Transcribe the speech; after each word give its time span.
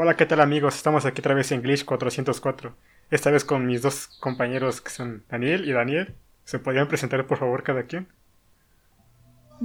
Hola, 0.00 0.14
¿qué 0.14 0.26
tal 0.26 0.40
amigos? 0.40 0.76
Estamos 0.76 1.06
aquí 1.06 1.18
otra 1.18 1.34
vez 1.34 1.50
en 1.50 1.60
Glitch 1.60 1.84
404. 1.84 2.72
Esta 3.10 3.32
vez 3.32 3.44
con 3.44 3.66
mis 3.66 3.82
dos 3.82 4.06
compañeros 4.20 4.80
que 4.80 4.90
son 4.90 5.24
Daniel 5.28 5.68
y 5.68 5.72
Daniel. 5.72 6.14
¿Se 6.44 6.60
podrían 6.60 6.86
presentar 6.86 7.26
por 7.26 7.38
favor 7.38 7.64
cada 7.64 7.82
quien? 7.82 8.06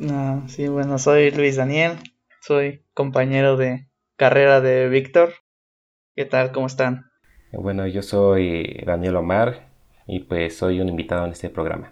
Ah, 0.09 0.41
sí, 0.47 0.67
bueno, 0.67 0.97
soy 0.97 1.29
Luis 1.29 1.55
Daniel. 1.57 1.99
Soy 2.41 2.81
compañero 2.95 3.57
de 3.57 3.85
carrera 4.15 4.59
de 4.59 4.89
Víctor. 4.89 5.33
¿Qué 6.15 6.25
tal? 6.25 6.51
¿Cómo 6.51 6.65
están? 6.65 7.11
Bueno, 7.51 7.85
yo 7.85 8.01
soy 8.01 8.81
Daniel 8.87 9.17
Omar 9.17 9.67
y 10.07 10.21
pues 10.21 10.57
soy 10.57 10.81
un 10.81 10.89
invitado 10.89 11.25
en 11.25 11.33
este 11.33 11.51
programa. 11.51 11.91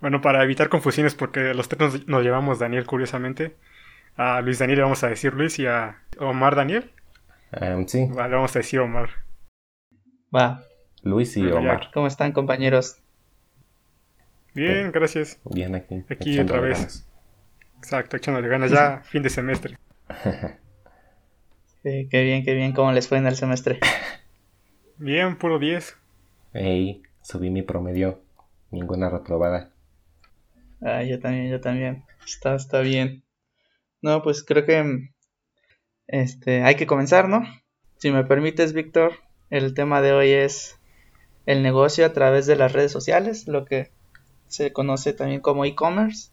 Bueno, 0.00 0.20
para 0.20 0.44
evitar 0.44 0.68
confusiones, 0.68 1.16
porque 1.16 1.52
los 1.52 1.68
tres 1.68 2.06
nos, 2.06 2.22
llevamos 2.22 2.60
Daniel, 2.60 2.86
curiosamente. 2.86 3.56
A 4.14 4.40
Luis 4.40 4.60
Daniel 4.60 4.76
le 4.76 4.82
vamos 4.84 5.02
a 5.02 5.08
decir 5.08 5.34
Luis 5.34 5.58
y 5.58 5.66
a 5.66 6.04
Omar 6.20 6.54
Daniel. 6.54 6.92
Um, 7.52 7.86
sí. 7.86 8.06
Vale, 8.10 8.34
vamos 8.34 8.54
a 8.54 8.58
decir 8.60 8.80
Omar. 8.80 9.10
Va. 10.34 10.62
Luis 11.02 11.36
y 11.36 11.46
Omar. 11.50 11.90
¿Cómo 11.92 12.06
están, 12.06 12.32
compañeros? 12.32 13.00
Bien, 14.54 14.92
gracias. 14.92 15.40
Bien 15.44 15.74
aquí. 15.74 16.04
Aquí 16.08 16.38
otra 16.38 16.60
vez. 16.60 17.06
Exacto, 17.78 18.16
echándole 18.16 18.48
ganas 18.48 18.70
ya, 18.70 19.02
fin 19.04 19.22
de 19.22 19.30
semestre. 19.30 19.78
sí, 21.82 22.08
qué 22.10 22.22
bien, 22.22 22.44
qué 22.44 22.54
bien. 22.54 22.72
¿Cómo 22.72 22.92
les 22.92 23.08
fue 23.08 23.18
en 23.18 23.26
el 23.26 23.36
semestre? 23.36 23.80
Bien, 24.98 25.38
puro 25.38 25.58
10. 25.58 25.96
Ey, 26.52 27.02
subí 27.22 27.50
mi 27.50 27.62
promedio. 27.62 28.22
Ninguna 28.70 29.08
reprobada. 29.08 29.72
Ah, 30.82 31.02
yo 31.02 31.18
también, 31.18 31.50
yo 31.50 31.60
también. 31.60 32.04
Está, 32.24 32.54
está 32.54 32.80
bien. 32.80 33.24
No, 34.02 34.22
pues 34.22 34.44
creo 34.44 34.64
que 34.64 35.10
este, 36.10 36.64
hay 36.64 36.74
que 36.74 36.88
comenzar, 36.88 37.28
¿no? 37.28 37.44
Si 37.98 38.10
me 38.10 38.24
permites, 38.24 38.72
Víctor, 38.72 39.12
el 39.48 39.74
tema 39.74 40.02
de 40.02 40.12
hoy 40.12 40.30
es 40.30 40.76
el 41.46 41.62
negocio 41.62 42.04
a 42.04 42.12
través 42.12 42.46
de 42.46 42.56
las 42.56 42.72
redes 42.72 42.90
sociales, 42.90 43.46
lo 43.46 43.64
que 43.64 43.90
se 44.48 44.72
conoce 44.72 45.12
también 45.12 45.40
como 45.40 45.64
e-commerce. 45.64 46.30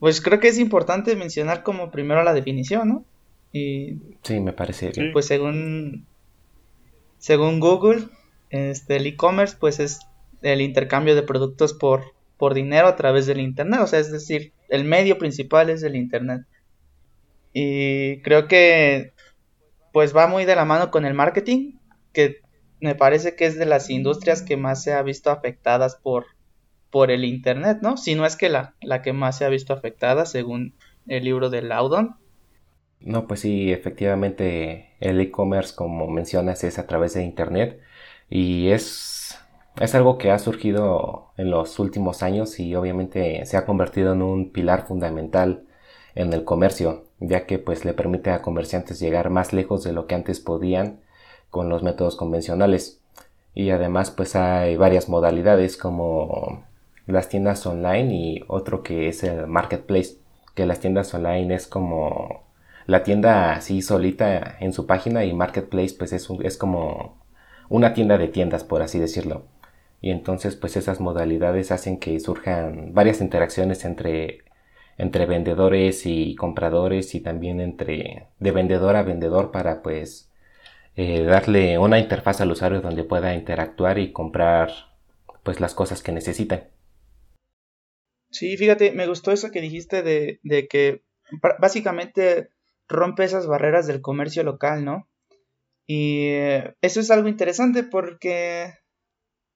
Pues 0.00 0.20
creo 0.20 0.38
que 0.38 0.48
es 0.48 0.58
importante 0.58 1.16
mencionar 1.16 1.62
como 1.62 1.90
primero 1.90 2.22
la 2.22 2.34
definición, 2.34 2.88
¿no? 2.88 3.04
Y 3.52 3.96
sí, 4.22 4.38
me 4.38 4.52
parece 4.52 4.90
bien. 4.90 5.12
Pues 5.12 5.26
según 5.26 6.06
según 7.18 7.58
Google, 7.58 8.04
este 8.50 8.96
el 8.96 9.06
e-commerce 9.06 9.56
pues 9.58 9.80
es 9.80 10.00
el 10.42 10.60
intercambio 10.60 11.14
de 11.14 11.22
productos 11.22 11.72
por 11.72 12.02
por 12.36 12.54
dinero 12.54 12.86
a 12.86 12.96
través 12.96 13.26
del 13.26 13.40
internet, 13.40 13.80
o 13.82 13.86
sea, 13.86 13.98
es 13.98 14.10
decir, 14.10 14.52
el 14.70 14.84
medio 14.84 15.18
principal 15.18 15.68
es 15.68 15.82
el 15.82 15.96
internet. 15.96 16.42
Y 17.52 18.22
creo 18.22 18.48
que 18.48 19.12
pues 19.92 20.16
va 20.16 20.26
muy 20.26 20.44
de 20.44 20.56
la 20.56 20.64
mano 20.64 20.90
con 20.90 21.04
el 21.04 21.14
marketing, 21.14 21.78
que 22.12 22.42
me 22.80 22.94
parece 22.94 23.36
que 23.36 23.46
es 23.46 23.58
de 23.58 23.66
las 23.66 23.90
industrias 23.90 24.42
que 24.42 24.56
más 24.56 24.82
se 24.82 24.92
ha 24.92 25.02
visto 25.02 25.30
afectadas 25.30 25.96
por, 25.96 26.26
por 26.90 27.10
el 27.10 27.24
Internet, 27.24 27.78
¿no? 27.82 27.96
Si 27.96 28.14
no 28.14 28.26
es 28.26 28.36
que 28.36 28.48
la, 28.48 28.76
la 28.82 29.02
que 29.02 29.12
más 29.12 29.38
se 29.38 29.44
ha 29.44 29.48
visto 29.48 29.72
afectada, 29.72 30.26
según 30.26 30.74
el 31.06 31.24
libro 31.24 31.50
de 31.50 31.62
Laudon. 31.62 32.16
No, 33.00 33.26
pues 33.26 33.40
sí, 33.40 33.72
efectivamente 33.72 34.90
el 35.00 35.20
e-commerce, 35.20 35.74
como 35.74 36.06
mencionas, 36.08 36.64
es 36.64 36.78
a 36.78 36.86
través 36.86 37.14
de 37.14 37.24
Internet 37.24 37.80
y 38.28 38.70
es, 38.70 39.38
es 39.80 39.94
algo 39.94 40.18
que 40.18 40.30
ha 40.30 40.38
surgido 40.38 41.32
en 41.38 41.50
los 41.50 41.78
últimos 41.78 42.22
años 42.22 42.60
y 42.60 42.74
obviamente 42.74 43.46
se 43.46 43.56
ha 43.56 43.64
convertido 43.64 44.12
en 44.12 44.20
un 44.22 44.52
pilar 44.52 44.86
fundamental 44.86 45.66
en 46.14 46.32
el 46.34 46.44
comercio 46.44 47.09
ya 47.20 47.46
que 47.46 47.58
pues 47.58 47.84
le 47.84 47.92
permite 47.92 48.30
a 48.30 48.42
comerciantes 48.42 48.98
llegar 48.98 49.30
más 49.30 49.52
lejos 49.52 49.84
de 49.84 49.92
lo 49.92 50.06
que 50.06 50.14
antes 50.14 50.40
podían 50.40 51.00
con 51.50 51.68
los 51.68 51.82
métodos 51.82 52.16
convencionales. 52.16 53.00
Y 53.54 53.70
además 53.70 54.10
pues 54.10 54.36
hay 54.36 54.76
varias 54.76 55.08
modalidades 55.08 55.76
como 55.76 56.64
las 57.06 57.28
tiendas 57.28 57.66
online 57.66 58.14
y 58.14 58.44
otro 58.48 58.82
que 58.82 59.08
es 59.08 59.22
el 59.24 59.46
marketplace, 59.46 60.16
que 60.54 60.66
las 60.66 60.80
tiendas 60.80 61.12
online 61.14 61.54
es 61.54 61.66
como 61.66 62.44
la 62.86 63.02
tienda 63.02 63.52
así 63.52 63.82
solita 63.82 64.56
en 64.60 64.72
su 64.72 64.86
página 64.86 65.24
y 65.24 65.34
marketplace 65.34 65.94
pues 65.96 66.12
es, 66.12 66.28
es 66.42 66.56
como 66.56 67.18
una 67.68 67.94
tienda 67.94 68.18
de 68.18 68.28
tiendas 68.28 68.64
por 68.64 68.82
así 68.82 68.98
decirlo. 68.98 69.44
Y 70.00 70.10
entonces 70.10 70.56
pues 70.56 70.76
esas 70.76 71.00
modalidades 71.00 71.70
hacen 71.72 71.98
que 71.98 72.18
surjan 72.20 72.94
varias 72.94 73.20
interacciones 73.20 73.84
entre 73.84 74.44
entre 75.00 75.24
vendedores 75.24 76.04
y 76.04 76.34
compradores 76.34 77.14
y 77.14 77.20
también 77.20 77.60
entre 77.60 78.28
de 78.38 78.50
vendedor 78.52 78.96
a 78.96 79.02
vendedor 79.02 79.50
para 79.50 79.82
pues 79.82 80.30
eh, 80.94 81.22
darle 81.22 81.78
una 81.78 81.98
interfaz 81.98 82.42
al 82.42 82.50
usuario 82.50 82.82
donde 82.82 83.04
pueda 83.04 83.34
interactuar 83.34 83.98
y 83.98 84.12
comprar 84.12 84.70
pues 85.42 85.58
las 85.58 85.74
cosas 85.74 86.02
que 86.02 86.12
necesita. 86.12 86.68
Sí, 88.30 88.58
fíjate, 88.58 88.92
me 88.92 89.06
gustó 89.06 89.32
eso 89.32 89.50
que 89.50 89.62
dijiste 89.62 90.02
de, 90.02 90.38
de 90.42 90.68
que 90.68 91.02
básicamente 91.58 92.50
rompe 92.86 93.24
esas 93.24 93.46
barreras 93.46 93.86
del 93.86 94.02
comercio 94.02 94.42
local, 94.42 94.84
¿no? 94.84 95.08
Y 95.86 96.26
eh, 96.28 96.74
eso 96.82 97.00
es 97.00 97.10
algo 97.10 97.28
interesante 97.28 97.84
porque 97.84 98.74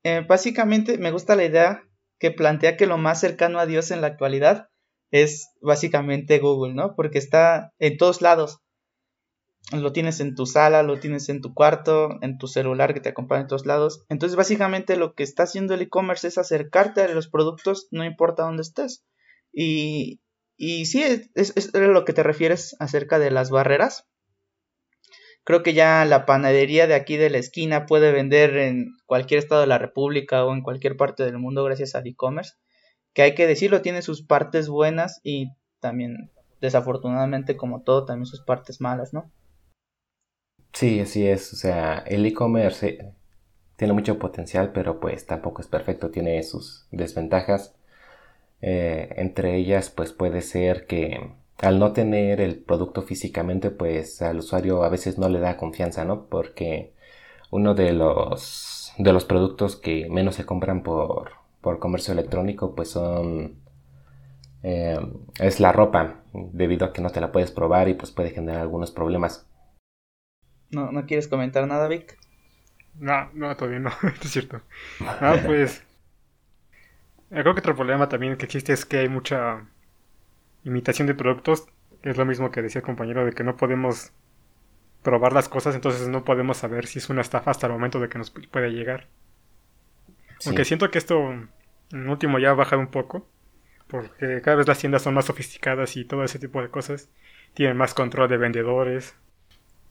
eh, 0.05 0.25
básicamente 0.27 0.97
me 0.97 1.11
gusta 1.11 1.37
la 1.37 1.45
idea 1.45 1.83
que 2.19 2.31
plantea 2.31 2.79
que 2.79 2.87
lo 2.87 2.97
más 2.97 3.21
cercano 3.21 3.59
a 3.61 3.67
Dios 3.67 3.91
en 3.91 4.01
la 4.01 4.07
actualidad 4.07 4.71
es 5.15 5.53
básicamente 5.61 6.41
Google, 6.41 6.75
¿no? 6.75 6.97
Porque 6.97 7.19
está 7.19 7.73
en 7.79 7.99
todos 7.99 8.21
lados. 8.21 8.59
Lo 9.71 9.93
tienes 9.93 10.19
en 10.19 10.35
tu 10.35 10.45
sala, 10.45 10.83
lo 10.83 10.99
tienes 10.99 11.29
en 11.29 11.41
tu 11.41 11.55
cuarto, 11.55 12.19
en 12.21 12.37
tu 12.37 12.49
celular 12.49 12.95
que 12.95 13.01
te 13.01 13.11
acompaña 13.11 13.43
en 13.43 13.47
todos 13.47 13.65
lados. 13.65 14.05
Entonces, 14.09 14.35
básicamente 14.35 14.97
lo 14.97 15.15
que 15.15 15.23
está 15.23 15.45
haciendo 15.45 15.73
el 15.73 15.83
e-commerce 15.83 16.27
es 16.27 16.37
acercarte 16.37 17.03
a 17.03 17.09
los 17.09 17.29
productos, 17.29 17.87
no 17.93 18.05
importa 18.05 18.43
dónde 18.43 18.63
estés. 18.63 19.05
Y, 19.53 20.21
y 20.57 20.87
sí, 20.87 21.05
es, 21.05 21.31
es, 21.55 21.73
lo 21.73 22.05
que 22.05 22.13
te 22.13 22.25
refieres 22.25 22.75
acerca 22.81 23.21
de 23.21 23.31
las 23.31 23.51
barreras. 23.51 24.09
Creo 25.45 25.63
que 25.63 25.75
ya 25.75 26.05
la 26.07 26.27
panadería 26.27 26.89
de 26.89 26.95
aquí 26.95 27.17
de 27.17 27.31
la 27.31 27.39
esquina 27.39 27.87
puede 27.87 28.11
vender 28.11 28.57
en 28.57 28.97
cualquier 29.07 29.39
estado 29.39 29.61
de 29.61 29.69
la 29.69 29.79
República 29.79 30.45
o 30.45 30.53
en 30.53 30.63
cualquier 30.63 30.97
parte 30.97 31.25
del 31.25 31.39
mundo 31.39 31.63
gracias 31.63 31.95
al 31.95 32.09
e-commerce 32.09 32.55
que 33.15 33.23
hay 33.23 33.35
que 33.35 33.47
decirlo, 33.47 33.81
tiene 33.81 34.03
sus 34.03 34.23
partes 34.23 34.69
buenas 34.69 35.21
y 35.23 35.53
también, 35.81 36.31
desafortunadamente, 36.61 37.57
como 37.57 37.83
todo, 37.83 38.05
también 38.05 38.27
sus 38.27 38.43
partes 38.43 38.81
malas, 38.81 39.15
¿no? 39.15 39.31
Sí, 40.73 41.01
así 41.01 41.27
es. 41.27 41.53
O 41.53 41.57
sea, 41.57 41.99
el 41.99 42.27
e-commerce 42.27 43.15
tiene 43.77 43.95
mucho 43.95 44.19
potencial, 44.19 44.73
pero 44.73 44.99
pues 45.01 45.27
tampoco 45.27 45.63
es 45.63 45.69
perfecto, 45.69 46.11
tiene 46.11 46.43
sus 46.43 46.87
desventajas. 46.91 47.75
Eh, 48.61 49.15
entre 49.17 49.57
ellas, 49.57 49.91
pues 49.91 50.13
puede 50.13 50.41
ser 50.43 50.87
que 50.87 51.33
al 51.59 51.79
no 51.79 51.93
tener 51.93 52.41
el 52.41 52.59
producto 52.59 53.03
físicamente, 53.03 53.71
pues 53.71 54.21
al 54.23 54.39
usuario 54.39 54.83
a 54.85 54.89
veces 54.89 55.19
no 55.19 55.29
le 55.29 55.39
da 55.41 55.57
confianza, 55.57 56.05
¿no? 56.05 56.27
Porque 56.27 56.93
uno 57.51 57.75
de 57.75 57.93
los, 57.93 58.93
de 58.99 59.13
los 59.13 59.25
productos 59.25 59.77
que 59.77 60.09
menos 60.11 60.35
se 60.35 60.47
compran 60.47 60.83
por 60.83 61.44
por 61.65 61.79
comercio 61.79 62.13
electrónico 62.13 62.75
pues 62.75 62.91
son 62.91 63.57
eh, 64.63 64.99
es 65.41 65.61
la 65.61 65.73
ropa 65.73 66.21
debido 66.33 66.85
a 66.85 66.93
que 66.93 67.01
no 67.01 67.09
te 67.09 67.23
la 67.23 67.33
puedes 67.33 67.51
probar 67.51 67.89
y 67.89 67.95
pues 67.95 68.13
puede 68.13 68.31
generar 68.31 68.61
algunos 68.61 68.91
problemas. 68.91 69.49
No 70.71 70.93
no 70.93 71.07
quieres 71.07 71.27
comentar 71.27 71.67
nada 71.67 71.89
Vic. 71.89 72.19
No 72.97 73.31
no 73.33 73.57
todavía 73.57 73.81
no 73.81 73.91
es 74.23 74.31
cierto. 74.31 74.61
Ah 75.01 75.37
pues 75.47 75.83
creo 77.31 77.55
que 77.55 77.61
otro 77.61 77.75
problema 77.75 78.11
también 78.11 78.37
que 78.37 78.45
existe 78.45 78.75
es 78.75 78.85
que 78.85 78.99
hay 78.99 79.09
mucha 79.09 79.67
imitación 80.65 81.09
de 81.09 81.15
productos. 81.15 81.67
Es 82.03 82.19
lo 82.19 82.27
mismo 82.27 82.51
que 82.51 82.61
decía 82.61 82.81
el 82.81 82.87
compañero 82.87 83.25
de 83.25 83.33
que 83.33 83.43
no 83.43 83.57
podemos 83.57 84.13
probar 85.03 85.33
las 85.33 85.49
cosas 85.49 85.75
entonces 85.75 86.09
no 86.09 86.25
podemos 86.25 86.59
saber 86.59 86.87
si 86.87 86.99
es 86.99 87.09
una 87.09 87.23
estafa 87.23 87.51
hasta 87.51 87.67
el 87.69 87.73
momento 87.73 88.01
de 88.01 88.11
que 88.11 88.19
nos 88.19 88.31
puede 88.31 88.71
llegar 88.71 89.09
aunque 90.47 90.65
siento 90.65 90.91
que 90.91 90.99
esto 90.99 91.33
en 91.91 92.09
último 92.09 92.39
ya 92.39 92.51
ha 92.51 92.55
bajado 92.55 92.81
un 92.81 92.89
poco. 92.89 93.29
Porque 93.87 94.41
cada 94.43 94.57
vez 94.57 94.67
las 94.67 94.79
tiendas 94.79 95.03
son 95.03 95.15
más 95.15 95.27
sofisticadas 95.27 95.97
y 95.97 96.05
todo 96.05 96.25
ese 96.25 96.39
tipo 96.39 96.61
de 96.61 96.69
cosas. 96.71 97.11
Tienen 97.53 97.77
más 97.77 97.95
control 97.95 98.29
de 98.29 98.39
vendedores. 98.39 99.15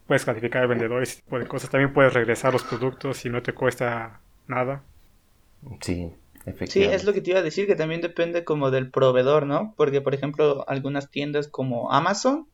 Puedes 0.08 0.26
clasificar 0.26 0.64
a 0.64 0.68
vendedores, 0.68 1.14
ese 1.14 1.22
tipo 1.22 1.40
de 1.40 1.48
cosas. 1.48 1.70
También 1.70 1.94
puedes 1.94 2.14
regresar 2.14 2.52
los 2.54 2.64
productos 2.64 3.18
si 3.18 3.30
no 3.30 3.42
te 3.42 3.54
cuesta 3.54 4.20
nada. 4.48 4.84
Sí, 5.80 6.12
efectivamente. 6.46 6.72
Sí, 6.72 6.84
es 6.84 7.06
lo 7.06 7.14
que 7.14 7.22
te 7.22 7.32
iba 7.32 7.40
a 7.40 7.44
decir, 7.44 7.68
que 7.68 7.76
también 7.76 8.02
depende 8.02 8.44
como 8.44 8.72
del 8.72 8.92
proveedor, 8.92 9.46
¿no? 9.46 9.74
Porque, 9.78 10.02
por 10.02 10.14
ejemplo, 10.14 10.66
algunas 10.68 11.10
tiendas 11.10 11.48
como 11.48 11.92
Amazon 11.94 12.50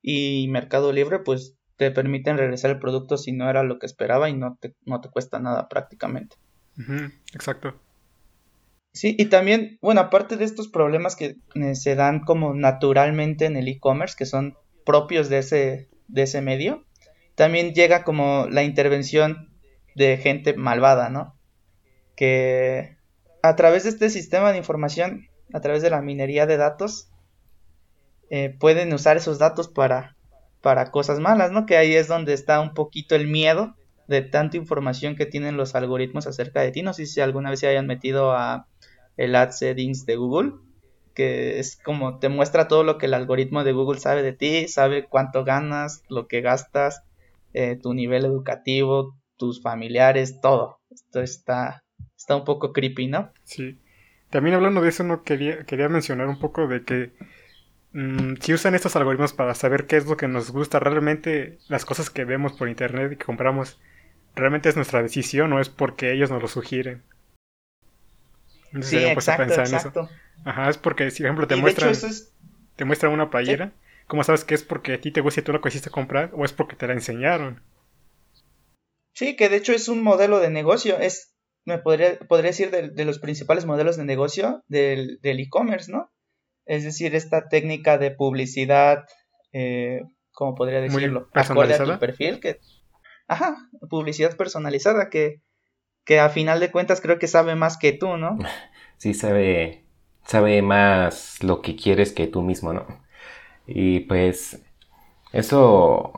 y 0.00 0.48
Mercado 0.48 0.92
Libre, 0.92 1.18
pues 1.18 1.56
te 1.76 1.90
permiten 1.90 2.38
regresar 2.38 2.70
el 2.70 2.78
producto 2.78 3.18
si 3.18 3.32
no 3.32 3.50
era 3.50 3.62
lo 3.62 3.78
que 3.78 3.84
esperaba 3.84 4.30
y 4.30 4.34
no 4.34 4.56
te, 4.58 4.74
no 4.86 5.02
te 5.02 5.10
cuesta 5.10 5.38
nada 5.40 5.68
prácticamente 5.68 6.36
exacto. 7.32 7.78
Sí, 8.92 9.14
y 9.18 9.26
también, 9.26 9.78
bueno, 9.82 10.00
aparte 10.00 10.38
de 10.38 10.46
estos 10.46 10.68
problemas 10.68 11.16
que 11.16 11.36
eh, 11.54 11.74
se 11.74 11.94
dan 11.96 12.20
como 12.20 12.54
naturalmente 12.54 13.44
en 13.44 13.56
el 13.56 13.68
e-commerce, 13.68 14.16
que 14.16 14.24
son 14.24 14.56
propios 14.86 15.28
de 15.28 15.38
ese, 15.38 15.90
de 16.08 16.22
ese 16.22 16.40
medio, 16.40 16.86
también 17.34 17.74
llega 17.74 18.04
como 18.04 18.46
la 18.50 18.62
intervención 18.62 19.50
de 19.94 20.16
gente 20.16 20.54
malvada, 20.54 21.10
¿no? 21.10 21.36
Que 22.16 22.96
a 23.42 23.54
través 23.54 23.84
de 23.84 23.90
este 23.90 24.08
sistema 24.08 24.52
de 24.52 24.58
información, 24.58 25.28
a 25.52 25.60
través 25.60 25.82
de 25.82 25.90
la 25.90 26.00
minería 26.00 26.46
de 26.46 26.56
datos, 26.56 27.10
eh, 28.30 28.56
pueden 28.58 28.92
usar 28.94 29.18
esos 29.18 29.38
datos 29.38 29.68
para, 29.68 30.16
para 30.62 30.90
cosas 30.90 31.20
malas, 31.20 31.52
¿no? 31.52 31.66
Que 31.66 31.76
ahí 31.76 31.94
es 31.94 32.08
donde 32.08 32.32
está 32.32 32.60
un 32.60 32.72
poquito 32.72 33.14
el 33.14 33.26
miedo 33.28 33.76
de 34.08 34.22
tanta 34.22 34.56
información 34.56 35.16
que 35.16 35.26
tienen 35.26 35.56
los 35.56 35.74
algoritmos 35.74 36.26
acerca 36.26 36.60
de 36.60 36.70
ti. 36.70 36.82
No 36.82 36.92
sé 36.92 37.06
si 37.06 37.20
alguna 37.20 37.50
vez 37.50 37.60
se 37.60 37.68
hayan 37.68 37.86
metido 37.86 38.32
a 38.32 38.68
el 39.16 39.34
ad 39.34 39.50
settings 39.50 40.06
de 40.06 40.16
Google, 40.16 40.52
que 41.14 41.58
es 41.58 41.76
como 41.76 42.18
te 42.18 42.28
muestra 42.28 42.68
todo 42.68 42.84
lo 42.84 42.98
que 42.98 43.06
el 43.06 43.14
algoritmo 43.14 43.64
de 43.64 43.72
Google 43.72 43.98
sabe 43.98 44.22
de 44.22 44.32
ti, 44.32 44.68
sabe 44.68 45.06
cuánto 45.06 45.44
ganas, 45.44 46.02
lo 46.08 46.28
que 46.28 46.42
gastas, 46.42 47.02
eh, 47.54 47.76
tu 47.80 47.94
nivel 47.94 48.24
educativo, 48.24 49.16
tus 49.36 49.62
familiares, 49.62 50.40
todo. 50.40 50.80
Esto 50.90 51.22
está, 51.22 51.84
está 52.16 52.36
un 52.36 52.44
poco 52.44 52.72
creepy, 52.72 53.06
¿no? 53.06 53.32
Sí. 53.44 53.80
También 54.30 54.56
hablando 54.56 54.82
de 54.82 54.88
eso, 54.88 55.04
no 55.04 55.22
quería, 55.22 55.64
quería 55.64 55.88
mencionar 55.88 56.28
un 56.28 56.38
poco 56.38 56.66
de 56.66 56.84
que 56.84 57.12
mm, 57.92 58.34
si 58.40 58.52
usan 58.52 58.74
estos 58.74 58.96
algoritmos 58.96 59.32
para 59.32 59.54
saber 59.54 59.86
qué 59.86 59.96
es 59.96 60.06
lo 60.06 60.16
que 60.16 60.28
nos 60.28 60.50
gusta, 60.50 60.80
realmente 60.80 61.58
las 61.68 61.84
cosas 61.84 62.10
que 62.10 62.24
vemos 62.24 62.52
por 62.52 62.68
internet 62.68 63.12
y 63.12 63.16
que 63.16 63.24
compramos 63.24 63.80
realmente 64.36 64.68
es 64.68 64.76
nuestra 64.76 65.02
decisión 65.02 65.52
o 65.52 65.60
es 65.60 65.68
porque 65.68 66.12
ellos 66.12 66.30
nos 66.30 66.40
lo 66.40 66.48
sugieren. 66.48 67.02
sí, 68.82 68.98
exacto, 68.98 69.54
exacto. 69.54 70.08
Ajá, 70.44 70.68
es 70.68 70.78
porque, 70.78 71.10
si 71.10 71.22
por 71.22 71.26
ejemplo 71.26 71.46
te 71.48 71.56
muestran, 71.56 71.94
te 72.76 72.84
muestran 72.84 73.12
una 73.12 73.30
playera, 73.30 73.72
¿cómo 74.06 74.22
sabes 74.22 74.44
que 74.44 74.54
es 74.54 74.62
porque 74.62 74.94
a 74.94 75.00
ti 75.00 75.10
te 75.10 75.22
gusta 75.22 75.40
y 75.40 75.42
tú 75.42 75.52
la 75.52 75.60
quisiste 75.60 75.90
comprar 75.90 76.30
o 76.34 76.44
es 76.44 76.52
porque 76.52 76.76
te 76.76 76.86
la 76.86 76.92
enseñaron? 76.92 77.62
Sí, 79.14 79.34
que 79.34 79.48
de 79.48 79.56
hecho 79.56 79.72
es 79.72 79.88
un 79.88 80.02
modelo 80.02 80.38
de 80.38 80.50
negocio, 80.50 80.98
es, 80.98 81.34
me 81.64 81.78
podría, 81.78 82.18
podría 82.18 82.50
decir, 82.50 82.70
de, 82.70 83.04
los 83.04 83.18
principales 83.18 83.64
modelos 83.64 83.96
de 83.96 84.04
negocio 84.04 84.62
del 84.68 85.18
e-commerce, 85.22 85.90
¿no? 85.90 86.12
Es 86.66 86.84
decir, 86.84 87.14
esta 87.14 87.48
técnica 87.48 87.96
de 87.96 88.10
publicidad, 88.10 89.06
eh, 89.52 90.02
como 90.32 90.54
podría 90.54 90.80
decirlo, 90.80 91.28
acorde 91.32 91.74
a 91.74 91.84
tu 91.84 91.98
perfil, 91.98 92.40
que 92.40 92.60
Ajá, 93.28 93.56
publicidad 93.88 94.36
personalizada 94.36 95.10
que, 95.10 95.42
que 96.04 96.20
a 96.20 96.30
final 96.30 96.60
de 96.60 96.72
cuentas 96.72 97.00
creo 97.00 97.18
que 97.18 97.28
sabe 97.28 97.56
más 97.56 97.78
que 97.78 97.92
tú, 97.92 98.16
¿no? 98.16 98.38
Sí, 98.98 99.12
sabe, 99.14 99.84
sabe 100.24 100.62
más 100.62 101.42
lo 101.42 101.60
que 101.60 101.76
quieres 101.76 102.12
que 102.12 102.26
tú 102.26 102.42
mismo, 102.42 102.72
¿no? 102.72 102.86
Y 103.66 104.00
pues 104.00 104.62
eso 105.32 106.12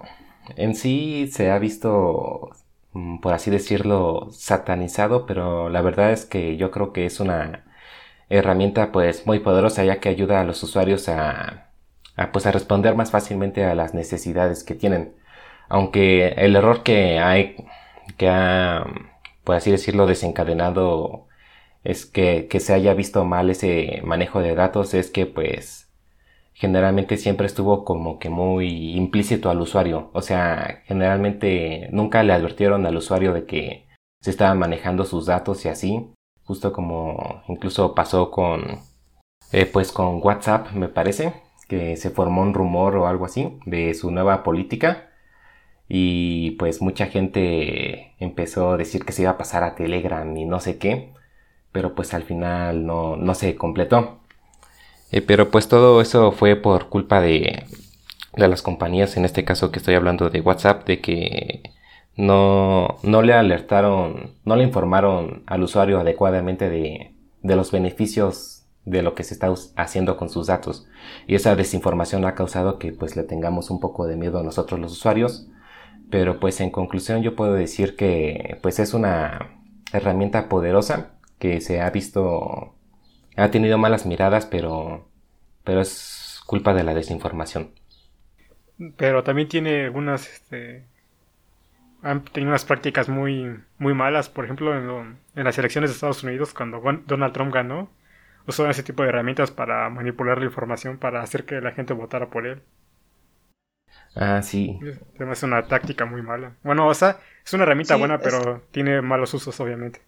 en 0.56 0.74
sí 0.76 1.28
se 1.32 1.50
ha 1.50 1.58
visto, 1.58 2.50
mm, 2.92 3.20
por 3.20 3.34
así 3.34 3.50
decirlo, 3.50 4.28
satanizado, 4.32 5.26
pero 5.26 5.68
la 5.70 5.82
verdad 5.82 6.12
es 6.12 6.26
que 6.26 6.56
yo 6.56 6.70
creo 6.72 6.92
que 6.92 7.06
es 7.06 7.20
una 7.20 7.64
herramienta 8.30 8.92
pues 8.92 9.26
muy 9.26 9.40
poderosa 9.40 9.84
ya 9.84 10.00
que 10.00 10.10
ayuda 10.10 10.40
a 10.40 10.44
los 10.44 10.62
usuarios 10.64 11.08
a, 11.10 11.70
a 12.16 12.32
pues 12.32 12.46
a 12.46 12.52
responder 12.52 12.96
más 12.96 13.12
fácilmente 13.12 13.64
a 13.64 13.74
las 13.76 13.94
necesidades 13.94 14.64
que 14.64 14.76
tienen. 14.76 15.14
Aunque 15.68 16.28
el 16.28 16.56
error 16.56 16.82
que 16.82 17.18
hay, 17.18 17.56
que 18.16 18.28
ha, 18.28 18.84
por 19.44 19.56
así 19.56 19.70
decirlo, 19.70 20.06
desencadenado 20.06 21.26
es 21.84 22.06
que, 22.06 22.48
que 22.48 22.60
se 22.60 22.74
haya 22.74 22.94
visto 22.94 23.24
mal 23.24 23.50
ese 23.50 24.00
manejo 24.04 24.40
de 24.40 24.54
datos 24.54 24.94
es 24.94 25.10
que 25.10 25.26
pues 25.26 25.88
generalmente 26.54 27.16
siempre 27.16 27.46
estuvo 27.46 27.84
como 27.84 28.18
que 28.18 28.30
muy 28.30 28.96
implícito 28.96 29.50
al 29.50 29.60
usuario. 29.60 30.10
O 30.12 30.22
sea, 30.22 30.82
generalmente 30.86 31.88
nunca 31.92 32.22
le 32.22 32.32
advirtieron 32.32 32.84
al 32.86 32.96
usuario 32.96 33.32
de 33.32 33.46
que 33.46 33.86
se 34.20 34.30
estaban 34.30 34.58
manejando 34.58 35.04
sus 35.04 35.26
datos 35.26 35.64
y 35.64 35.68
así. 35.68 36.10
Justo 36.44 36.72
como 36.72 37.42
incluso 37.48 37.94
pasó 37.94 38.30
con, 38.30 38.80
eh, 39.52 39.66
pues 39.66 39.92
con 39.92 40.20
WhatsApp, 40.22 40.72
me 40.72 40.88
parece, 40.88 41.34
que 41.68 41.96
se 41.96 42.10
formó 42.10 42.42
un 42.42 42.54
rumor 42.54 42.96
o 42.96 43.06
algo 43.06 43.26
así 43.26 43.58
de 43.66 43.94
su 43.94 44.10
nueva 44.10 44.42
política 44.42 45.07
y 45.88 46.52
pues 46.52 46.82
mucha 46.82 47.06
gente 47.06 48.12
empezó 48.18 48.72
a 48.72 48.76
decir 48.76 49.04
que 49.04 49.12
se 49.12 49.22
iba 49.22 49.32
a 49.32 49.38
pasar 49.38 49.64
a 49.64 49.74
Telegram 49.74 50.36
y 50.36 50.44
no 50.44 50.60
sé 50.60 50.78
qué, 50.78 51.12
pero 51.72 51.94
pues 51.94 52.12
al 52.12 52.24
final 52.24 52.86
no, 52.86 53.16
no 53.16 53.34
se 53.34 53.56
completó. 53.56 54.20
Eh, 55.10 55.22
pero 55.22 55.50
pues 55.50 55.68
todo 55.68 56.00
eso 56.02 56.32
fue 56.32 56.56
por 56.56 56.90
culpa 56.90 57.20
de, 57.22 57.64
de 58.36 58.48
las 58.48 58.60
compañías, 58.60 59.16
en 59.16 59.24
este 59.24 59.44
caso 59.44 59.70
que 59.72 59.78
estoy 59.78 59.94
hablando 59.94 60.28
de 60.28 60.42
WhatsApp, 60.42 60.86
de 60.86 61.00
que 61.00 61.62
no, 62.16 62.98
no 63.02 63.22
le 63.22 63.32
alertaron, 63.32 64.34
no 64.44 64.56
le 64.56 64.64
informaron 64.64 65.42
al 65.46 65.62
usuario 65.62 66.00
adecuadamente 66.00 66.68
de, 66.68 67.14
de 67.42 67.56
los 67.56 67.72
beneficios 67.72 68.66
de 68.84 69.02
lo 69.02 69.14
que 69.14 69.24
se 69.24 69.34
está 69.34 69.52
haciendo 69.76 70.16
con 70.18 70.28
sus 70.28 70.48
datos. 70.48 70.86
Y 71.26 71.34
esa 71.34 71.56
desinformación 71.56 72.26
ha 72.26 72.34
causado 72.34 72.78
que 72.78 72.92
pues 72.92 73.16
le 73.16 73.22
tengamos 73.22 73.70
un 73.70 73.80
poco 73.80 74.06
de 74.06 74.16
miedo 74.16 74.38
a 74.38 74.42
nosotros 74.42 74.80
los 74.80 74.92
usuarios 74.92 75.48
pero 76.10 76.40
pues 76.40 76.60
en 76.60 76.70
conclusión 76.70 77.22
yo 77.22 77.36
puedo 77.36 77.54
decir 77.54 77.96
que 77.96 78.58
pues 78.62 78.78
es 78.78 78.94
una 78.94 79.60
herramienta 79.92 80.48
poderosa 80.48 81.12
que 81.38 81.60
se 81.60 81.80
ha 81.80 81.90
visto, 81.90 82.74
ha 83.36 83.50
tenido 83.50 83.78
malas 83.78 84.06
miradas, 84.06 84.46
pero, 84.46 85.08
pero 85.64 85.80
es 85.80 86.40
culpa 86.46 86.74
de 86.74 86.84
la 86.84 86.94
desinformación. 86.94 87.72
Pero 88.96 89.24
también 89.24 89.48
tiene 89.48 89.84
algunas, 89.84 90.28
este, 90.28 90.84
han 92.02 92.24
tenido 92.24 92.50
unas 92.50 92.64
prácticas 92.64 93.08
muy, 93.08 93.60
muy 93.78 93.94
malas. 93.94 94.28
Por 94.28 94.44
ejemplo, 94.44 94.76
en, 94.76 95.18
en 95.34 95.44
las 95.44 95.58
elecciones 95.58 95.90
de 95.90 95.94
Estados 95.94 96.22
Unidos, 96.22 96.54
cuando 96.54 96.80
Donald 97.06 97.32
Trump 97.32 97.52
ganó, 97.52 97.90
usó 98.46 98.68
ese 98.70 98.82
tipo 98.82 99.02
de 99.02 99.10
herramientas 99.10 99.50
para 99.50 99.88
manipular 99.90 100.38
la 100.38 100.46
información, 100.46 100.98
para 100.98 101.22
hacer 101.22 101.44
que 101.44 101.60
la 101.60 101.72
gente 101.72 101.92
votara 101.94 102.30
por 102.30 102.46
él. 102.46 102.62
Ah, 104.14 104.42
sí. 104.42 104.78
Es 105.18 105.42
una 105.42 105.66
táctica 105.66 106.04
muy 106.04 106.22
mala. 106.22 106.56
Bueno, 106.62 106.88
o 106.88 106.94
sea, 106.94 107.20
es 107.44 107.52
una 107.52 107.62
herramienta 107.64 107.96
buena, 107.96 108.18
pero 108.18 108.66
tiene 108.70 109.00
malos 109.02 109.32
usos, 109.34 109.58
obviamente. 109.60 110.02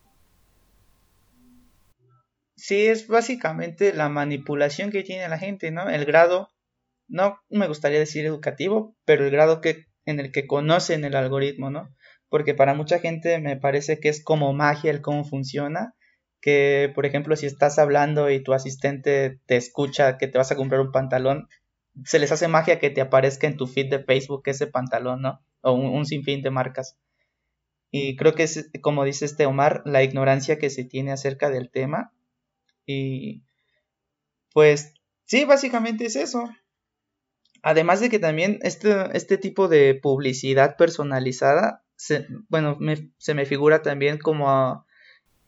Sí, 2.56 2.86
es 2.86 3.08
básicamente 3.08 3.94
la 3.94 4.08
manipulación 4.08 4.90
que 4.90 5.02
tiene 5.02 5.28
la 5.28 5.38
gente, 5.38 5.70
¿no? 5.70 5.88
El 5.88 6.04
grado, 6.04 6.50
no 7.08 7.40
me 7.48 7.66
gustaría 7.68 7.98
decir 7.98 8.26
educativo, 8.26 8.94
pero 9.04 9.24
el 9.24 9.30
grado 9.30 9.60
que, 9.60 9.86
en 10.04 10.20
el 10.20 10.30
que 10.30 10.46
conocen 10.46 11.04
el 11.04 11.16
algoritmo, 11.16 11.70
¿no? 11.70 11.94
Porque 12.28 12.54
para 12.54 12.74
mucha 12.74 12.98
gente 12.98 13.38
me 13.38 13.56
parece 13.56 13.98
que 13.98 14.08
es 14.08 14.22
como 14.22 14.52
magia 14.52 14.90
el 14.90 15.00
cómo 15.00 15.24
funciona. 15.24 15.94
Que, 16.42 16.90
por 16.94 17.06
ejemplo, 17.06 17.36
si 17.36 17.46
estás 17.46 17.78
hablando 17.78 18.30
y 18.30 18.42
tu 18.42 18.54
asistente 18.54 19.40
te 19.46 19.56
escucha 19.56 20.16
que 20.16 20.26
te 20.26 20.38
vas 20.38 20.52
a 20.52 20.56
comprar 20.56 20.80
un 20.80 20.92
pantalón, 20.92 21.48
se 22.04 22.18
les 22.18 22.32
hace 22.32 22.48
magia 22.48 22.78
que 22.78 22.90
te 22.90 23.00
aparezca 23.00 23.46
en 23.46 23.56
tu 23.56 23.66
feed 23.66 23.90
de 23.90 24.04
Facebook 24.04 24.42
ese 24.46 24.66
pantalón, 24.66 25.22
¿no? 25.22 25.42
O 25.60 25.72
un, 25.72 26.06
sinfín 26.06 26.42
de 26.42 26.50
marcas. 26.50 26.98
Y 27.90 28.16
creo 28.16 28.34
que 28.34 28.44
es, 28.44 28.70
como 28.80 29.04
dice 29.04 29.24
este 29.24 29.46
Omar, 29.46 29.82
la 29.84 30.02
ignorancia 30.02 30.58
que 30.58 30.70
se 30.70 30.84
tiene 30.84 31.12
acerca 31.12 31.50
del 31.50 31.70
tema. 31.70 32.12
Y 32.86 33.42
pues 34.52 34.94
sí, 35.26 35.44
básicamente 35.44 36.06
es 36.06 36.16
eso. 36.16 36.48
Además 37.62 38.00
de 38.00 38.08
que 38.08 38.18
también 38.18 38.58
este, 38.62 38.94
este 39.12 39.36
tipo 39.36 39.68
de 39.68 39.94
publicidad 39.94 40.76
personalizada, 40.76 41.84
se, 41.96 42.26
bueno, 42.48 42.78
se 43.18 43.34
me 43.34 43.44
figura 43.44 43.82
también 43.82 44.18
como 44.18 44.50
a, 44.50 44.86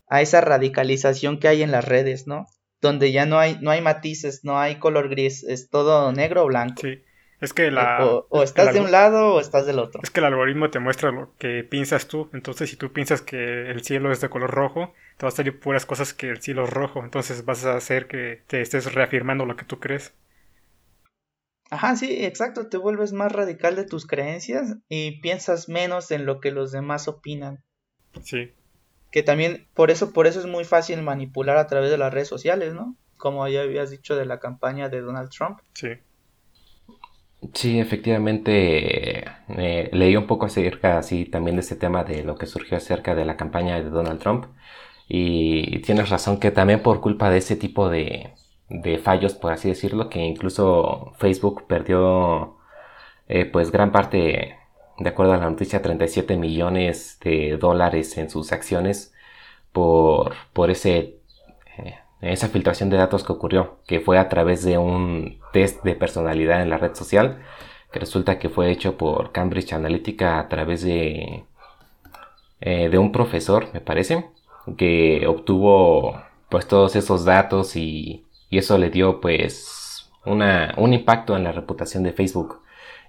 a 0.09 0.21
esa 0.21 0.43
radicalización 0.43 1.39
que 1.41 1.49
hay 1.49 1.63
en 1.63 1.71
las 1.71 1.87
redes, 1.87 2.27
¿no? 2.27 2.47
Donde 2.83 3.13
ya 3.13 3.25
no 3.25 3.39
hay, 3.39 3.57
no 3.63 3.71
hay 3.71 3.81
matices, 3.81 4.45
no 4.45 4.59
hay 4.59 4.77
color 4.77 5.09
gris, 5.09 5.45
es 5.45 5.71
todo 5.71 6.13
negro 6.13 6.43
o 6.43 6.47
blanco. 6.47 6.83
Sí. 6.83 7.01
Es 7.41 7.53
que 7.53 7.71
la... 7.71 8.05
O, 8.29 8.43
estás 8.43 8.73
de 8.73 8.81
un 8.81 8.93
lado 8.93 9.35
o 9.35 9.41
estás 9.41 9.67
del 9.67 9.81
otro. 9.81 10.01
Es 10.05 10.11
que 10.11 10.21
el 10.21 10.27
algoritmo 10.27 10.71
te 10.71 10.79
muestra 10.79 11.11
lo 11.11 11.35
que 11.39 11.65
piensas 11.65 12.07
tú. 12.07 12.31
Entonces, 12.33 12.71
si 12.71 12.77
tú 12.77 12.93
piensas 12.93 13.21
que 13.21 13.69
el 13.69 13.83
cielo 13.83 14.13
es 14.13 14.21
de 14.21 14.29
color 14.29 14.51
rojo, 14.51 14.93
te 15.17 15.27
va 15.27 15.29
a 15.29 15.33
salir 15.33 15.59
puras 15.59 15.85
cosas 15.85 16.15
que 16.15 16.29
el 16.29 16.41
cielo 16.41 16.65
es 16.65 16.71
rojo. 16.71 17.03
Entonces 17.03 17.45
vas 17.45 17.65
a 17.65 17.75
hacer 17.75 18.07
que 18.07 18.43
te 18.47 18.61
estés 18.61 18.95
reafirmando 18.95 19.45
lo 19.45 19.57
que 19.57 19.65
tú 19.65 19.81
crees. 19.81 20.15
Ajá, 21.69 21.97
sí, 21.97 22.25
exacto. 22.25 22.69
Te 22.69 22.77
vuelves 22.77 23.13
más 23.13 23.33
radical 23.33 23.75
de 23.75 23.87
tus 23.87 24.07
creencias 24.07 24.77
y 24.89 25.21
piensas 25.21 25.69
menos 25.69 26.13
en 26.13 26.27
lo 26.27 26.39
que 26.39 26.53
los 26.53 26.71
demás 26.71 27.09
opinan. 27.09 27.65
Sí 28.23 28.53
que 29.13 29.23
también 29.23 29.69
por 29.75 29.91
eso, 29.91 30.13
por 30.13 30.27
eso 30.27 30.41
es 30.41 30.47
muy 30.47 30.65
fácil 30.65 31.03
manipular 31.03 31.59
a 31.59 31.67
través 31.69 31.91
de 31.91 31.99
las 31.99 32.13
redes 32.13 32.29
sociales, 32.29 32.75
¿no? 32.75 32.97
Como 33.19 33.47
ya 33.47 33.63
habías 33.63 33.91
dicho 33.91 34.17
de 34.17 34.27
la 34.27 34.41
campaña 34.41 34.89
de 34.89 35.03
Donald 35.03 35.31
Trump. 35.31 35.61
Sí. 35.75 35.91
Sí, 37.55 37.79
efectivamente 37.79 39.25
eh, 39.49 39.91
leí 39.93 40.17
un 40.17 40.27
poco 40.27 40.47
acerca 40.47 40.99
así 40.99 41.25
también 41.27 41.57
de 41.57 41.61
este 41.61 41.77
tema 41.77 42.05
de 42.05 42.23
lo 42.23 42.37
que 42.37 42.47
surgió 42.47 42.77
acerca 42.77 43.15
de 43.15 43.25
la 43.25 43.37
campaña 43.37 43.77
de 43.83 43.91
Donald 43.91 44.21
Trump 44.21 44.47
y 45.09 45.81
tienes 45.81 46.09
razón 46.09 46.39
que 46.39 46.53
también 46.53 46.83
por 46.83 47.01
culpa 47.01 47.31
de 47.31 47.39
ese 47.39 47.57
tipo 47.57 47.91
de, 47.91 48.33
de 48.71 48.99
fallos, 48.99 49.35
por 49.35 49.53
así 49.53 49.69
decirlo, 49.69 50.09
que 50.09 50.21
incluso 50.21 51.13
Facebook 51.19 51.67
perdió 51.67 52.57
eh, 53.29 53.45
pues 53.45 53.71
gran 53.73 53.93
parte 53.93 54.57
de 54.99 55.09
acuerdo 55.09 55.33
a 55.33 55.39
la 55.39 55.51
noticia, 55.51 55.83
37 55.83 56.37
millones 56.37 57.19
de 57.23 57.57
dólares 57.57 58.17
en 58.19 58.31
sus 58.31 58.53
acciones 58.53 59.15
por, 59.73 60.35
por 60.53 60.71
ese, 60.71 61.17
eh, 61.79 61.95
esa 62.21 62.49
filtración 62.49 62.91
de 62.91 62.97
datos 62.99 63.25
que 63.25 63.33
ocurrió, 63.33 63.79
que 63.87 64.01
fue 64.01 64.19
a 64.19 64.29
través 64.29 64.65
de 64.65 64.79
un 64.79 65.41
test 65.53 65.83
de 65.85 65.95
personalidad 65.95 66.63
en 66.63 66.71
la 66.71 66.79
red 66.79 66.95
social, 66.95 67.43
que 67.93 68.01
resulta 68.01 68.39
que 68.39 68.49
fue 68.49 68.71
hecho 68.71 68.97
por 68.97 69.33
Cambridge 69.33 69.73
Analytica 69.73 70.39
a 70.39 70.49
través 70.49 70.83
de, 70.83 71.45
eh, 72.61 72.89
de 72.89 72.99
un 72.99 73.13
profesor, 73.13 73.69
me 73.73 73.81
parece, 73.81 74.27
que 74.77 75.27
obtuvo 75.27 76.23
pues 76.49 76.69
todos 76.69 76.97
esos 76.97 77.25
datos 77.25 77.77
y, 77.77 78.25
y 78.51 78.59
eso 78.59 78.79
le 78.79 78.91
dio 78.91 79.21
pues 79.21 80.11
una, 80.25 80.75
un 80.77 80.93
impacto 80.93 81.37
en 81.37 81.45
la 81.45 81.53
reputación 81.53 82.03
de 82.03 82.13
Facebook 82.13 82.62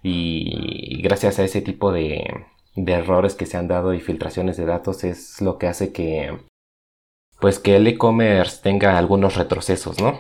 y 0.03 1.01
gracias 1.01 1.39
a 1.39 1.43
ese 1.43 1.61
tipo 1.61 1.91
de, 1.91 2.45
de 2.75 2.91
errores 2.93 3.35
que 3.35 3.45
se 3.45 3.57
han 3.57 3.67
dado 3.67 3.93
y 3.93 3.99
filtraciones 3.99 4.57
de 4.57 4.65
datos 4.65 5.03
es 5.03 5.41
lo 5.41 5.57
que 5.57 5.67
hace 5.67 5.91
que 5.91 6.37
pues 7.39 7.59
que 7.59 7.75
el 7.75 7.87
e-commerce 7.87 8.61
tenga 8.63 8.97
algunos 8.97 9.35
retrocesos, 9.35 9.99
¿no? 9.99 10.17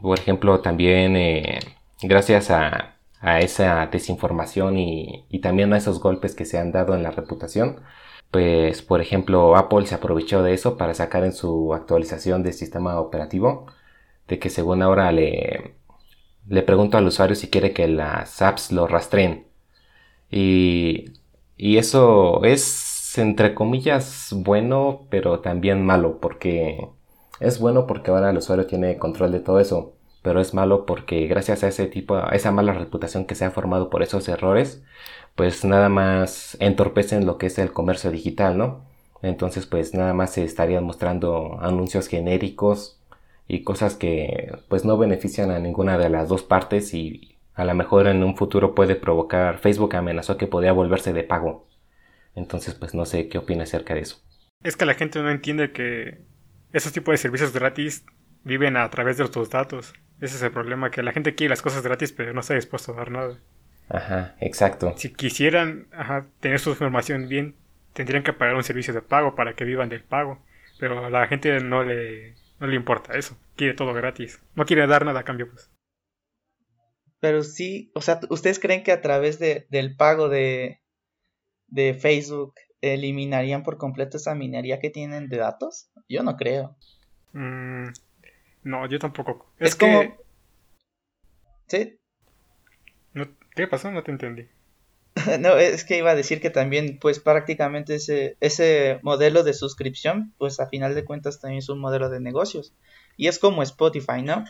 por 0.00 0.18
ejemplo, 0.18 0.60
también 0.60 1.16
eh, 1.16 1.60
gracias 2.02 2.50
a, 2.50 2.96
a, 3.20 3.40
esa 3.40 3.86
desinformación 3.86 4.76
y, 4.76 5.24
y, 5.28 5.40
también 5.40 5.72
a 5.72 5.76
esos 5.76 6.00
golpes 6.00 6.34
que 6.34 6.44
se 6.44 6.58
han 6.58 6.72
dado 6.72 6.94
en 6.94 7.02
la 7.02 7.10
reputación, 7.12 7.80
pues 8.30 8.82
por 8.82 9.00
ejemplo 9.00 9.56
Apple 9.56 9.86
se 9.86 9.94
aprovechó 9.94 10.42
de 10.42 10.52
eso 10.54 10.76
para 10.76 10.94
sacar 10.94 11.24
en 11.24 11.32
su 11.32 11.74
actualización 11.74 12.42
de 12.42 12.52
sistema 12.52 13.00
operativo 13.00 13.66
de 14.26 14.38
que 14.38 14.50
según 14.50 14.82
ahora 14.82 15.12
le, 15.12 15.76
le 16.48 16.62
pregunto 16.62 16.98
al 16.98 17.06
usuario 17.06 17.36
si 17.36 17.48
quiere 17.50 17.72
que 17.72 17.88
las 17.88 18.42
apps 18.42 18.72
lo 18.72 18.86
rastreen. 18.86 19.46
Y, 20.30 21.12
y 21.56 21.78
eso 21.78 22.44
es, 22.44 23.16
entre 23.18 23.54
comillas, 23.54 24.32
bueno, 24.36 25.06
pero 25.10 25.40
también 25.40 25.84
malo, 25.84 26.20
porque 26.20 26.88
es 27.40 27.58
bueno 27.60 27.86
porque 27.86 28.10
ahora 28.10 28.30
el 28.30 28.38
usuario 28.38 28.66
tiene 28.66 28.98
control 28.98 29.32
de 29.32 29.40
todo 29.40 29.60
eso, 29.60 29.94
pero 30.22 30.40
es 30.40 30.54
malo 30.54 30.86
porque 30.86 31.26
gracias 31.26 31.62
a 31.64 31.68
ese 31.68 31.86
tipo, 31.86 32.16
a 32.16 32.30
esa 32.30 32.50
mala 32.52 32.72
reputación 32.74 33.24
que 33.26 33.34
se 33.34 33.44
ha 33.44 33.50
formado 33.50 33.90
por 33.90 34.02
esos 34.02 34.28
errores, 34.28 34.82
pues 35.34 35.64
nada 35.64 35.88
más 35.88 36.56
entorpecen 36.60 37.26
lo 37.26 37.38
que 37.38 37.46
es 37.46 37.58
el 37.58 37.72
comercio 37.72 38.10
digital, 38.10 38.58
¿no? 38.58 38.84
Entonces, 39.22 39.66
pues 39.66 39.94
nada 39.94 40.14
más 40.14 40.32
se 40.32 40.44
estarían 40.44 40.84
mostrando 40.84 41.58
anuncios 41.60 42.08
genéricos 42.08 42.97
y 43.48 43.64
cosas 43.64 43.96
que 43.96 44.52
pues 44.68 44.84
no 44.84 44.98
benefician 44.98 45.50
a 45.50 45.58
ninguna 45.58 45.96
de 45.96 46.10
las 46.10 46.28
dos 46.28 46.42
partes 46.42 46.92
y 46.92 47.38
a 47.54 47.64
lo 47.64 47.74
mejor 47.74 48.06
en 48.06 48.22
un 48.22 48.36
futuro 48.36 48.74
puede 48.74 48.94
provocar 48.94 49.58
Facebook 49.58 49.96
amenazó 49.96 50.36
que 50.36 50.46
podía 50.46 50.72
volverse 50.72 51.14
de 51.14 51.24
pago. 51.24 51.66
Entonces, 52.36 52.74
pues 52.74 52.94
no 52.94 53.04
sé 53.06 53.28
qué 53.28 53.38
opina 53.38 53.64
acerca 53.64 53.94
de 53.94 54.00
eso. 54.00 54.22
Es 54.62 54.76
que 54.76 54.84
la 54.84 54.94
gente 54.94 55.20
no 55.20 55.30
entiende 55.30 55.72
que 55.72 56.20
esos 56.72 56.92
tipos 56.92 57.12
de 57.12 57.16
servicios 57.18 57.52
gratis 57.52 58.04
viven 58.44 58.76
a 58.76 58.88
través 58.90 59.16
de 59.16 59.26
tus 59.28 59.50
datos. 59.50 59.94
Ese 60.20 60.36
es 60.36 60.42
el 60.42 60.52
problema, 60.52 60.90
que 60.90 61.02
la 61.02 61.12
gente 61.12 61.34
quiere 61.34 61.50
las 61.50 61.62
cosas 61.62 61.82
gratis 61.82 62.12
pero 62.12 62.32
no 62.34 62.40
está 62.40 62.54
dispuesto 62.54 62.92
a 62.92 62.96
dar 62.96 63.10
nada. 63.10 63.38
Ajá, 63.88 64.36
exacto. 64.40 64.92
Si 64.96 65.12
quisieran 65.12 65.88
tener 66.40 66.60
su 66.60 66.70
información 66.70 67.28
bien, 67.28 67.54
tendrían 67.94 68.22
que 68.22 68.34
pagar 68.34 68.54
un 68.54 68.62
servicio 68.62 68.92
de 68.92 69.00
pago 69.00 69.34
para 69.34 69.54
que 69.54 69.64
vivan 69.64 69.88
del 69.88 70.04
pago. 70.04 70.38
Pero 70.78 71.06
a 71.06 71.10
la 71.10 71.26
gente 71.26 71.58
no 71.60 71.82
le, 71.82 72.34
no 72.60 72.66
le 72.66 72.76
importa 72.76 73.16
eso. 73.16 73.36
Quiere 73.56 73.74
todo 73.74 73.92
gratis. 73.92 74.40
No 74.54 74.64
quiere 74.64 74.86
dar 74.86 75.04
nada 75.04 75.20
a 75.20 75.24
cambio, 75.24 75.50
pues. 75.50 75.70
Pero 77.20 77.42
sí, 77.42 77.90
o 77.94 78.00
sea, 78.00 78.20
¿ustedes 78.30 78.60
creen 78.60 78.82
que 78.82 78.92
a 78.92 79.00
través 79.00 79.38
de, 79.38 79.66
del 79.70 79.96
pago 79.96 80.28
de, 80.28 80.80
de 81.66 81.94
Facebook 81.94 82.54
eliminarían 82.80 83.64
por 83.64 83.76
completo 83.76 84.16
esa 84.16 84.34
minería 84.34 84.78
que 84.78 84.90
tienen 84.90 85.28
de 85.28 85.38
datos? 85.38 85.90
Yo 86.08 86.22
no 86.22 86.36
creo. 86.36 86.76
Mm, 87.32 87.88
no, 88.62 88.86
yo 88.86 88.98
tampoco. 88.98 89.52
Es, 89.58 89.74
como... 89.74 90.02
Sí. 91.66 91.98
¿Qué 93.54 93.66
pasó? 93.66 93.90
No 93.90 94.04
te 94.04 94.12
entendí. 94.12 94.48
no, 95.40 95.56
es 95.56 95.84
que 95.84 95.98
iba 95.98 96.10
a 96.10 96.14
decir 96.14 96.40
que 96.40 96.50
también, 96.50 96.98
pues 97.00 97.20
prácticamente 97.20 97.96
ese, 97.96 98.36
ese 98.40 99.00
modelo 99.02 99.42
de 99.42 99.54
suscripción, 99.54 100.34
pues 100.38 100.60
a 100.60 100.68
final 100.68 100.94
de 100.94 101.04
cuentas 101.04 101.40
también 101.40 101.58
es 101.58 101.68
un 101.68 101.80
modelo 101.80 102.08
de 102.08 102.20
negocios. 102.20 102.74
Y 103.16 103.28
es 103.28 103.38
como 103.38 103.62
Spotify, 103.62 104.22
¿no? 104.22 104.44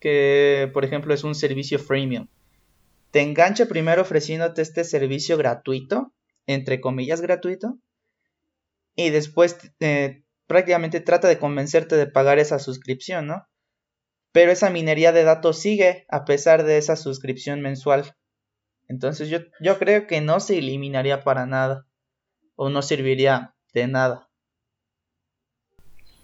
Que, 0.00 0.70
por 0.72 0.84
ejemplo, 0.84 1.14
es 1.14 1.24
un 1.24 1.34
servicio 1.34 1.78
freemium. 1.78 2.28
Te 3.10 3.20
engancha 3.20 3.66
primero 3.66 4.02
ofreciéndote 4.02 4.62
este 4.62 4.84
servicio 4.84 5.36
gratuito, 5.36 6.12
entre 6.46 6.80
comillas 6.80 7.20
gratuito, 7.20 7.78
y 8.94 9.10
después 9.10 9.56
eh, 9.80 10.22
prácticamente 10.46 11.00
trata 11.00 11.28
de 11.28 11.38
convencerte 11.38 11.96
de 11.96 12.06
pagar 12.06 12.38
esa 12.38 12.58
suscripción, 12.58 13.26
¿no? 13.26 13.46
pero 14.36 14.52
esa 14.52 14.68
minería 14.68 15.12
de 15.12 15.24
datos 15.24 15.58
sigue 15.58 16.04
a 16.10 16.26
pesar 16.26 16.64
de 16.64 16.76
esa 16.76 16.94
suscripción 16.96 17.62
mensual. 17.62 18.14
Entonces 18.88 19.28
yo, 19.28 19.38
yo 19.60 19.78
creo 19.78 20.06
que 20.06 20.20
no 20.20 20.40
se 20.40 20.58
eliminaría 20.58 21.24
para 21.24 21.46
nada 21.46 21.86
o 22.54 22.70
no 22.70 22.82
serviría 22.82 23.54
de 23.74 23.86
nada. 23.86 24.28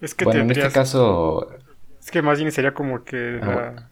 Es 0.01 0.15
que 0.15 0.25
bueno, 0.25 0.41
en 0.41 0.51
este 0.51 0.71
caso... 0.71 1.49
Es 2.01 2.11
que 2.11 2.23
más 2.23 2.39
bien 2.39 2.51
sería 2.51 2.75
como 2.75 3.05
que 3.05 3.39
la, 3.41 3.91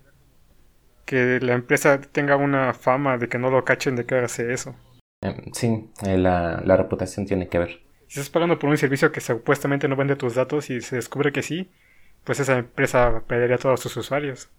que 1.05 1.39
la 1.41 1.53
empresa 1.53 2.00
tenga 2.00 2.37
una 2.37 2.75
fama 2.75 3.19
de 3.19 3.29
que 3.29 3.39
no 3.39 3.50
lo 3.50 3.65
cachen 3.65 3.95
de 3.95 4.05
que 4.05 4.17
hace 4.17 4.53
eso. 4.53 4.75
Em, 5.23 5.53
sí, 5.53 5.91
eh, 6.03 6.19
la, 6.19 6.61
la 6.65 6.77
reputación 6.77 7.27
tiene 7.27 7.49
que 7.49 7.61
ver. 7.61 7.81
Si 8.09 8.19
estás 8.19 8.31
pagando 8.31 8.59
por 8.59 8.69
un 8.69 8.77
servicio 8.77 9.12
que 9.12 9.21
supuestamente 9.21 9.87
no 9.87 9.95
vende 9.95 10.17
tus 10.17 10.35
datos 10.35 10.71
y 10.71 10.81
se 10.81 10.97
descubre 10.97 11.31
que 11.31 11.43
sí, 11.43 11.71
pues 12.25 12.41
esa 12.41 12.59
empresa 12.59 13.23
perdería 13.29 13.55
a 13.55 13.59
todos 13.61 13.79
sus 13.79 13.97
usuarios. 13.97 14.50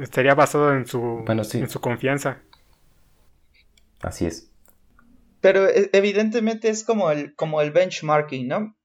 Estaría 0.00 0.34
basado 0.34 0.74
en 0.74 0.86
su, 0.86 1.24
en 1.28 1.70
su 1.70 1.80
confianza. 1.80 2.38
Así 4.04 4.26
es. 4.26 4.50
Pero 5.40 5.68
e, 5.68 5.90
evidentemente 5.92 6.68
es 6.68 6.84
como 6.84 7.10
el, 7.10 7.34
como 7.34 7.60
el 7.60 7.70
benchmarking, 7.70 8.46
¿no? 8.46 8.76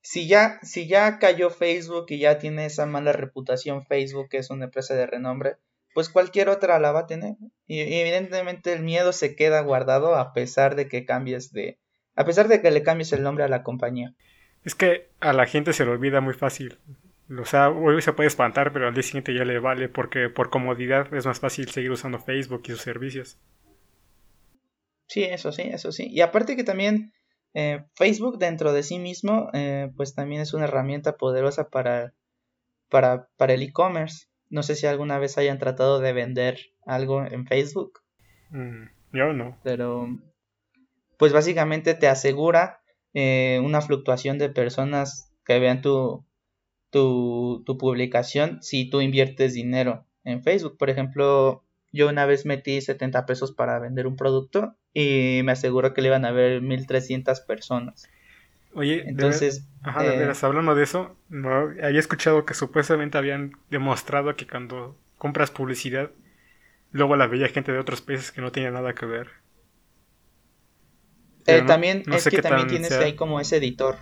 Si 0.00 0.26
ya, 0.26 0.58
si 0.62 0.86
ya 0.86 1.18
cayó 1.18 1.50
Facebook 1.50 2.06
y 2.08 2.18
ya 2.18 2.38
tiene 2.38 2.66
esa 2.66 2.86
mala 2.86 3.12
reputación 3.12 3.84
Facebook, 3.84 4.28
que 4.28 4.38
es 4.38 4.50
una 4.50 4.66
empresa 4.66 4.94
de 4.94 5.06
renombre, 5.06 5.56
pues 5.94 6.08
cualquier 6.08 6.48
otra 6.48 6.78
la 6.78 6.92
va 6.92 7.00
a 7.00 7.06
tener. 7.06 7.36
Y, 7.66 7.80
y 7.80 7.94
evidentemente 8.00 8.72
el 8.72 8.82
miedo 8.82 9.12
se 9.12 9.34
queda 9.34 9.60
guardado 9.60 10.14
a 10.14 10.32
pesar 10.32 10.76
de 10.76 10.88
que 10.88 11.04
cambies 11.04 11.52
de... 11.52 11.78
a 12.14 12.24
pesar 12.24 12.48
de 12.48 12.60
que 12.60 12.70
le 12.70 12.82
cambies 12.82 13.12
el 13.12 13.22
nombre 13.22 13.44
a 13.44 13.48
la 13.48 13.62
compañía. 13.62 14.14
Es 14.64 14.74
que 14.74 15.08
a 15.20 15.32
la 15.32 15.46
gente 15.46 15.72
se 15.72 15.84
le 15.84 15.92
olvida 15.92 16.20
muy 16.20 16.34
fácil. 16.34 16.78
O 17.38 17.44
sea, 17.46 17.70
hoy 17.70 18.02
se 18.02 18.12
puede 18.12 18.26
espantar, 18.26 18.72
pero 18.72 18.86
al 18.86 18.94
día 18.94 19.02
siguiente 19.02 19.34
ya 19.34 19.44
le 19.44 19.58
vale 19.58 19.88
porque 19.88 20.28
por 20.28 20.50
comodidad 20.50 21.12
es 21.14 21.24
más 21.24 21.40
fácil 21.40 21.70
seguir 21.70 21.90
usando 21.90 22.18
Facebook 22.18 22.62
y 22.66 22.72
sus 22.72 22.82
servicios. 22.82 23.38
Sí, 25.14 25.22
eso 25.22 25.52
sí, 25.52 25.62
eso 25.62 25.92
sí. 25.92 26.08
Y 26.10 26.22
aparte 26.22 26.56
que 26.56 26.64
también 26.64 27.12
eh, 27.54 27.84
Facebook 27.94 28.36
dentro 28.38 28.72
de 28.72 28.82
sí 28.82 28.98
mismo, 28.98 29.48
eh, 29.52 29.92
pues 29.96 30.16
también 30.16 30.40
es 30.40 30.54
una 30.54 30.64
herramienta 30.64 31.16
poderosa 31.16 31.70
para, 31.70 32.14
para, 32.90 33.28
para 33.36 33.54
el 33.54 33.62
e-commerce. 33.62 34.26
No 34.50 34.64
sé 34.64 34.74
si 34.74 34.88
alguna 34.88 35.20
vez 35.20 35.38
hayan 35.38 35.60
tratado 35.60 36.00
de 36.00 36.12
vender 36.12 36.58
algo 36.84 37.24
en 37.24 37.46
Facebook. 37.46 38.00
Mm, 38.50 38.86
yo 39.12 39.32
no. 39.32 39.56
Pero, 39.62 40.08
pues 41.16 41.32
básicamente 41.32 41.94
te 41.94 42.08
asegura 42.08 42.80
eh, 43.12 43.60
una 43.62 43.82
fluctuación 43.82 44.38
de 44.38 44.48
personas 44.48 45.32
que 45.44 45.60
vean 45.60 45.80
tu, 45.80 46.26
tu, 46.90 47.62
tu 47.64 47.78
publicación 47.78 48.60
si 48.62 48.90
tú 48.90 49.00
inviertes 49.00 49.54
dinero 49.54 50.08
en 50.24 50.42
Facebook. 50.42 50.76
Por 50.76 50.90
ejemplo, 50.90 51.63
yo 51.94 52.08
una 52.08 52.26
vez 52.26 52.44
metí 52.44 52.80
70 52.80 53.24
pesos 53.24 53.52
para 53.52 53.78
vender 53.78 54.08
un 54.08 54.16
producto 54.16 54.74
y 54.92 55.42
me 55.44 55.52
aseguró 55.52 55.94
que 55.94 56.02
le 56.02 56.08
iban 56.08 56.24
a 56.24 56.32
ver 56.32 56.60
1300 56.60 57.40
personas. 57.42 58.08
Oye, 58.74 59.04
entonces. 59.06 59.68
ajá, 59.84 60.02
de 60.02 60.16
eh, 60.16 60.18
veras, 60.18 60.42
hablando 60.42 60.74
de 60.74 60.82
eso, 60.82 61.16
no, 61.28 61.72
había 61.80 62.00
escuchado 62.00 62.44
que 62.44 62.54
supuestamente 62.54 63.16
habían 63.16 63.52
demostrado 63.70 64.34
que 64.34 64.44
cuando 64.44 64.98
compras 65.18 65.52
publicidad, 65.52 66.10
luego 66.90 67.14
la 67.14 67.28
veía 67.28 67.46
gente 67.46 67.70
de 67.70 67.78
otros 67.78 68.00
países 68.00 68.32
que 68.32 68.40
no 68.40 68.50
tenía 68.50 68.72
nada 68.72 68.92
que 68.94 69.06
ver. 69.06 69.28
Eh, 71.46 71.62
también 71.62 72.02
es 72.12 72.28
que 72.28 72.42
también 72.42 72.66
tienes 72.66 72.88
que 72.88 73.04
ahí 73.04 73.14
como 73.14 73.38
ese 73.38 73.58
editor. 73.58 73.98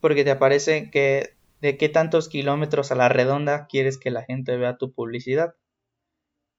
Porque 0.00 0.24
te 0.24 0.30
aparece 0.32 0.90
que 0.90 1.38
de 1.62 1.78
qué 1.78 1.88
tantos 1.88 2.28
kilómetros 2.28 2.92
a 2.92 2.94
la 2.94 3.08
redonda 3.08 3.66
quieres 3.68 3.96
que 3.96 4.10
la 4.10 4.22
gente 4.22 4.54
vea 4.58 4.76
tu 4.76 4.92
publicidad. 4.92 5.54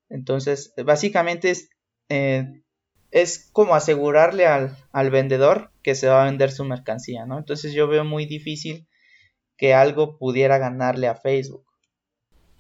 Entonces, 0.10 0.74
básicamente 0.84 1.52
es, 1.52 1.70
eh, 2.10 2.64
es 3.12 3.50
como 3.52 3.76
asegurarle 3.76 4.46
al, 4.48 4.76
al, 4.92 5.10
vendedor 5.12 5.72
que 5.84 5.96
se 5.96 6.08
va 6.08 6.24
a 6.24 6.26
vender 6.26 6.52
su 6.52 6.66
mercancía, 6.66 7.26
¿no? 7.26 7.38
Entonces 7.38 7.74
yo 7.74 7.88
veo 7.88 8.04
muy 8.04 8.26
difícil 8.26 8.88
que 9.58 9.74
algo 9.74 10.18
pudiera 10.18 10.58
ganarle 10.58 11.08
a 11.08 11.16
Facebook. 11.16 11.66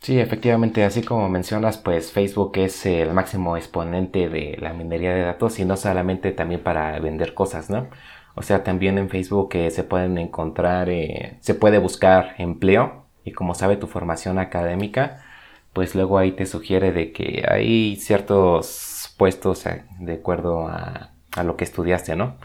Sí, 0.01 0.17
efectivamente, 0.17 0.83
así 0.85 1.01
como 1.01 1.27
mencionas, 1.27 1.77
pues 1.77 2.11
Facebook 2.11 2.53
es 2.55 2.85
el 2.85 3.13
máximo 3.13 3.57
exponente 3.57 4.29
de 4.29 4.57
la 4.59 4.73
minería 4.73 5.13
de 5.13 5.21
datos 5.23 5.59
y 5.59 5.65
no 5.65 5.75
solamente 5.75 6.31
también 6.31 6.63
para 6.63 6.97
vender 6.99 7.33
cosas, 7.33 7.69
¿no? 7.69 7.89
O 8.35 8.41
sea, 8.41 8.63
también 8.63 8.97
en 8.97 9.09
Facebook 9.09 9.49
eh, 9.55 9.71
se 9.71 9.83
pueden 9.83 10.17
encontrar, 10.17 10.89
eh, 10.89 11.37
se 11.41 11.53
puede 11.53 11.79
buscar 11.79 12.35
empleo 12.37 13.07
y 13.25 13.33
como 13.33 13.53
sabe 13.55 13.75
tu 13.75 13.87
formación 13.87 14.39
académica, 14.39 15.25
pues 15.73 15.95
luego 15.95 16.17
ahí 16.17 16.31
te 16.33 16.45
sugiere 16.45 16.91
de 16.91 17.11
que 17.11 17.45
hay 17.47 17.95
ciertos 17.97 19.13
puestos 19.17 19.65
de 19.99 20.13
acuerdo 20.13 20.67
a, 20.67 21.11
a 21.35 21.43
lo 21.43 21.57
que 21.57 21.63
estudiaste, 21.63 22.15
¿no? 22.15 22.37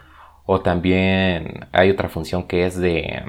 O 0.45 0.61
también 0.61 1.67
hay 1.71 1.89
otra 1.91 2.09
función 2.09 2.47
que 2.47 2.65
es 2.65 2.77
de 2.77 3.23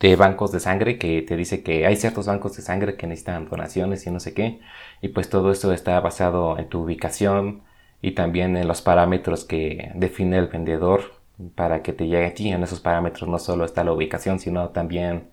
de 0.00 0.16
bancos 0.16 0.52
de 0.52 0.60
sangre 0.60 0.98
que 0.98 1.22
te 1.22 1.36
dice 1.36 1.62
que 1.62 1.86
hay 1.86 1.96
ciertos 1.96 2.26
bancos 2.26 2.56
de 2.56 2.62
sangre 2.62 2.96
que 2.96 3.06
necesitan 3.06 3.48
donaciones 3.48 4.06
y 4.06 4.10
no 4.10 4.20
sé 4.20 4.34
qué. 4.34 4.60
Y 5.00 5.08
pues 5.08 5.30
todo 5.30 5.50
esto 5.50 5.72
está 5.72 5.98
basado 6.00 6.58
en 6.58 6.68
tu 6.68 6.82
ubicación 6.82 7.62
y 8.02 8.12
también 8.12 8.56
en 8.56 8.68
los 8.68 8.82
parámetros 8.82 9.44
que 9.44 9.92
define 9.94 10.38
el 10.38 10.48
vendedor 10.48 11.14
para 11.54 11.82
que 11.82 11.94
te 11.94 12.06
llegue 12.06 12.26
a 12.26 12.34
ti. 12.34 12.50
En 12.50 12.62
esos 12.62 12.80
parámetros 12.80 13.28
no 13.30 13.38
solo 13.38 13.64
está 13.64 13.82
la 13.82 13.92
ubicación, 13.92 14.40
sino 14.40 14.68
también 14.70 15.30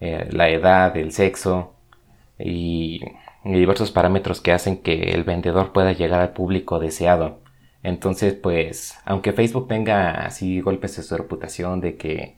eh, 0.00 0.28
la 0.32 0.48
edad, 0.48 0.96
el 0.96 1.12
sexo 1.12 1.74
y, 2.38 3.00
y 3.44 3.52
diversos 3.52 3.90
parámetros 3.90 4.40
que 4.40 4.52
hacen 4.52 4.78
que 4.82 5.12
el 5.12 5.24
vendedor 5.24 5.72
pueda 5.72 5.92
llegar 5.92 6.20
al 6.20 6.32
público 6.32 6.78
deseado. 6.78 7.40
Entonces, 7.82 8.34
pues, 8.34 8.98
aunque 9.04 9.32
Facebook 9.32 9.68
tenga 9.68 10.26
así 10.26 10.60
golpes 10.60 10.96
de 10.96 11.02
su 11.02 11.16
reputación 11.16 11.80
de 11.80 11.96
que 11.96 12.36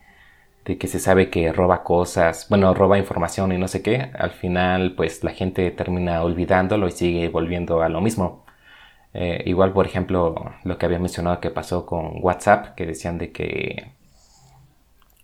de 0.65 0.79
que 0.79 0.89
se 0.89 0.99
sabe 1.01 1.31
que 1.31 1.53
roba 1.53 1.83
cosas, 1.83 2.47
bueno, 2.49 2.75
roba 2.75 2.99
información 2.99 3.53
y 3.53 3.59
no 3.59 3.69
sé 3.69 3.83
qué, 3.83 4.11
al 4.19 4.31
final 4.31 4.95
pues 4.97 5.25
la 5.25 5.33
gente 5.33 5.71
termina 5.71 6.23
olvidándolo 6.23 6.87
y 6.89 6.93
sigue 6.93 7.29
volviendo 7.29 7.83
a 7.83 7.89
lo 7.89 8.01
mismo. 8.01 8.45
Eh, 9.15 9.43
igual, 9.47 9.73
por 9.73 9.87
ejemplo, 9.87 10.53
lo 10.65 10.79
que 10.79 10.87
había 10.87 10.99
mencionado 10.99 11.41
que 11.41 11.51
pasó 11.51 11.87
con 11.87 12.23
WhatsApp, 12.23 12.75
que 12.77 12.87
decían 12.87 13.19
de 13.19 13.33
que 13.33 13.93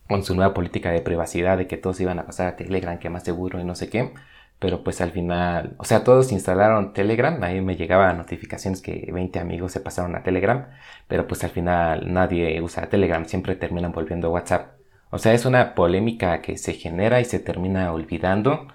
con 0.09 0.25
su 0.25 0.35
nueva 0.35 0.54
política 0.54 0.90
de 0.90 1.00
privacidad, 1.00 1.59
de 1.59 1.66
que 1.66 1.76
todos 1.76 2.00
iban 2.00 2.18
a 2.18 2.26
pasar 2.26 2.47
a 2.49 2.56
Telegram, 2.56 2.99
que 2.99 3.11
más 3.11 3.25
seguro 3.25 3.61
y 3.61 3.64
no 3.64 3.75
sé 3.75 3.88
qué, 3.90 4.12
pero 4.58 4.82
pues 4.82 5.00
al 5.00 5.10
final, 5.12 5.76
o 5.78 5.84
sea, 5.84 6.02
todos 6.04 6.32
instalaron 6.32 6.92
Telegram, 6.94 7.42
ahí 7.42 7.60
me 7.60 7.76
llegaban 7.76 8.18
notificaciones 8.18 8.80
que 8.80 9.10
20 9.12 9.38
amigos 9.38 9.72
se 9.72 9.80
pasaron 9.80 10.14
a 10.16 10.22
Telegram, 10.22 10.68
pero 11.08 11.26
pues 11.26 11.44
al 11.44 11.50
final 11.50 12.12
nadie 12.12 12.60
usa 12.62 12.88
Telegram, 12.88 13.26
siempre 13.26 13.56
terminan 13.56 13.92
volviendo 13.92 14.28
a 14.28 14.30
WhatsApp. 14.30 14.76
O 15.10 15.18
sea, 15.18 15.34
es 15.34 15.44
una 15.44 15.75
polémica 15.75 16.42
que 16.42 16.58
se 16.58 16.72
genera 16.72 17.20
y 17.20 17.25
se 17.25 17.38
termina 17.38 17.92
olvidando 17.92 18.68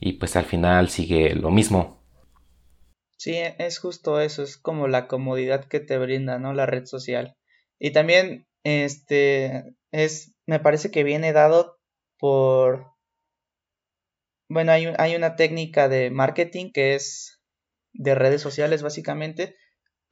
y 0.00 0.14
pues 0.14 0.36
al 0.36 0.44
final 0.44 0.90
sigue 0.90 1.34
lo 1.34 1.50
mismo. 1.50 2.02
Sí, 3.16 3.36
es 3.58 3.78
justo 3.78 4.20
eso, 4.20 4.42
es 4.42 4.58
como 4.58 4.88
la 4.88 5.06
comodidad 5.06 5.64
que 5.64 5.80
te 5.80 5.96
brinda, 5.98 6.38
¿no? 6.38 6.52
La 6.52 6.66
red 6.66 6.84
social. 6.84 7.36
Y 7.78 7.92
también, 7.92 8.46
este, 8.64 9.74
es, 9.92 10.34
me 10.46 10.60
parece 10.60 10.90
que 10.90 11.04
viene 11.04 11.32
dado 11.32 11.78
por, 12.18 12.93
bueno, 14.54 14.72
hay, 14.72 14.86
hay 14.96 15.14
una 15.14 15.36
técnica 15.36 15.88
de 15.88 16.10
marketing 16.10 16.72
que 16.72 16.94
es 16.94 17.40
de 17.92 18.14
redes 18.14 18.40
sociales 18.40 18.82
básicamente, 18.82 19.56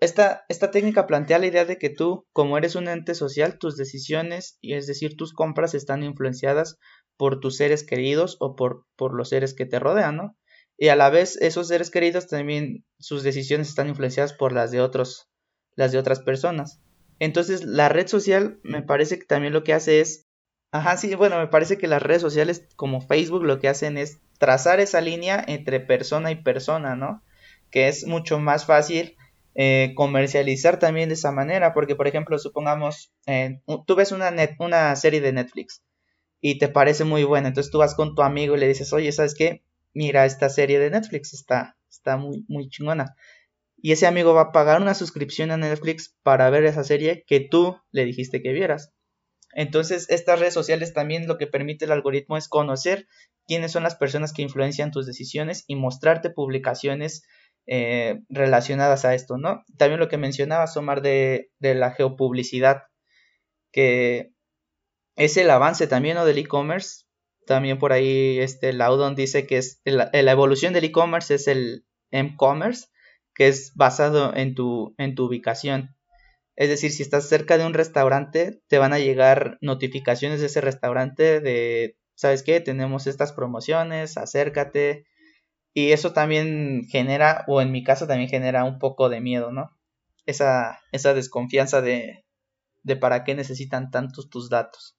esta, 0.02 0.44
esta 0.48 0.72
técnica 0.72 1.06
plantea 1.06 1.38
la 1.38 1.46
idea 1.46 1.64
de 1.64 1.78
que 1.78 1.88
tú, 1.88 2.26
como 2.32 2.58
eres 2.58 2.74
un 2.74 2.88
ente 2.88 3.14
social, 3.14 3.56
tus 3.60 3.76
decisiones, 3.76 4.58
y 4.60 4.74
es 4.74 4.88
decir, 4.88 5.16
tus 5.16 5.32
compras 5.32 5.74
están 5.74 6.02
influenciadas 6.02 6.76
por 7.16 7.38
tus 7.38 7.56
seres 7.56 7.84
queridos 7.84 8.36
o 8.40 8.56
por, 8.56 8.84
por 8.96 9.14
los 9.14 9.28
seres 9.28 9.54
que 9.54 9.64
te 9.64 9.78
rodean, 9.78 10.16
¿no? 10.16 10.36
Y 10.76 10.88
a 10.88 10.96
la 10.96 11.08
vez 11.08 11.36
esos 11.40 11.68
seres 11.68 11.92
queridos 11.92 12.26
también 12.26 12.84
sus 12.98 13.22
decisiones 13.22 13.68
están 13.68 13.88
influenciadas 13.88 14.32
por 14.32 14.52
las 14.52 14.72
de 14.72 14.80
otros, 14.80 15.28
las 15.76 15.92
de 15.92 15.98
otras 15.98 16.18
personas. 16.18 16.80
Entonces 17.20 17.62
la 17.62 17.88
red 17.88 18.08
social 18.08 18.58
me 18.64 18.82
parece 18.82 19.20
que 19.20 19.26
también 19.26 19.52
lo 19.52 19.62
que 19.62 19.72
hace 19.72 20.00
es, 20.00 20.26
ajá, 20.72 20.96
sí, 20.96 21.14
bueno, 21.14 21.38
me 21.38 21.46
parece 21.46 21.78
que 21.78 21.86
las 21.86 22.02
redes 22.02 22.22
sociales 22.22 22.66
como 22.76 23.00
Facebook 23.00 23.44
lo 23.44 23.60
que 23.60 23.68
hacen 23.68 23.96
es 23.98 24.20
trazar 24.38 24.80
esa 24.80 25.00
línea 25.00 25.44
entre 25.46 25.78
persona 25.80 26.32
y 26.32 26.42
persona, 26.42 26.96
¿no? 26.96 27.22
Que 27.70 27.88
es 27.88 28.06
mucho 28.06 28.40
más 28.40 28.66
fácil 28.66 29.16
eh, 29.54 29.92
comercializar 29.94 30.78
también 30.78 31.10
de 31.10 31.14
esa 31.14 31.30
manera, 31.30 31.74
porque 31.74 31.94
por 31.94 32.08
ejemplo, 32.08 32.38
supongamos, 32.38 33.12
eh, 33.26 33.60
tú 33.86 33.94
ves 33.94 34.10
una, 34.12 34.32
una 34.58 34.96
serie 34.96 35.20
de 35.20 35.32
Netflix 35.32 35.82
y 36.40 36.58
te 36.58 36.68
parece 36.68 37.04
muy 37.04 37.24
buena, 37.24 37.48
entonces 37.48 37.70
tú 37.70 37.78
vas 37.78 37.94
con 37.94 38.14
tu 38.14 38.22
amigo 38.22 38.56
y 38.56 38.60
le 38.60 38.68
dices, 38.68 38.92
oye, 38.92 39.12
¿sabes 39.12 39.34
qué? 39.34 39.62
Mira, 39.94 40.24
esta 40.24 40.48
serie 40.48 40.78
de 40.78 40.90
Netflix 40.90 41.34
está, 41.34 41.76
está 41.90 42.16
muy, 42.16 42.44
muy 42.48 42.68
chingona. 42.68 43.14
Y 43.76 43.92
ese 43.92 44.06
amigo 44.06 44.32
va 44.32 44.42
a 44.42 44.52
pagar 44.52 44.80
una 44.80 44.94
suscripción 44.94 45.50
a 45.50 45.56
Netflix 45.56 46.16
para 46.22 46.48
ver 46.50 46.64
esa 46.64 46.84
serie 46.84 47.24
que 47.26 47.40
tú 47.40 47.76
le 47.90 48.04
dijiste 48.04 48.42
que 48.42 48.52
vieras. 48.52 48.92
Entonces, 49.54 50.08
estas 50.08 50.38
redes 50.38 50.54
sociales 50.54 50.92
también 50.92 51.26
lo 51.26 51.36
que 51.38 51.46
permite 51.46 51.84
el 51.84 51.92
algoritmo 51.92 52.36
es 52.36 52.48
conocer 52.48 53.06
quiénes 53.46 53.72
son 53.72 53.82
las 53.82 53.96
personas 53.96 54.32
que 54.32 54.42
influencian 54.42 54.90
tus 54.90 55.06
decisiones 55.06 55.64
y 55.66 55.76
mostrarte 55.76 56.30
publicaciones 56.30 57.24
eh, 57.66 58.20
relacionadas 58.28 59.04
a 59.04 59.14
esto, 59.14 59.38
¿no? 59.38 59.62
También 59.76 60.00
lo 60.00 60.08
que 60.08 60.16
mencionaba 60.16 60.70
Omar, 60.74 61.02
de, 61.02 61.50
la 61.60 61.92
geopublicidad, 61.92 62.84
que 63.70 64.32
es 65.16 65.36
el 65.36 65.50
avance 65.50 65.86
también 65.86 66.16
¿no? 66.16 66.24
del 66.24 66.38
e-commerce. 66.38 67.04
También 67.46 67.78
por 67.78 67.92
ahí 67.92 68.38
este 68.38 68.72
Laudon 68.72 69.14
dice 69.14 69.46
que 69.46 69.58
es 69.58 69.80
la, 69.84 70.10
evolución 70.12 70.72
del 70.72 70.84
e-commerce 70.84 71.34
es 71.34 71.48
el 71.48 71.84
m-commerce, 72.10 72.86
que 73.34 73.48
es 73.48 73.72
basado 73.74 74.34
en 74.34 74.54
tu 74.54 74.94
ubicación. 74.98 75.94
Es 76.56 76.68
decir, 76.68 76.90
si 76.90 77.02
estás 77.02 77.28
cerca 77.28 77.58
de 77.58 77.66
un 77.66 77.74
restaurante, 77.74 78.60
te 78.68 78.78
van 78.78 78.92
a 78.92 78.98
llegar 78.98 79.58
notificaciones 79.60 80.40
de 80.40 80.46
ese 80.46 80.60
restaurante 80.60 81.40
de, 81.40 81.96
¿sabes 82.14 82.42
qué? 82.42 82.60
Tenemos 82.60 83.06
estas 83.06 83.32
promociones, 83.32 84.16
acércate, 84.16 85.06
y 85.74 85.92
eso 85.92 86.12
también 86.12 86.84
genera, 86.90 87.44
o 87.48 87.62
en 87.62 87.72
mi 87.72 87.82
caso 87.82 88.06
también 88.06 88.28
genera 88.28 88.64
un 88.64 88.78
poco 88.78 89.08
de 89.08 89.20
miedo, 89.20 89.52
¿no? 89.52 89.70
Esa, 90.26 90.80
esa 90.92 91.14
desconfianza 91.14 91.80
de, 91.80 92.24
de 92.82 92.96
para 92.96 93.24
qué 93.24 93.34
necesitan 93.34 93.90
tantos 93.90 94.28
tus 94.28 94.50
datos. 94.50 94.96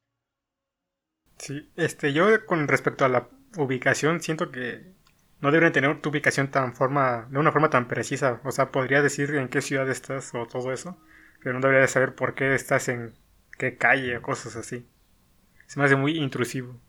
Sí, 1.38 1.72
este, 1.76 2.14
yo 2.14 2.46
con 2.46 2.68
respecto 2.68 3.06
a 3.06 3.10
la 3.10 3.30
ubicación 3.58 4.22
siento 4.22 4.52
que 4.52 4.94
no 5.42 5.52
deberían 5.52 5.74
tener 5.74 6.02
tu 6.02 6.10
ubicación 6.10 6.50
tan 6.50 6.74
forma, 6.74 7.28
de 7.30 7.38
una 7.38 7.52
forma 7.52 7.70
tan 7.70 7.88
precisa. 7.88 8.42
O 8.46 8.52
sea, 8.52 8.72
podría 8.72 9.02
decir 9.02 9.36
en 9.36 9.50
qué 9.50 9.62
ciudad 9.62 9.90
estás 9.90 10.34
o 10.34 10.48
todo 10.48 10.72
eso, 10.72 10.98
pero 11.44 11.56
no 11.56 11.62
debería 11.62 11.82
de 11.82 11.88
saber 11.88 12.16
por 12.16 12.36
qué 12.36 12.56
estás 12.56 12.88
en 12.88 13.14
qué 13.58 13.78
calle 13.78 14.18
o 14.18 14.22
cosas 14.22 14.56
así. 14.56 14.88
Se 15.68 15.80
me 15.80 15.86
hace 15.86 15.96
muy 15.96 16.18
intrusivo. 16.18 16.80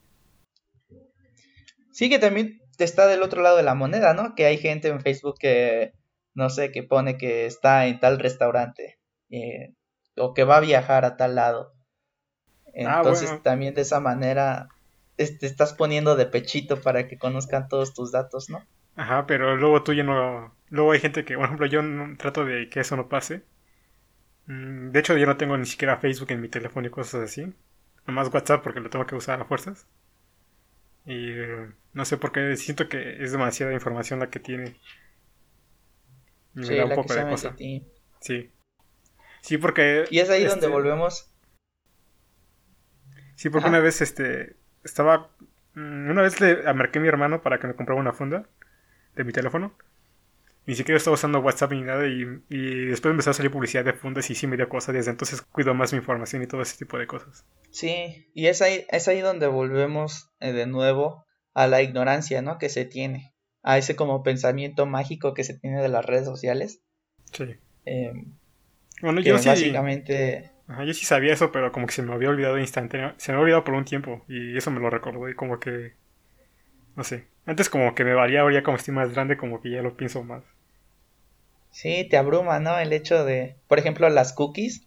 Sí, 1.90 2.08
que 2.08 2.18
también 2.18 2.60
está 2.78 3.06
del 3.06 3.22
otro 3.22 3.42
lado 3.42 3.56
de 3.56 3.62
la 3.62 3.74
moneda, 3.74 4.14
¿no? 4.14 4.34
Que 4.34 4.46
hay 4.46 4.58
gente 4.58 4.88
en 4.88 5.00
Facebook 5.00 5.36
que, 5.38 5.92
no 6.34 6.50
sé, 6.50 6.72
que 6.72 6.82
pone 6.82 7.16
que 7.16 7.46
está 7.46 7.86
en 7.86 8.00
tal 8.00 8.18
restaurante 8.18 8.98
eh, 9.30 9.74
o 10.16 10.34
que 10.34 10.44
va 10.44 10.56
a 10.56 10.60
viajar 10.60 11.04
a 11.04 11.16
tal 11.16 11.34
lado. 11.36 11.72
Ah, 12.86 12.98
Entonces 12.98 13.42
también 13.42 13.74
de 13.74 13.82
esa 13.82 14.00
manera 14.00 14.68
te 15.16 15.46
estás 15.46 15.74
poniendo 15.74 16.16
de 16.16 16.26
pechito 16.26 16.80
para 16.80 17.06
que 17.06 17.18
conozcan 17.18 17.68
todos 17.68 17.94
tus 17.94 18.10
datos, 18.10 18.50
¿no? 18.50 18.66
Ajá, 18.96 19.26
pero 19.26 19.56
luego 19.56 19.82
tú 19.82 19.92
ya 19.92 20.02
no... 20.02 20.56
Luego 20.70 20.92
hay 20.92 21.00
gente 21.00 21.24
que, 21.24 21.36
por 21.36 21.44
ejemplo, 21.44 21.66
yo 21.66 21.82
no, 21.82 22.16
trato 22.16 22.44
de 22.44 22.68
que 22.68 22.80
eso 22.80 22.96
no 22.96 23.08
pase. 23.08 23.44
Mm, 24.46 24.90
de 24.90 25.00
hecho, 25.00 25.16
yo 25.16 25.26
no 25.26 25.36
tengo 25.36 25.56
ni 25.56 25.66
siquiera 25.66 25.98
Facebook 25.98 26.30
en 26.30 26.40
mi 26.40 26.48
teléfono 26.48 26.86
y 26.86 26.90
cosas 26.90 27.22
así. 27.22 27.52
Nomás 28.06 28.32
WhatsApp 28.32 28.62
porque 28.62 28.80
lo 28.80 28.90
tengo 28.90 29.06
que 29.06 29.14
usar 29.14 29.40
a 29.40 29.44
fuerzas. 29.44 29.86
Y 31.06 31.30
eh, 31.30 31.70
no 31.92 32.04
sé 32.04 32.16
por 32.16 32.32
qué 32.32 32.56
siento 32.56 32.88
que 32.88 33.22
es 33.22 33.32
demasiada 33.32 33.72
información 33.72 34.20
la 34.20 34.30
que 34.30 34.40
tiene. 34.40 34.76
me 36.54 36.64
sí, 36.66 36.76
da 36.76 36.86
un 36.86 36.94
poco 36.94 37.14
de 37.14 37.28
cosa. 37.28 37.54
Sí. 38.20 38.50
Sí, 39.40 39.58
porque. 39.58 40.04
Y 40.10 40.20
es 40.20 40.30
ahí 40.30 40.44
donde 40.44 40.66
este, 40.66 40.72
volvemos. 40.72 41.30
Sí, 43.36 43.50
porque 43.50 43.68
una 43.68 43.80
vez 43.80 44.00
este. 44.00 44.56
Estaba. 44.82 45.30
Mm, 45.74 46.10
una 46.10 46.22
vez 46.22 46.40
le 46.40 46.62
marqué 46.72 46.98
a 46.98 47.02
mi 47.02 47.08
hermano 47.08 47.42
para 47.42 47.58
que 47.58 47.66
me 47.66 47.74
comprara 47.74 48.00
una 48.00 48.12
funda 48.12 48.48
de 49.14 49.24
mi 49.24 49.32
teléfono. 49.32 49.76
Ni 50.66 50.74
siquiera 50.74 50.96
estaba 50.96 51.14
usando 51.14 51.40
WhatsApp 51.40 51.72
ni 51.72 51.82
nada 51.82 52.06
y, 52.06 52.22
y, 52.48 52.86
después 52.86 53.10
empezó 53.10 53.30
a 53.30 53.34
salir 53.34 53.50
publicidad 53.50 53.84
de 53.84 53.92
fundas 53.92 54.30
y 54.30 54.34
sí 54.34 54.46
me 54.46 54.56
dio 54.56 54.68
cosas. 54.68 54.94
Desde 54.94 55.10
entonces 55.10 55.42
cuido 55.42 55.74
más 55.74 55.92
mi 55.92 55.98
información 55.98 56.42
y 56.42 56.46
todo 56.46 56.62
ese 56.62 56.78
tipo 56.78 56.96
de 56.96 57.06
cosas. 57.06 57.44
Sí, 57.70 58.30
y 58.32 58.46
es 58.46 58.62
ahí, 58.62 58.86
es 58.88 59.06
ahí 59.08 59.20
donde 59.20 59.46
volvemos 59.46 60.30
eh, 60.40 60.52
de 60.52 60.66
nuevo 60.66 61.26
a 61.52 61.66
la 61.66 61.82
ignorancia, 61.82 62.40
¿no? 62.40 62.58
Que 62.58 62.70
se 62.70 62.86
tiene. 62.86 63.34
A 63.62 63.78
ese 63.78 63.94
como 63.96 64.22
pensamiento 64.22 64.86
mágico 64.86 65.34
que 65.34 65.44
se 65.44 65.54
tiene 65.58 65.82
de 65.82 65.88
las 65.88 66.04
redes 66.04 66.24
sociales. 66.24 66.82
Sí. 67.32 67.56
Em, 67.84 68.34
bueno, 69.02 69.20
yo 69.20 69.38
sí. 69.38 69.48
Básicamente... 69.48 70.50
yo 70.86 70.94
sí 70.94 71.04
sabía 71.04 71.34
eso, 71.34 71.52
pero 71.52 71.72
como 71.72 71.86
que 71.86 71.92
se 71.92 72.02
me 72.02 72.14
había 72.14 72.30
olvidado 72.30 72.58
instantáneamente. 72.58 73.22
Se 73.22 73.32
me 73.32 73.36
había 73.36 73.44
olvidado 73.44 73.64
por 73.64 73.74
un 73.74 73.84
tiempo 73.84 74.24
y 74.28 74.56
eso 74.56 74.70
me 74.70 74.80
lo 74.80 74.88
recordó 74.88 75.28
y 75.28 75.34
como 75.34 75.60
que 75.60 75.92
No 76.96 77.04
sé. 77.04 77.26
Antes 77.44 77.68
como 77.68 77.94
que 77.94 78.04
me 78.04 78.14
valía, 78.14 78.40
ahora 78.40 78.54
ya 78.54 78.62
como 78.62 78.78
estoy 78.78 78.94
más 78.94 79.12
grande, 79.12 79.36
como 79.36 79.60
que 79.60 79.70
ya 79.70 79.82
lo 79.82 79.96
pienso 79.96 80.24
más. 80.24 80.42
Sí, 81.74 82.06
te 82.08 82.16
abruma, 82.16 82.60
¿no? 82.60 82.78
El 82.78 82.92
hecho 82.92 83.24
de, 83.24 83.56
por 83.66 83.80
ejemplo, 83.80 84.08
las 84.08 84.32
cookies, 84.32 84.86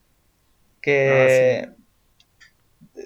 que, 0.81 1.69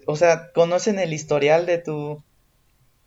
o 0.05 0.15
sea, 0.15 0.51
conocen 0.53 0.99
el 0.99 1.13
historial 1.13 1.65
de 1.65 1.79
tu, 1.79 2.23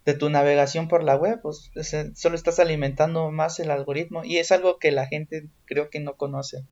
de 0.04 0.14
tu 0.14 0.30
navegación 0.30 0.88
por 0.88 1.04
la 1.04 1.14
web, 1.14 1.40
pues 1.42 1.70
solo 2.16 2.34
estás 2.34 2.58
alimentando 2.58 3.30
más 3.30 3.60
el 3.60 3.70
algoritmo 3.70 4.24
y 4.24 4.38
es 4.38 4.50
algo 4.50 4.80
que 4.80 4.90
la 4.90 5.06
gente 5.06 5.48
creo 5.64 5.90
que 5.90 6.00
no 6.00 6.16
conoce. 6.16 6.66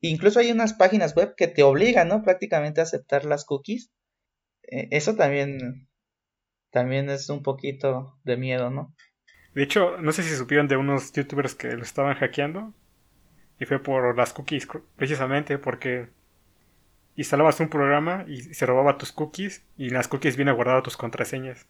Incluso 0.00 0.38
hay 0.38 0.52
unas 0.52 0.72
páginas 0.72 1.16
web 1.16 1.34
que 1.36 1.48
te 1.48 1.64
obligan, 1.64 2.06
¿no? 2.06 2.22
Prácticamente 2.22 2.80
a 2.80 2.84
aceptar 2.84 3.24
las 3.24 3.44
cookies. 3.44 3.90
Eh, 4.62 4.86
eso 4.92 5.16
también, 5.16 5.88
también 6.70 7.10
es 7.10 7.30
un 7.30 7.42
poquito 7.42 8.16
de 8.22 8.36
miedo, 8.36 8.70
¿no? 8.70 8.94
De 9.56 9.62
hecho, 9.62 9.96
no 10.02 10.12
sé 10.12 10.22
si 10.22 10.36
supieron 10.36 10.68
de 10.68 10.76
unos 10.76 11.14
youtubers 11.14 11.54
que 11.54 11.74
lo 11.78 11.82
estaban 11.82 12.14
hackeando. 12.14 12.74
Y 13.58 13.64
fue 13.64 13.78
por 13.78 14.14
las 14.14 14.34
cookies, 14.34 14.68
precisamente 14.96 15.56
porque 15.56 16.10
instalabas 17.16 17.58
un 17.60 17.70
programa 17.70 18.26
y 18.28 18.42
se 18.42 18.66
robaba 18.66 18.98
tus 18.98 19.12
cookies 19.12 19.64
y 19.78 19.88
en 19.88 19.94
las 19.94 20.08
cookies 20.08 20.36
viene 20.36 20.52
guardado 20.52 20.82
tus 20.82 20.98
contraseñas. 20.98 21.66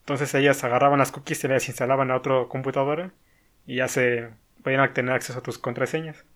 Entonces 0.00 0.34
ellas 0.34 0.62
agarraban 0.64 0.98
las 0.98 1.12
cookies 1.12 1.42
y 1.44 1.48
las 1.48 1.66
instalaban 1.66 2.10
a 2.10 2.16
otra 2.16 2.44
computadora 2.46 3.10
y 3.66 3.76
ya 3.76 3.88
se 3.88 4.28
podían 4.62 4.92
tener 4.92 5.14
acceso 5.14 5.38
a 5.38 5.42
tus 5.42 5.56
contraseñas. 5.56 6.26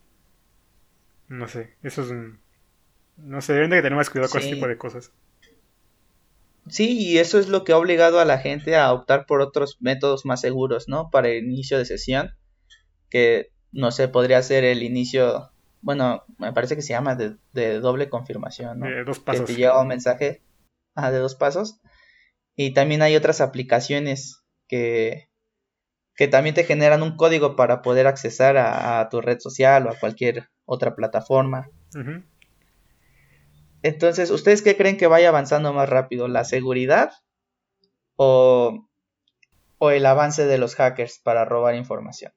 No 1.29 1.49
sé, 1.49 1.75
eso 1.83 2.01
es 2.01 2.09
un... 2.09 2.41
No 3.19 3.43
sé, 3.43 3.53
deben 3.53 3.69
de 3.69 3.83
tener 3.83 3.95
más 3.95 4.09
cuidado 4.09 4.31
con 4.31 4.41
ese 4.41 4.55
tipo 4.55 4.67
de 4.67 4.79
cosas. 4.79 5.13
Sí, 6.69 6.99
y 6.99 7.19
eso 7.19 7.39
es 7.39 7.49
lo 7.49 7.65
que 7.65 7.73
ha 7.73 7.79
obligado 7.79 8.21
a 8.21 8.25
la 8.25 8.39
gente 8.39 8.77
a 8.77 8.93
optar 8.93 9.27
por 9.27 9.41
otros 9.41 9.77
métodos 9.81 10.25
más 10.25 10.41
seguros, 10.41 10.89
¿no? 10.89 11.11
Para 11.11 11.29
el 11.29 11.45
inicio 11.45 11.79
de 11.79 11.85
sesión, 11.85 12.37
que 13.11 13.51
no 13.73 13.91
sé, 13.91 14.09
podría 14.09 14.43
ser 14.43 14.65
el 14.65 14.83
inicio, 14.83 15.51
bueno, 15.81 16.25
me 16.39 16.53
parece 16.53 16.77
que 16.77 16.83
se 16.83 16.93
llama 16.93 17.17
de, 17.17 17.81
doble 17.81 18.09
confirmación, 18.09 18.81
¿no? 18.81 18.87
De 18.87 19.05
dos 19.05 19.19
pasos. 19.19 19.47
Que 19.47 19.55
te 19.55 19.59
llega 19.59 19.81
un 19.81 19.89
mensaje 19.89 20.43
ah, 20.95 21.11
de 21.11 21.19
dos 21.19 21.35
pasos. 21.35 21.81
Y 22.57 22.73
también 22.73 23.03
hay 23.03 23.15
otras 23.15 23.41
aplicaciones 23.41 24.43
que, 24.67 25.29
que 26.17 26.29
también 26.29 26.55
te 26.55 26.65
generan 26.65 27.03
un 27.03 27.17
código 27.17 27.55
para 27.55 27.83
poder 27.83 28.07
accesar 28.07 28.57
a, 28.57 29.09
tu 29.11 29.21
red 29.21 29.39
social 29.39 29.87
o 29.87 29.91
a 29.91 29.99
cualquier 29.99 30.49
otra 30.65 30.97
plataforma. 30.97 31.71
Entonces, 33.83 34.31
¿ustedes 34.31 34.63
qué 34.63 34.77
creen 34.77 34.97
que 34.97 35.07
vaya 35.07 35.29
avanzando 35.29 35.73
más 35.73 35.89
rápido? 35.89 36.29
¿La 36.29 36.45
seguridad 36.45 37.13
o, 38.17 38.89
o 39.79 39.91
el 39.91 40.07
avance 40.07 40.47
de 40.47 40.59
los 40.59 40.75
hackers 40.75 41.19
para 41.19 41.45
robar 41.45 41.75
información? 41.75 42.33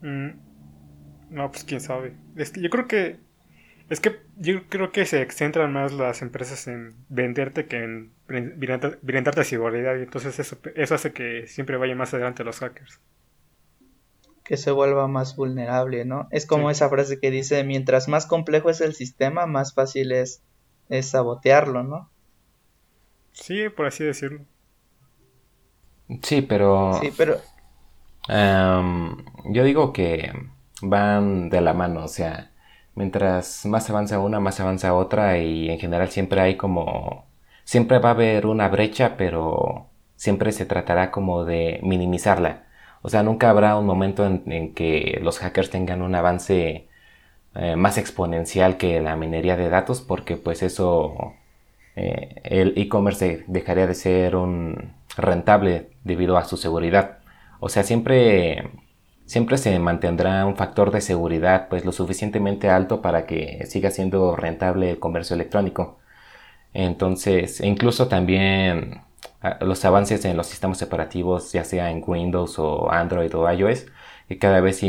Mm, 0.00 0.30
no, 1.30 1.50
pues 1.50 1.64
quién 1.64 1.80
sabe. 1.80 2.16
yo 2.34 2.70
creo 2.70 2.86
que. 2.86 3.20
Es 3.88 3.98
que 3.98 4.20
yo 4.36 4.68
creo 4.68 4.92
que 4.92 5.04
se 5.04 5.28
centran 5.32 5.72
más 5.72 5.92
las 5.92 6.22
empresas 6.22 6.68
en 6.68 6.94
venderte 7.08 7.66
que 7.66 7.82
en 7.82 8.14
brindarte 8.28 9.42
seguridad. 9.42 9.96
Y 9.96 10.02
entonces 10.02 10.38
eso, 10.38 10.58
eso 10.76 10.94
hace 10.94 11.12
que 11.12 11.48
siempre 11.48 11.76
vaya 11.76 11.96
más 11.96 12.14
adelante 12.14 12.44
los 12.44 12.60
hackers 12.60 13.00
que 14.50 14.56
se 14.56 14.72
vuelva 14.72 15.06
más 15.06 15.36
vulnerable, 15.36 16.04
¿no? 16.04 16.26
Es 16.32 16.44
como 16.44 16.70
esa 16.70 16.88
frase 16.88 17.20
que 17.20 17.30
dice, 17.30 17.62
mientras 17.62 18.08
más 18.08 18.26
complejo 18.26 18.68
es 18.68 18.80
el 18.80 18.94
sistema, 18.96 19.46
más 19.46 19.74
fácil 19.74 20.10
es, 20.10 20.42
sabotearlo, 21.02 21.84
¿no? 21.84 22.10
Sí, 23.30 23.68
por 23.68 23.86
así 23.86 24.02
decirlo. 24.02 24.40
Sí, 26.24 26.42
pero... 26.42 26.98
Sí, 27.00 27.12
pero... 27.16 27.36
Em, 28.28 29.18
yo 29.52 29.62
digo 29.62 29.92
que 29.92 30.32
van 30.82 31.48
de 31.48 31.60
la 31.60 31.72
mano, 31.72 32.02
o 32.02 32.08
sea, 32.08 32.50
mientras 32.96 33.64
más 33.66 33.88
avanza 33.88 34.18
una, 34.18 34.40
más 34.40 34.58
avanza 34.58 34.94
otra 34.94 35.38
y 35.38 35.70
en 35.70 35.78
general 35.78 36.08
siempre 36.10 36.40
hay 36.40 36.56
como... 36.56 37.28
Siempre 37.62 38.00
va 38.00 38.08
a 38.08 38.14
haber 38.14 38.46
una 38.46 38.68
brecha, 38.68 39.16
pero 39.16 39.90
siempre 40.16 40.50
se 40.50 40.66
tratará 40.66 41.12
como 41.12 41.44
de 41.44 41.78
minimizarla. 41.84 42.64
O 43.02 43.08
sea, 43.08 43.22
nunca 43.22 43.50
habrá 43.50 43.76
un 43.76 43.86
momento 43.86 44.26
en, 44.26 44.74
que 44.74 45.18
los 45.22 45.38
hackers 45.38 45.70
tengan 45.70 46.02
un 46.02 46.14
avance 46.14 46.88
eh, 47.54 47.76
más 47.76 47.98
exponencial 47.98 48.76
que 48.76 49.00
la 49.00 49.16
minería 49.16 49.56
de 49.56 49.68
datos, 49.70 50.00
porque 50.02 50.36
pues 50.36 50.62
eso, 50.62 51.34
eh, 51.96 52.40
el 52.44 52.74
e-commerce 52.76 53.44
dejaría 53.46 53.86
de 53.86 53.94
ser 53.94 54.36
un 54.36 54.94
rentable 55.16 55.90
debido 56.04 56.36
a 56.38 56.44
su 56.44 56.56
seguridad. 56.56 57.18
O 57.60 57.68
sea, 57.68 57.82
siempre, 57.84 58.70
siempre 59.26 59.58
se 59.58 59.78
mantendrá 59.78 60.46
un 60.46 60.56
factor 60.56 60.90
de 60.90 61.00
seguridad 61.00 61.68
pues 61.68 61.84
lo 61.84 61.92
suficientemente 61.92 62.70
alto 62.70 63.02
para 63.02 63.26
que 63.26 63.66
siga 63.66 63.90
siendo 63.90 64.36
rentable 64.36 64.90
el 64.90 64.98
comercio 64.98 65.34
electrónico. 65.34 65.98
Entonces, 66.74 67.60
e 67.60 67.66
incluso 67.66 68.08
también 68.08 69.02
los 69.60 69.84
avances 69.84 70.24
en 70.24 70.36
los 70.36 70.46
sistemas 70.46 70.82
operativos, 70.82 71.52
ya 71.52 71.64
sea 71.64 71.90
en 71.90 72.02
Windows 72.06 72.58
o 72.58 72.90
Android 72.90 73.34
o 73.34 73.50
iOS, 73.50 73.86
que 74.28 74.38
cada 74.38 74.60
vez 74.60 74.80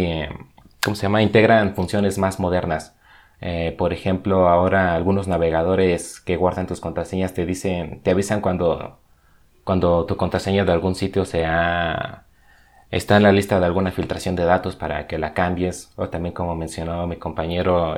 ¿cómo 0.84 0.96
se 0.96 1.04
llama? 1.04 1.22
integran 1.22 1.76
funciones 1.76 2.18
más 2.18 2.40
modernas. 2.40 2.96
Eh, 3.42 3.76
por 3.78 3.94
ejemplo, 3.94 4.48
ahora 4.50 4.96
algunos 4.96 5.28
navegadores 5.28 6.20
que 6.22 6.38
guardan 6.38 6.68
tus 6.68 6.80
contraseñas 6.80 7.34
te 7.34 7.46
dicen, 7.46 8.02
te 8.04 8.12
avisan 8.12 8.42
cuando, 8.42 9.00
cuando 9.64 10.06
tu 10.06 10.18
contraseña 10.18 10.66
de 10.66 10.72
algún 10.72 10.96
sitio 10.96 11.26
sea, 11.26 12.26
está 12.92 13.18
en 13.18 13.24
la 13.24 13.32
lista 13.32 13.60
de 13.60 13.66
alguna 13.66 13.92
filtración 13.92 14.36
de 14.36 14.46
datos 14.46 14.76
para 14.76 15.08
que 15.08 15.18
la 15.18 15.34
cambies. 15.34 15.92
O 15.98 16.10
también, 16.10 16.34
como 16.36 16.56
mencionó 16.56 17.08
mi 17.08 17.18
compañero, 17.18 17.96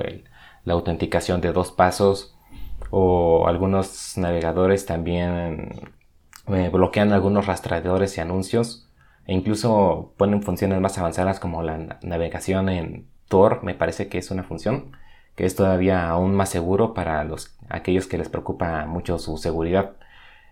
la 0.65 0.73
autenticación 0.73 1.41
de 1.41 1.53
dos 1.53 1.71
pasos. 1.71 2.35
O 2.91 3.47
algunos 3.47 4.17
navegadores 4.17 4.85
también 4.85 5.93
eh, 6.47 6.69
bloquean 6.71 7.13
algunos 7.13 7.45
rastreadores 7.45 8.17
y 8.17 8.21
anuncios 8.21 8.89
e 9.25 9.33
incluso 9.33 10.13
ponen 10.17 10.43
funciones 10.43 10.79
más 10.81 10.97
avanzadas 10.97 11.39
como 11.39 11.63
la 11.63 11.99
navegación 12.01 12.69
en 12.69 13.07
Tor, 13.29 13.63
me 13.63 13.73
parece 13.73 14.09
que 14.09 14.17
es 14.17 14.31
una 14.31 14.43
función 14.43 14.91
que 15.35 15.45
es 15.45 15.55
todavía 15.55 16.09
aún 16.09 16.35
más 16.35 16.49
seguro 16.49 16.93
para 16.93 17.23
los, 17.23 17.55
aquellos 17.69 18.07
que 18.07 18.17
les 18.17 18.29
preocupa 18.29 18.85
mucho 18.85 19.17
su 19.17 19.37
seguridad. 19.37 19.93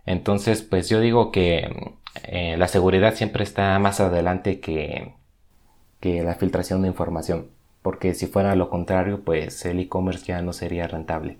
Entonces, 0.05 0.63
pues 0.63 0.89
yo 0.89 0.99
digo 0.99 1.31
que 1.31 1.93
eh, 2.23 2.55
la 2.57 2.67
seguridad 2.67 3.13
siempre 3.13 3.43
está 3.43 3.77
más 3.79 3.99
adelante 3.99 4.59
que, 4.59 5.13
que 5.99 6.23
la 6.23 6.35
filtración 6.35 6.81
de 6.81 6.87
información, 6.87 7.51
porque 7.83 8.13
si 8.15 8.25
fuera 8.25 8.55
lo 8.55 8.69
contrario, 8.69 9.23
pues 9.23 9.63
el 9.65 9.79
e-commerce 9.79 10.25
ya 10.25 10.41
no 10.41 10.53
sería 10.53 10.87
rentable. 10.87 11.37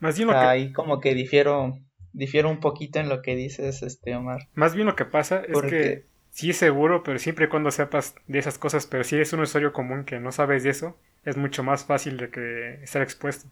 Más 0.00 0.16
bien 0.16 0.30
Ahí 0.30 0.72
como 0.72 0.98
que 0.98 1.14
difiero 1.14 1.78
difiero 2.12 2.50
un 2.50 2.60
poquito 2.60 2.98
en 2.98 3.08
lo 3.08 3.22
que 3.22 3.36
dices, 3.36 3.82
este 3.82 4.14
Omar. 4.14 4.48
Más 4.54 4.74
bien 4.74 4.86
lo 4.86 4.96
que 4.96 5.04
pasa 5.04 5.42
es 5.46 5.60
que 5.62 6.06
sí 6.30 6.50
es 6.50 6.56
seguro, 6.56 7.02
pero 7.02 7.18
siempre 7.18 7.46
y 7.46 7.48
cuando 7.48 7.70
sepas 7.70 8.14
de 8.26 8.38
esas 8.38 8.58
cosas, 8.58 8.86
pero 8.86 9.04
si 9.04 9.16
eres 9.16 9.32
un 9.32 9.40
usuario 9.40 9.72
común 9.72 10.04
que 10.04 10.20
no 10.20 10.32
sabes 10.32 10.62
de 10.62 10.70
eso, 10.70 10.98
es 11.24 11.36
mucho 11.36 11.62
más 11.62 11.84
fácil 11.84 12.16
de 12.16 12.30
que 12.30 12.82
estar 12.82 13.02
expuesto. 13.02 13.50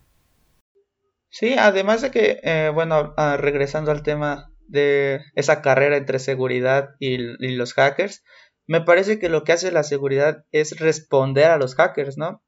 Sí, 1.31 1.57
además 1.59 2.01
de 2.03 2.11
que, 2.11 2.40
eh, 2.42 2.71
bueno, 2.73 3.14
ah, 3.16 3.37
regresando 3.38 3.90
al 3.90 4.03
tema 4.03 4.51
de 4.66 5.21
esa 5.35 5.61
carrera 5.62 5.97
entre 5.97 6.18
seguridad 6.18 6.90
y, 6.99 7.18
los 7.57 7.75
hackers, 7.75 8.25
me 8.66 8.81
parece 8.81 9.18
que 9.18 9.29
lo 9.29 9.44
que 9.44 9.53
hace 9.53 9.73
la 9.73 9.83
seguridad 9.83 10.44
es 10.53 10.79
responder 10.79 11.51
a 11.51 11.59
los 11.59 11.75
hackers, 11.75 12.16
¿no? 12.16 12.42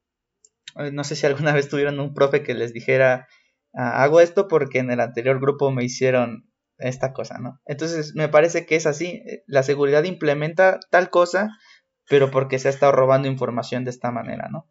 Eh, 0.76 0.90
no 0.92 1.04
sé 1.04 1.16
si 1.16 1.26
alguna 1.26 1.52
vez 1.52 1.68
tuvieron 1.68 2.00
un 2.00 2.14
profe 2.14 2.42
que 2.42 2.54
les 2.54 2.72
dijera, 2.72 3.28
Ah, 3.72 4.02
hago 4.02 4.20
esto 4.20 4.48
porque 4.48 4.78
en 4.78 4.90
el 4.90 5.00
anterior 5.00 5.40
grupo 5.40 5.70
me 5.70 5.84
hicieron 5.84 6.50
esta 6.78 7.12
cosa, 7.12 7.38
¿no? 7.38 7.60
Entonces 7.66 8.14
me 8.14 8.28
parece 8.28 8.66
que 8.66 8.76
es 8.76 8.86
así, 8.86 9.22
la 9.46 9.62
seguridad 9.62 10.04
implementa 10.04 10.80
tal 10.90 11.10
cosa, 11.10 11.50
pero 12.08 12.30
porque 12.30 12.58
se 12.58 12.68
ha 12.68 12.70
estado 12.70 12.92
robando 12.92 13.28
información 13.28 13.84
de 13.84 13.90
esta 13.90 14.10
manera, 14.10 14.48
¿no? 14.50 14.66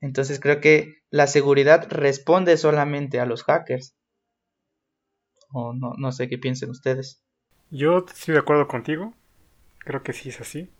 Entonces 0.00 0.40
creo 0.40 0.60
que 0.60 0.94
la 1.10 1.26
seguridad 1.26 1.86
responde 1.90 2.56
solamente 2.56 3.20
a 3.20 3.26
los 3.26 3.44
hackers. 3.44 3.96
O 5.52 5.72
no, 5.74 5.92
no 5.98 6.12
sé 6.12 6.28
qué 6.28 6.38
piensen 6.38 6.70
ustedes. 6.70 7.22
Yo 7.70 8.04
estoy 8.06 8.34
de 8.34 8.40
acuerdo 8.40 8.66
contigo. 8.66 9.12
Creo 9.78 10.02
que 10.02 10.12
sí 10.12 10.28
es 10.28 10.40
así. 10.40 10.70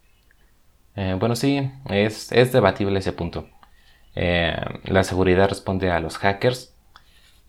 Eh, 0.96 1.16
bueno, 1.18 1.36
sí, 1.36 1.70
es, 1.88 2.32
es, 2.32 2.52
debatible 2.52 2.98
ese 2.98 3.12
punto. 3.12 3.48
Eh, 4.14 4.56
la 4.84 5.04
seguridad 5.04 5.48
responde 5.48 5.90
a 5.90 6.00
los 6.00 6.18
hackers, 6.18 6.74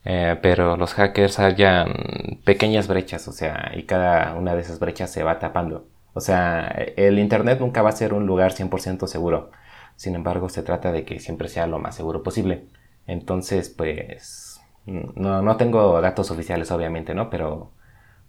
eh, 0.05 0.37
pero 0.41 0.77
los 0.77 0.93
hackers 0.93 1.39
hallan 1.39 2.39
pequeñas 2.45 2.87
brechas, 2.87 3.27
o 3.27 3.31
sea, 3.31 3.71
y 3.75 3.83
cada 3.83 4.35
una 4.35 4.55
de 4.55 4.61
esas 4.61 4.79
brechas 4.79 5.11
se 5.11 5.23
va 5.23 5.39
tapando. 5.39 5.87
O 6.13 6.21
sea, 6.21 6.67
el 6.97 7.19
Internet 7.19 7.59
nunca 7.59 7.81
va 7.81 7.89
a 7.89 7.93
ser 7.93 8.13
un 8.13 8.25
lugar 8.25 8.53
100% 8.53 9.07
seguro. 9.07 9.51
Sin 9.95 10.15
embargo, 10.15 10.49
se 10.49 10.63
trata 10.63 10.91
de 10.91 11.05
que 11.05 11.19
siempre 11.19 11.47
sea 11.49 11.67
lo 11.67 11.79
más 11.79 11.95
seguro 11.95 12.23
posible. 12.23 12.65
Entonces, 13.07 13.69
pues, 13.69 14.61
no, 14.85 15.41
no 15.41 15.57
tengo 15.57 16.01
datos 16.01 16.31
oficiales, 16.31 16.71
obviamente, 16.71 17.13
¿no? 17.15 17.29
Pero, 17.29 17.71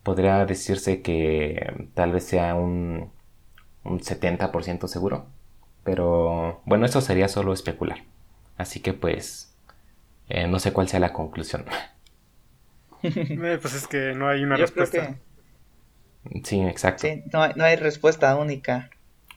podría 0.03 0.45
decirse 0.47 1.03
que 1.03 1.89
tal 1.95 2.13
vez 2.13 2.25
sea 2.25 2.55
un, 2.55 3.11
un 3.85 4.01
70% 4.01 4.87
seguro. 4.89 5.27
Pero 5.85 6.63
bueno, 6.65 6.87
eso 6.87 7.01
sería 7.01 7.29
solo 7.29 7.53
especular. 7.53 7.99
Así 8.57 8.81
que 8.81 8.93
pues 8.93 9.52
eh, 10.33 10.47
no 10.49 10.59
sé 10.59 10.73
cuál 10.73 10.89
sea 10.89 10.99
la 11.01 11.13
conclusión. 11.13 11.65
Eh, 13.05 13.59
pues 13.61 13.75
es 13.75 13.89
que 13.89 14.15
no 14.15 14.29
hay 14.29 14.45
una 14.45 14.57
respuesta. 14.57 15.17
Sí, 16.45 16.61
exacto. 16.61 17.03
Sí, 17.03 17.25
no 17.33 17.43
hay, 17.43 17.53
no 17.57 17.65
hay 17.65 17.75
respuesta 17.75 18.37
única. 18.37 18.91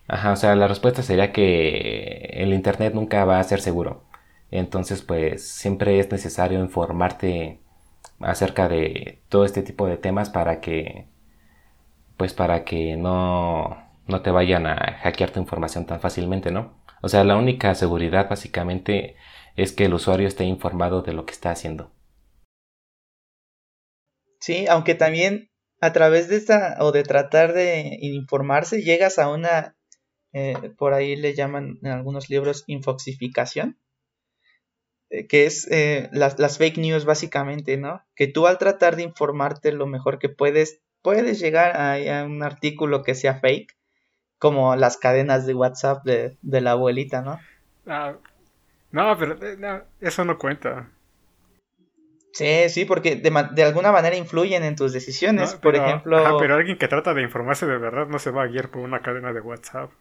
Ajá, 0.08 0.32
o 0.34 0.36
sea, 0.36 0.56
la 0.56 0.68
respuesta 0.68 1.02
sería 1.02 1.34
que 1.34 2.30
el 2.36 2.54
Internet 2.54 2.94
nunca 2.94 3.26
va 3.26 3.40
a 3.40 3.44
ser 3.44 3.60
seguro. 3.60 4.04
Entonces, 4.52 5.02
pues 5.02 5.48
siempre 5.48 6.00
es 6.00 6.12
necesario 6.12 6.60
informarte 6.60 7.60
acerca 8.20 8.68
de 8.70 9.20
todo 9.30 9.46
este 9.46 9.64
tipo 9.64 9.88
de 9.88 9.98
temas 9.98 10.30
para 10.30 10.62
que, 10.62 11.08
pues 12.18 12.34
para 12.34 12.64
que 12.66 12.96
no, 12.98 13.78
no 14.08 14.22
te 14.22 14.32
vayan 14.32 14.68
a 14.68 14.76
hackear 15.02 15.32
tu 15.32 15.40
información 15.40 15.86
tan 15.86 16.00
fácilmente, 16.00 16.52
¿no? 16.52 16.74
O 17.02 17.10
sea, 17.10 17.24
la 17.24 17.36
única 17.38 17.76
seguridad 17.76 18.30
básicamente 18.30 19.16
es 19.56 19.72
que 19.72 19.86
el 19.86 19.94
usuario 19.94 20.28
esté 20.28 20.44
informado 20.44 21.02
de 21.02 21.14
lo 21.14 21.26
que 21.26 21.34
está 21.34 21.52
haciendo. 21.52 21.92
Sí, 24.40 24.66
aunque 24.68 24.96
también 24.96 25.50
a 25.82 25.94
través 25.94 26.28
de 26.28 26.38
esta 26.38 26.78
o 26.80 26.92
de 26.92 27.04
tratar 27.04 27.54
de 27.54 27.98
informarse 28.02 28.82
llegas 28.82 29.20
a 29.20 29.30
una, 29.30 29.76
eh, 30.34 30.72
por 30.78 30.94
ahí 30.94 31.16
le 31.16 31.34
llaman 31.34 31.80
en 31.82 31.92
algunos 31.92 32.30
libros 32.30 32.64
infoxificación, 32.68 33.80
eh, 35.10 35.28
que 35.28 35.46
es 35.46 35.68
eh, 35.72 36.10
las, 36.12 36.40
las, 36.40 36.58
fake 36.58 36.78
news 36.78 37.06
básicamente, 37.06 37.78
¿no? 37.78 38.04
Que 38.16 38.28
tú 38.28 38.48
al 38.48 38.58
tratar 38.58 38.96
de 38.96 39.04
informarte 39.04 39.72
lo 39.72 39.88
mejor 39.88 40.20
que 40.20 40.30
puedes, 40.30 40.82
puedes 41.02 41.40
llegar 41.40 41.76
a, 41.76 42.26
un 42.26 42.44
artículo 42.44 43.04
que 43.04 43.16
sea 43.16 43.40
fake, 43.40 43.76
como 44.38 44.76
las 44.76 44.98
cadenas 44.98 45.46
de 45.46 45.54
WhatsApp 45.54 46.04
de, 46.04 46.38
de 46.42 46.62
la 46.62 46.72
abuelita, 46.72 47.22
¿no? 47.22 47.40
Ah, 47.88 48.18
no, 48.96 49.18
pero 49.18 49.38
eh, 49.42 49.84
eso 50.00 50.24
no 50.24 50.38
cuenta. 50.38 50.90
Sí, 52.32 52.70
sí, 52.70 52.86
porque 52.86 53.18
de, 53.18 53.30
de, 53.52 53.64
alguna 53.64 53.92
manera 53.92 54.16
influyen 54.16 54.64
en 54.64 54.78
tus 54.78 54.94
decisiones. 54.94 55.54
por 55.56 55.76
ejemplo. 55.76 56.38
pero 56.40 56.56
alguien 56.56 56.78
que 56.78 56.88
trata 56.88 57.14
de 57.14 57.22
informarse 57.22 57.66
de 57.66 57.78
verdad 57.78 58.08
no 58.08 58.20
se 58.20 58.32
va 58.32 58.44
a 58.44 58.48
guiar 58.48 58.70
por 58.70 58.84
una 58.84 59.02
cadena 59.02 59.34
de 59.34 59.42
WhatsApp. 59.42 59.92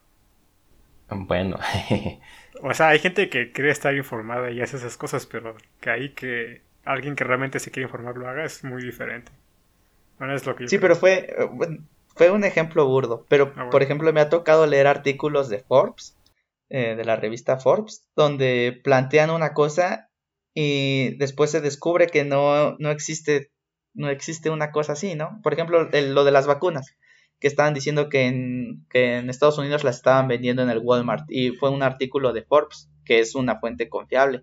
Bueno. 1.10 1.58
o 2.62 2.72
sea, 2.72 2.90
hay 2.90 3.00
gente 3.00 3.28
que 3.28 3.50
quiere 3.50 3.72
estar 3.72 3.96
informada 3.96 4.52
y 4.52 4.60
hace 4.60 4.76
esas 4.76 4.96
cosas, 4.96 5.26
pero 5.26 5.56
que 5.80 5.90
ahí 5.90 6.10
que 6.10 6.62
alguien 6.84 7.16
que 7.16 7.24
realmente 7.24 7.58
se 7.58 7.72
quiere 7.72 7.88
informar 7.88 8.16
lo 8.16 8.28
haga 8.28 8.44
es 8.44 8.62
muy 8.62 8.80
diferente. 8.80 9.32
es 10.20 10.46
lo 10.46 10.54
que 10.54 10.68
sí, 10.68 10.78
pero 10.78 10.94
fue, 10.94 11.34
fue 12.14 12.30
un 12.30 12.44
ejemplo 12.44 12.86
burdo. 12.86 13.26
Pero, 13.28 13.52
ah, 13.56 13.70
por 13.70 13.82
ejemplo, 13.82 14.12
me 14.12 14.20
ha 14.20 14.28
tocado 14.28 14.68
leer 14.68 14.86
artículos 14.86 15.48
de 15.48 15.58
Forbes, 15.58 16.16
eh, 16.68 16.94
de 16.96 17.04
la 17.04 17.16
revista 17.16 17.58
Forbes, 17.58 18.08
donde 18.16 18.80
plantean 18.82 19.30
una 19.30 19.52
cosa 19.52 20.10
y 20.54 21.16
después 21.16 21.50
se 21.50 21.60
descubre 21.60 22.06
que 22.06 22.24
no, 22.24 22.76
no 22.78 22.90
existe 22.90 23.50
no 23.94 24.10
existe 24.10 24.50
una 24.50 24.72
cosa 24.72 24.92
así, 24.92 25.14
¿no? 25.14 25.40
Por 25.42 25.52
ejemplo, 25.52 25.88
lo 25.90 26.24
de 26.24 26.30
las 26.32 26.46
vacunas 26.46 26.96
que 27.38 27.48
estaban 27.48 27.74
diciendo 27.74 28.08
que 28.08 28.26
en, 28.26 28.86
que 28.90 29.18
en 29.18 29.30
Estados 29.30 29.58
Unidos 29.58 29.84
las 29.84 29.96
estaban 29.96 30.28
vendiendo 30.28 30.62
en 30.62 30.70
el 30.70 30.78
Walmart 30.78 31.24
y 31.28 31.50
fue 31.50 31.70
un 31.70 31.82
artículo 31.82 32.32
de 32.32 32.42
Forbes, 32.42 32.90
que 33.04 33.20
es 33.20 33.34
una 33.34 33.60
fuente 33.60 33.88
confiable. 33.88 34.42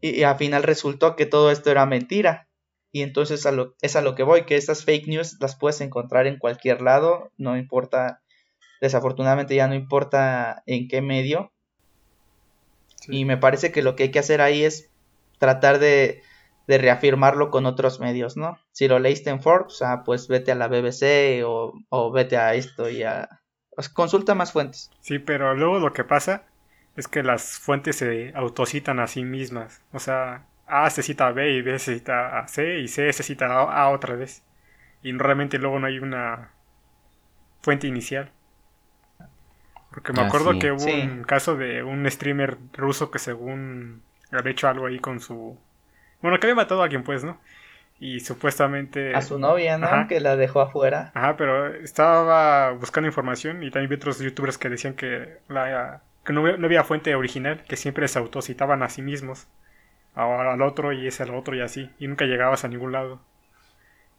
Y, 0.00 0.22
al 0.22 0.36
final 0.36 0.62
resultó 0.62 1.16
que 1.16 1.26
todo 1.26 1.50
esto 1.50 1.70
era 1.70 1.86
mentira. 1.86 2.48
Y 2.92 3.02
entonces 3.02 3.46
es 3.80 3.96
a 3.96 4.02
lo 4.02 4.14
que 4.14 4.22
voy, 4.22 4.44
que 4.44 4.56
estas 4.56 4.84
fake 4.84 5.08
news 5.08 5.36
las 5.40 5.56
puedes 5.56 5.80
encontrar 5.80 6.26
en 6.26 6.38
cualquier 6.38 6.80
lado, 6.82 7.32
no 7.36 7.56
importa, 7.56 8.22
desafortunadamente 8.80 9.54
ya 9.54 9.66
no 9.68 9.74
importa 9.74 10.62
en 10.66 10.88
qué 10.88 11.02
medio. 11.02 11.52
Y 13.08 13.24
me 13.24 13.36
parece 13.36 13.70
que 13.70 13.82
lo 13.82 13.96
que 13.96 14.04
hay 14.04 14.10
que 14.10 14.18
hacer 14.18 14.40
ahí 14.40 14.64
es 14.64 14.90
tratar 15.38 15.78
de, 15.78 16.22
de 16.66 16.78
reafirmarlo 16.78 17.50
con 17.50 17.66
otros 17.66 18.00
medios, 18.00 18.36
¿no? 18.36 18.58
Si 18.72 18.88
lo 18.88 18.98
leíste 18.98 19.30
en 19.30 19.42
Forbes, 19.42 19.82
ah, 19.82 20.02
pues 20.04 20.28
vete 20.28 20.52
a 20.52 20.54
la 20.54 20.68
BBC 20.68 21.44
o, 21.44 21.74
o 21.90 22.10
vete 22.10 22.36
a 22.36 22.54
esto 22.54 22.88
y 22.88 23.02
a... 23.02 23.28
Consulta 23.92 24.34
más 24.34 24.52
fuentes. 24.52 24.90
Sí, 25.00 25.18
pero 25.18 25.54
luego 25.54 25.80
lo 25.80 25.92
que 25.92 26.04
pasa 26.04 26.46
es 26.96 27.08
que 27.08 27.22
las 27.22 27.58
fuentes 27.58 27.96
se 27.96 28.32
autocitan 28.34 29.00
a 29.00 29.06
sí 29.06 29.24
mismas. 29.24 29.82
O 29.92 29.98
sea, 29.98 30.46
A 30.66 30.88
se 30.90 31.02
cita 31.02 31.26
a 31.26 31.32
B 31.32 31.52
y 31.52 31.62
B 31.62 31.78
se 31.78 31.94
cita 31.94 32.38
a 32.38 32.48
C 32.48 32.78
y 32.78 32.88
C 32.88 33.12
se 33.12 33.22
cita 33.22 33.46
a, 33.46 33.82
a 33.82 33.90
otra 33.90 34.14
vez. 34.14 34.42
Y 35.02 35.12
realmente 35.12 35.58
luego 35.58 35.78
no 35.78 35.86
hay 35.88 35.98
una 35.98 36.52
fuente 37.62 37.88
inicial. 37.88 38.30
Porque 39.94 40.12
me 40.12 40.22
ah, 40.22 40.26
acuerdo 40.26 40.58
que 40.58 40.72
hubo 40.72 40.84
un 40.84 41.22
caso 41.22 41.56
de 41.56 41.84
un 41.84 42.10
streamer 42.10 42.58
ruso 42.72 43.12
que 43.12 43.20
según 43.20 44.02
había 44.32 44.50
hecho 44.50 44.68
algo 44.68 44.86
ahí 44.86 44.98
con 44.98 45.20
su 45.20 45.56
bueno, 46.24 46.40
que 46.40 46.46
había 46.46 46.54
matado 46.54 46.80
a 46.80 46.84
alguien, 46.84 47.02
pues, 47.02 47.22
¿no? 47.22 47.38
Y 48.00 48.20
supuestamente... 48.20 49.14
A 49.14 49.20
su 49.20 49.38
novia, 49.38 49.76
¿no? 49.76 50.08
Que 50.08 50.20
la 50.20 50.36
dejó 50.36 50.62
afuera. 50.62 51.12
Ajá, 51.12 51.36
pero 51.36 51.66
estaba 51.66 52.70
buscando 52.70 53.08
información 53.08 53.62
y 53.62 53.70
también 53.70 53.90
vi 53.90 53.96
otros 53.96 54.20
youtubers 54.20 54.56
que 54.56 54.70
decían 54.70 54.94
que, 54.94 55.36
la, 55.48 56.00
que 56.24 56.32
no, 56.32 56.46
había 56.46 56.82
fuente 56.82 57.14
original, 57.14 57.62
que 57.68 57.76
siempre 57.76 58.08
se 58.08 58.18
autocitaban 58.18 58.82
a 58.82 58.88
sí 58.88 59.02
mismos. 59.02 59.48
Ahora 60.14 60.54
al 60.54 60.62
otro 60.62 60.94
y 60.94 61.06
ese 61.06 61.24
al 61.24 61.34
otro 61.34 61.54
y 61.56 61.60
así. 61.60 61.90
Y 61.98 62.08
nunca 62.08 62.24
llegabas 62.24 62.64
a 62.64 62.68
ningún 62.68 62.92
lado. 62.92 63.20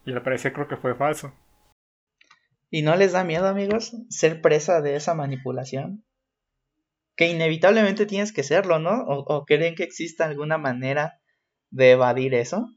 Y 0.06 0.14
al 0.14 0.22
parecer 0.22 0.54
creo 0.54 0.68
que 0.68 0.78
fue 0.78 0.94
falso. 0.94 1.34
¿Y 2.69 2.82
no 2.82 2.95
les 2.95 3.12
da 3.12 3.23
miedo, 3.23 3.47
amigos, 3.47 3.95
ser 4.10 4.41
presa 4.41 4.82
de 4.82 4.95
esa 4.95 5.13
manipulación? 5.13 6.04
Que 7.15 7.30
inevitablemente 7.30 8.06
tienes 8.06 8.34
que 8.34 8.43
serlo, 8.43 8.80
¿no? 8.80 9.04
¿O, 9.04 9.19
o 9.19 9.45
creen 9.45 9.75
que 9.75 9.84
exista 9.84 10.25
alguna 10.25 10.58
manera 10.58 11.19
de 11.69 11.91
evadir 11.91 12.34
eso? 12.34 12.69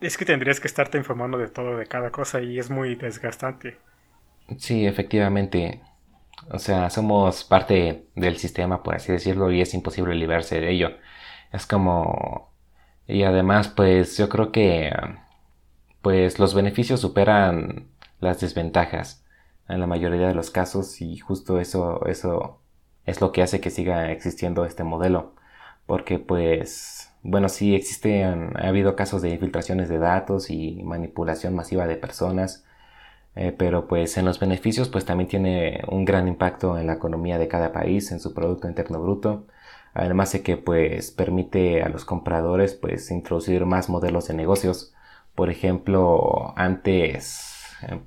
Es 0.00 0.18
que 0.18 0.24
tendrías 0.24 0.60
que 0.60 0.68
estarte 0.68 0.98
informando 0.98 1.38
de 1.38 1.48
todo, 1.48 1.76
de 1.76 1.86
cada 1.86 2.10
cosa, 2.10 2.42
y 2.42 2.58
es 2.58 2.70
muy 2.70 2.94
desgastante. 2.96 3.78
Sí, 4.58 4.86
efectivamente. 4.86 5.80
O 6.50 6.58
sea, 6.58 6.90
somos 6.90 7.44
parte 7.44 8.08
del 8.14 8.36
sistema, 8.36 8.82
por 8.82 8.96
así 8.96 9.12
decirlo, 9.12 9.50
y 9.50 9.60
es 9.60 9.72
imposible 9.74 10.14
librarse 10.14 10.60
de 10.60 10.70
ello. 10.70 10.90
Es 11.52 11.66
como... 11.66 12.52
Y 13.06 13.22
además, 13.22 13.68
pues 13.68 14.18
yo 14.18 14.28
creo 14.28 14.50
que... 14.52 14.92
Pues 16.02 16.38
los 16.38 16.54
beneficios 16.54 17.00
superan 17.00 17.88
las 18.24 18.40
desventajas 18.40 19.24
en 19.68 19.80
la 19.80 19.86
mayoría 19.86 20.28
de 20.28 20.34
los 20.34 20.50
casos 20.50 21.00
y 21.00 21.18
justo 21.18 21.60
eso, 21.60 22.04
eso 22.06 22.60
es 23.06 23.20
lo 23.20 23.32
que 23.32 23.42
hace 23.42 23.60
que 23.60 23.70
siga 23.70 24.10
existiendo 24.12 24.64
este 24.64 24.84
modelo. 24.84 25.34
Porque 25.86 26.18
pues 26.18 27.12
bueno, 27.22 27.48
sí 27.48 27.74
existen, 27.74 28.56
ha 28.56 28.68
habido 28.68 28.96
casos 28.96 29.22
de 29.22 29.30
infiltraciones 29.30 29.88
de 29.88 29.98
datos 29.98 30.50
y 30.50 30.82
manipulación 30.84 31.54
masiva 31.54 31.86
de 31.86 31.96
personas, 31.96 32.66
eh, 33.34 33.54
pero 33.56 33.88
pues 33.88 34.16
en 34.18 34.26
los 34.26 34.38
beneficios 34.38 34.88
pues 34.90 35.04
también 35.06 35.28
tiene 35.28 35.82
un 35.88 36.04
gran 36.04 36.28
impacto 36.28 36.78
en 36.78 36.86
la 36.86 36.94
economía 36.94 37.38
de 37.38 37.48
cada 37.48 37.72
país, 37.72 38.12
en 38.12 38.20
su 38.20 38.34
Producto 38.34 38.68
Interno 38.68 39.00
Bruto, 39.00 39.46
además 39.94 40.32
de 40.32 40.42
que 40.42 40.56
pues 40.58 41.10
permite 41.12 41.82
a 41.82 41.88
los 41.88 42.04
compradores 42.04 42.74
pues 42.74 43.10
introducir 43.10 43.64
más 43.66 43.88
modelos 43.88 44.28
de 44.28 44.34
negocios. 44.34 44.94
Por 45.34 45.50
ejemplo, 45.50 46.52
antes 46.56 47.53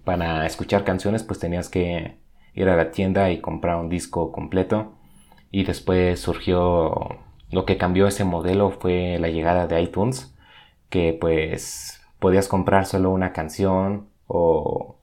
para 0.03 0.45
escuchar 0.45 0.83
canciones 0.83 1.23
pues 1.23 1.39
tenías 1.39 1.69
que 1.69 2.17
ir 2.53 2.69
a 2.69 2.75
la 2.75 2.91
tienda 2.91 3.31
y 3.31 3.41
comprar 3.41 3.77
un 3.77 3.89
disco 3.89 4.31
completo 4.31 4.93
y 5.51 5.63
después 5.63 6.19
surgió 6.19 7.19
lo 7.49 7.65
que 7.65 7.77
cambió 7.77 8.07
ese 8.07 8.23
modelo 8.23 8.71
fue 8.71 9.17
la 9.19 9.29
llegada 9.29 9.67
de 9.67 9.81
iTunes, 9.81 10.35
que 10.89 11.17
pues 11.19 12.01
podías 12.19 12.47
comprar 12.47 12.85
solo 12.85 13.11
una 13.11 13.33
canción 13.33 14.09
o 14.27 14.97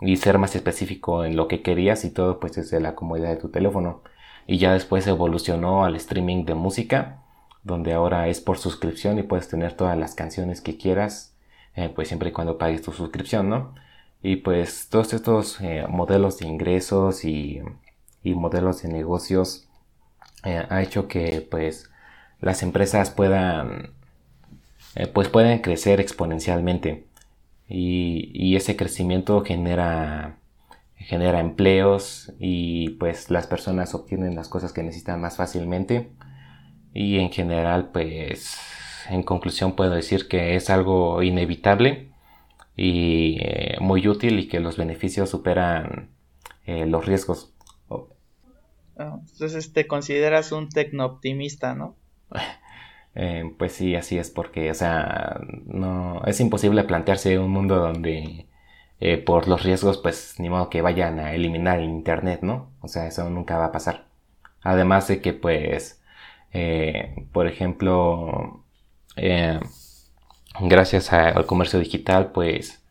y 0.00 0.16
ser 0.16 0.38
más 0.38 0.54
específico 0.54 1.24
en 1.24 1.36
lo 1.36 1.48
que 1.48 1.62
querías 1.62 2.04
y 2.04 2.10
todo 2.10 2.38
pues 2.40 2.54
desde 2.54 2.80
la 2.80 2.94
comodidad 2.94 3.30
de 3.30 3.36
tu 3.36 3.48
teléfono. 3.50 4.02
Y 4.46 4.58
ya 4.58 4.72
después 4.72 5.06
evolucionó 5.06 5.84
al 5.84 5.96
streaming 5.96 6.44
de 6.44 6.54
música, 6.54 7.22
donde 7.64 7.92
ahora 7.92 8.28
es 8.28 8.40
por 8.40 8.58
suscripción 8.58 9.18
y 9.18 9.22
puedes 9.24 9.48
tener 9.48 9.74
todas 9.74 9.98
las 9.98 10.14
canciones 10.14 10.60
que 10.60 10.76
quieras, 10.78 11.36
eh, 11.74 11.90
pues 11.94 12.08
siempre 12.08 12.30
y 12.30 12.32
cuando 12.32 12.58
pagues 12.58 12.82
tu 12.82 12.92
suscripción, 12.92 13.48
¿no? 13.50 13.74
Y 14.22 14.36
pues 14.36 14.88
todos 14.90 15.12
estos 15.12 15.60
eh, 15.60 15.86
modelos 15.88 16.38
de 16.38 16.46
ingresos 16.46 17.24
y, 17.24 17.60
y 18.22 18.34
modelos 18.34 18.82
de 18.82 18.88
negocios 18.88 19.68
eh, 20.44 20.64
ha 20.68 20.82
hecho 20.82 21.08
que 21.08 21.46
pues 21.50 21.90
las 22.40 22.62
empresas 22.62 23.10
puedan 23.10 23.92
eh, 24.94 25.06
pues 25.08 25.28
crecer 25.28 26.00
exponencialmente. 26.00 27.06
Y, 27.68 28.56
ese 28.56 28.76
crecimiento 28.76 29.42
genera 29.42 30.38
genera 30.96 31.40
empleos 31.40 32.32
y 32.40 32.90
pues 32.90 33.30
las 33.30 33.46
personas 33.46 33.94
obtienen 33.94 34.34
las 34.34 34.48
cosas 34.48 34.72
que 34.72 34.82
necesitan 34.82 35.20
más 35.20 35.36
fácilmente. 35.36 36.10
Y 36.94 37.18
en 37.18 37.30
general 37.30 37.90
pues 37.92 38.56
en 39.08 39.22
conclusión 39.22 39.76
puedo 39.76 39.92
decir 39.92 40.28
que 40.28 40.56
es 40.56 40.70
algo 40.70 41.22
inevitable 41.22 42.07
y 42.78 43.38
eh, 43.40 43.76
muy 43.80 44.06
útil 44.06 44.38
y 44.38 44.46
que 44.46 44.60
los 44.60 44.76
beneficios 44.76 45.28
superan 45.28 46.10
eh, 46.64 46.86
los 46.86 47.04
riesgos. 47.06 47.52
Ah, 48.96 49.18
entonces 49.32 49.72
te 49.72 49.88
consideras 49.88 50.52
un 50.52 50.70
tecno-optimista, 50.70 51.74
¿no? 51.74 51.96
Eh, 53.20 53.52
pues 53.58 53.72
sí, 53.72 53.96
así 53.96 54.16
es, 54.16 54.30
porque, 54.30 54.70
o 54.70 54.74
sea, 54.74 55.40
no, 55.66 56.22
es 56.26 56.38
imposible 56.38 56.84
plantearse 56.84 57.36
un 57.40 57.50
mundo 57.50 57.76
donde 57.76 58.46
por 59.26 59.48
los 59.48 59.64
riesgos, 59.64 59.98
pues 59.98 60.36
ni 60.38 60.48
modo 60.48 60.70
que 60.70 60.82
vayan 60.82 61.18
a 61.18 61.32
eliminar 61.32 61.80
el 61.80 61.86
Internet, 61.86 62.42
¿no? 62.42 62.70
O 62.80 62.86
sea, 62.86 63.08
eso 63.08 63.28
nunca 63.28 63.58
va 63.58 63.66
a 63.66 63.72
pasar. 63.72 64.06
Además 64.62 65.08
de 65.08 65.20
que, 65.20 65.32
pues, 65.32 66.00
por 67.32 67.48
ejemplo, 67.48 68.62
gracias 70.60 71.12
al 71.12 71.46
comercio 71.46 71.78
digital, 71.78 72.32
pues 72.32 72.82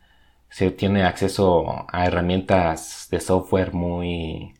se 0.49 0.71
tiene 0.71 1.03
acceso 1.03 1.85
a 1.91 2.05
herramientas 2.05 3.07
de 3.11 3.19
software 3.19 3.73
muy, 3.73 4.53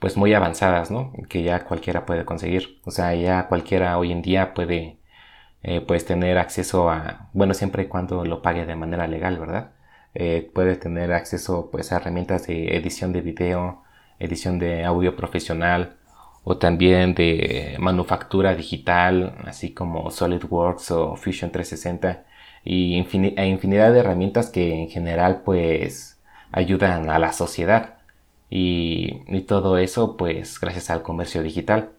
pues 0.00 0.16
muy 0.16 0.34
avanzadas, 0.34 0.90
¿no? 0.90 1.12
Que 1.28 1.42
ya 1.42 1.64
cualquiera 1.64 2.06
puede 2.06 2.24
conseguir. 2.24 2.80
O 2.84 2.90
sea, 2.90 3.14
ya 3.14 3.48
cualquiera 3.48 3.98
hoy 3.98 4.12
en 4.12 4.22
día 4.22 4.54
puede, 4.54 4.98
eh, 5.62 5.80
pues 5.80 6.06
tener 6.06 6.38
acceso 6.38 6.90
a, 6.90 7.30
bueno, 7.32 7.54
siempre 7.54 7.84
y 7.84 7.86
cuando 7.88 8.24
lo 8.24 8.42
pague 8.42 8.66
de 8.66 8.76
manera 8.76 9.06
legal, 9.08 9.38
¿verdad? 9.38 9.72
Eh, 10.14 10.50
puede 10.54 10.76
tener 10.76 11.12
acceso, 11.12 11.70
pues, 11.70 11.92
a 11.92 11.96
herramientas 11.96 12.46
de 12.46 12.76
edición 12.76 13.12
de 13.12 13.20
video, 13.22 13.84
edición 14.18 14.58
de 14.58 14.84
audio 14.84 15.16
profesional, 15.16 15.97
o 16.50 16.56
también 16.56 17.14
de 17.14 17.76
manufactura 17.78 18.54
digital, 18.54 19.36
así 19.44 19.74
como 19.74 20.10
SolidWorks 20.10 20.90
o 20.92 21.14
Fusion 21.14 21.50
360 21.52 22.24
y 22.64 22.94
e 22.94 23.46
infinidad 23.46 23.92
de 23.92 23.98
herramientas 23.98 24.48
que 24.48 24.72
en 24.72 24.88
general 24.88 25.42
pues 25.44 26.18
ayudan 26.50 27.10
a 27.10 27.18
la 27.18 27.34
sociedad 27.34 27.98
y, 28.48 29.42
todo 29.42 29.76
eso 29.76 30.16
pues 30.16 30.58
gracias 30.58 30.88
al 30.88 31.02
comercio 31.02 31.42
digital. 31.42 31.90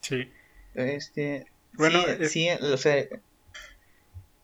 Sí. 0.00 0.30
Este, 0.74 1.46
bueno, 1.72 1.98
sí, 2.28 2.48
o 2.50 2.76
sea, 2.76 3.04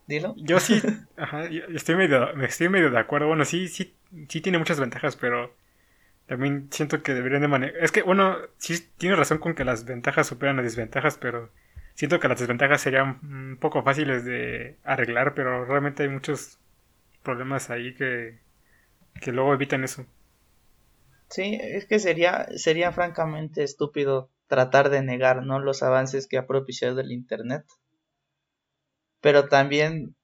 dilo. 0.08 0.34
Yo 0.36 0.58
sí, 0.58 0.82
ajá, 1.16 1.44
estoy 1.72 1.94
medio, 1.94 2.34
estoy 2.42 2.68
medio 2.68 2.90
de 2.90 2.98
acuerdo. 2.98 3.28
Bueno, 3.28 3.44
sí, 3.44 3.68
sí, 3.68 3.94
sí 4.28 4.40
tiene 4.40 4.58
muchas 4.58 4.80
ventajas, 4.80 5.14
pero 5.14 5.54
también 6.30 6.68
siento 6.70 7.02
que 7.02 7.12
deberían 7.12 7.42
de 7.42 7.48
manejar. 7.48 7.82
Es 7.82 7.90
que, 7.90 8.02
bueno, 8.02 8.36
sí 8.56 8.88
tiene 8.98 9.16
razón 9.16 9.38
con 9.38 9.56
que 9.56 9.64
las 9.64 9.84
ventajas 9.84 10.28
superan 10.28 10.54
las 10.54 10.64
desventajas, 10.64 11.18
pero 11.18 11.50
siento 11.94 12.20
que 12.20 12.28
las 12.28 12.38
desventajas 12.38 12.80
serían 12.80 13.18
un 13.24 13.56
poco 13.60 13.82
fáciles 13.82 14.24
de 14.24 14.76
arreglar, 14.84 15.34
pero 15.34 15.64
realmente 15.64 16.04
hay 16.04 16.08
muchos 16.08 16.60
problemas 17.24 17.68
ahí 17.70 17.96
que, 17.96 18.38
que 19.20 19.32
luego 19.32 19.52
evitan 19.52 19.82
eso. 19.82 20.06
Sí, 21.30 21.58
es 21.60 21.86
que 21.86 21.98
sería, 21.98 22.46
sería 22.54 22.92
francamente 22.92 23.64
estúpido 23.64 24.30
tratar 24.46 24.88
de 24.88 25.02
negar 25.02 25.44
¿no? 25.44 25.58
los 25.58 25.82
avances 25.82 26.28
que 26.28 26.38
ha 26.38 26.46
propiciado 26.46 27.00
el 27.00 27.10
Internet. 27.10 27.64
Pero 29.20 29.48
también 29.48 30.14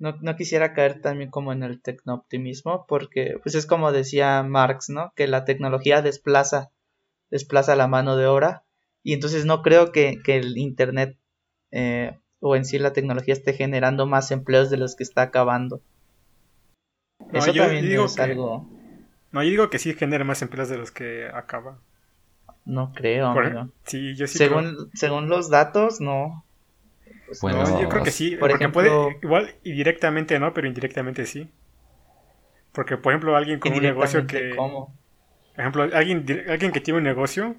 no, 0.00 0.16
no, 0.20 0.34
quisiera 0.34 0.72
caer 0.72 1.00
también 1.00 1.30
como 1.30 1.52
en 1.52 1.62
el 1.62 1.80
tecnooptimismo, 1.80 2.86
porque 2.88 3.36
pues 3.42 3.54
es 3.54 3.66
como 3.66 3.92
decía 3.92 4.42
Marx, 4.42 4.88
¿no? 4.88 5.12
Que 5.14 5.28
la 5.28 5.44
tecnología 5.44 6.02
desplaza, 6.02 6.70
desplaza 7.30 7.76
la 7.76 7.86
mano 7.86 8.16
de 8.16 8.26
obra, 8.26 8.64
y 9.02 9.12
entonces 9.12 9.44
no 9.44 9.62
creo 9.62 9.92
que, 9.92 10.18
el 10.26 10.58
Internet 10.58 11.16
eh, 11.70 12.18
o 12.40 12.56
en 12.56 12.64
sí 12.64 12.78
la 12.78 12.92
tecnología 12.92 13.34
esté 13.34 13.52
generando 13.52 14.06
más 14.06 14.30
empleos 14.30 14.70
de 14.70 14.78
los 14.78 14.96
que 14.96 15.04
está 15.04 15.22
acabando. 15.22 15.80
Eso 17.32 17.52
también 17.52 17.84
es 17.84 18.18
algo... 18.18 18.66
No, 19.32 19.42
yo 19.44 19.50
digo 19.50 19.70
que 19.70 19.78
sí 19.78 19.94
genera 19.94 20.24
más 20.24 20.42
empleos 20.42 20.68
de 20.70 20.78
los 20.78 20.90
que 20.90 21.28
acaba. 21.32 21.78
No 22.64 22.92
creo, 22.92 23.34
Sí, 23.84 24.16
yo 24.16 24.26
sí 24.26 24.38
según, 24.38 24.90
según 24.94 25.28
los 25.28 25.50
datos, 25.50 26.00
no. 26.00 26.44
Pues 27.30 27.42
bueno, 27.42 27.80
yo 27.80 27.88
creo 27.88 28.02
que 28.02 28.10
sí. 28.10 28.30
Por 28.30 28.50
porque 28.50 28.54
ejemplo, 28.64 28.82
puede, 28.82 29.18
igual 29.22 29.54
indirectamente 29.62 30.36
no, 30.40 30.52
pero 30.52 30.66
indirectamente 30.66 31.26
sí. 31.26 31.48
Porque, 32.72 32.96
por 32.96 33.12
ejemplo, 33.12 33.36
alguien 33.36 33.60
con 33.60 33.72
un 33.72 33.82
negocio 33.82 34.26
que. 34.26 34.56
¿Cómo? 34.56 34.92
Por 35.54 35.60
ejemplo, 35.60 35.82
alguien, 35.92 36.26
alguien 36.48 36.72
que 36.72 36.80
tiene 36.80 36.98
un 36.98 37.04
negocio, 37.04 37.54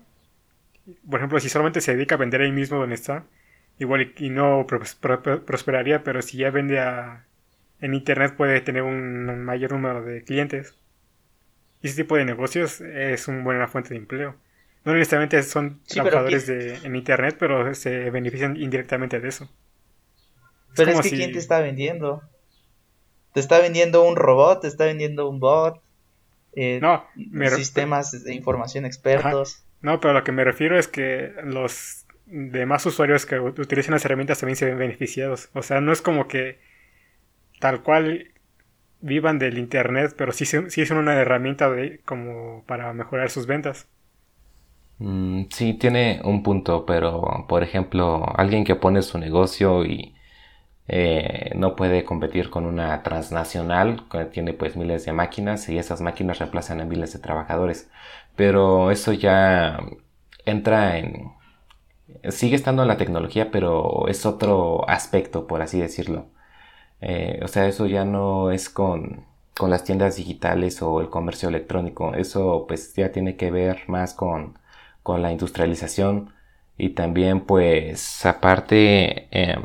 por 1.09 1.21
ejemplo, 1.21 1.39
si 1.39 1.47
solamente 1.47 1.79
se 1.79 1.93
dedica 1.95 2.15
a 2.15 2.17
vender 2.17 2.41
ahí 2.41 2.51
mismo 2.51 2.79
donde 2.79 2.95
está, 2.95 3.23
igual 3.79 4.11
y, 4.17 4.29
no 4.29 4.67
prosperaría, 4.67 6.03
pero 6.03 6.21
si 6.21 6.39
ya 6.39 6.51
vende 6.51 6.79
a, 6.79 7.25
en 7.79 7.93
internet 7.93 8.35
puede 8.35 8.59
tener 8.59 8.83
un 8.83 9.41
mayor 9.45 9.71
número 9.71 10.03
de 10.03 10.21
clientes. 10.25 10.77
Y 11.81 11.87
ese 11.87 12.03
tipo 12.03 12.17
de 12.17 12.25
negocios 12.25 12.81
es 12.81 13.29
una 13.29 13.41
buena 13.41 13.69
fuente 13.69 13.91
de 13.91 14.01
empleo. 14.01 14.35
No 14.83 14.93
necesariamente 14.93 15.41
son 15.43 15.79
trabajadores 15.85 16.45
de, 16.45 16.75
en 16.83 16.97
internet, 16.97 17.37
pero 17.39 17.73
se 17.73 18.09
benefician 18.09 18.57
indirectamente 18.57 19.21
de 19.21 19.29
eso. 19.29 19.49
Pero 20.75 20.91
es, 20.91 21.01
que 21.01 21.09
¿quién 21.09 21.31
te 21.31 21.39
está 21.39 21.59
vendiendo? 21.59 22.21
Te 23.33 23.39
está 23.39 23.59
vendiendo 23.59 24.03
un 24.03 24.15
robot, 24.15 24.61
te 24.61 24.67
está 24.67 24.85
vendiendo 24.85 25.29
un 25.29 25.39
bot, 25.39 25.81
eh, 26.53 26.79
no, 26.81 27.05
sistemas 27.55 28.23
de 28.23 28.33
información 28.33 28.85
expertos. 28.85 29.63
No, 29.81 29.99
pero 29.99 30.13
lo 30.13 30.23
que 30.23 30.31
me 30.31 30.43
refiero 30.43 30.77
es 30.77 30.87
que 30.87 31.33
los 31.43 32.05
demás 32.25 32.85
usuarios 32.85 33.25
que 33.25 33.39
utilizan 33.39 33.93
las 33.93 34.05
herramientas 34.05 34.39
también 34.39 34.55
se 34.55 34.65
ven 34.65 34.77
beneficiados. 34.77 35.49
O 35.53 35.63
sea, 35.63 35.81
no 35.81 35.91
es 35.91 36.01
como 36.01 36.27
que 36.27 36.59
tal 37.59 37.83
cual 37.83 38.31
vivan 39.01 39.39
del 39.39 39.57
internet, 39.57 40.13
pero 40.17 40.31
sí, 40.31 40.45
sí 40.45 40.85
son 40.85 40.97
una 40.97 41.15
herramienta 41.15 41.69
de, 41.69 41.99
como 42.05 42.63
para 42.65 42.93
mejorar 42.93 43.29
sus 43.29 43.47
ventas. 43.47 43.87
Mm, 44.99 45.45
sí, 45.49 45.73
tiene 45.73 46.21
un 46.23 46.43
punto, 46.43 46.85
pero 46.85 47.45
por 47.47 47.63
ejemplo, 47.63 48.23
alguien 48.37 48.63
que 48.63 48.75
pone 48.75 49.01
su 49.01 49.17
negocio 49.17 49.83
y 49.83 50.13
eh, 50.91 51.53
no 51.55 51.75
puede 51.75 52.03
competir 52.05 52.49
con 52.49 52.65
una 52.65 53.03
transnacional 53.03 54.07
que 54.09 54.25
tiene 54.25 54.53
pues 54.53 54.75
miles 54.75 55.05
de 55.05 55.13
máquinas 55.13 55.69
y 55.69 55.77
esas 55.77 56.01
máquinas 56.01 56.39
reemplazan 56.39 56.81
a 56.81 56.85
miles 56.85 57.13
de 57.13 57.19
trabajadores. 57.19 57.89
Pero 58.35 58.91
eso 58.91 59.13
ya 59.13 59.79
entra 60.45 60.97
en... 60.97 61.31
sigue 62.29 62.55
estando 62.55 62.81
en 62.83 62.87
la 62.89 62.97
tecnología, 62.97 63.51
pero 63.51 64.07
es 64.07 64.25
otro 64.25 64.87
aspecto, 64.89 65.47
por 65.47 65.61
así 65.61 65.79
decirlo. 65.79 66.27
Eh, 67.01 67.39
o 67.43 67.47
sea, 67.47 67.67
eso 67.67 67.87
ya 67.87 68.05
no 68.05 68.51
es 68.51 68.69
con, 68.69 69.25
con 69.57 69.69
las 69.71 69.83
tiendas 69.83 70.15
digitales 70.17 70.81
o 70.81 71.01
el 71.01 71.09
comercio 71.09 71.49
electrónico. 71.49 72.13
Eso 72.15 72.65
pues 72.67 72.93
ya 72.95 73.11
tiene 73.11 73.35
que 73.37 73.51
ver 73.51 73.83
más 73.87 74.13
con 74.13 74.59
con 75.03 75.21
la 75.21 75.31
industrialización 75.31 76.33
y 76.77 76.89
también 76.89 77.41
pues 77.41 78.25
aparte 78.25 79.27
eh, 79.31 79.57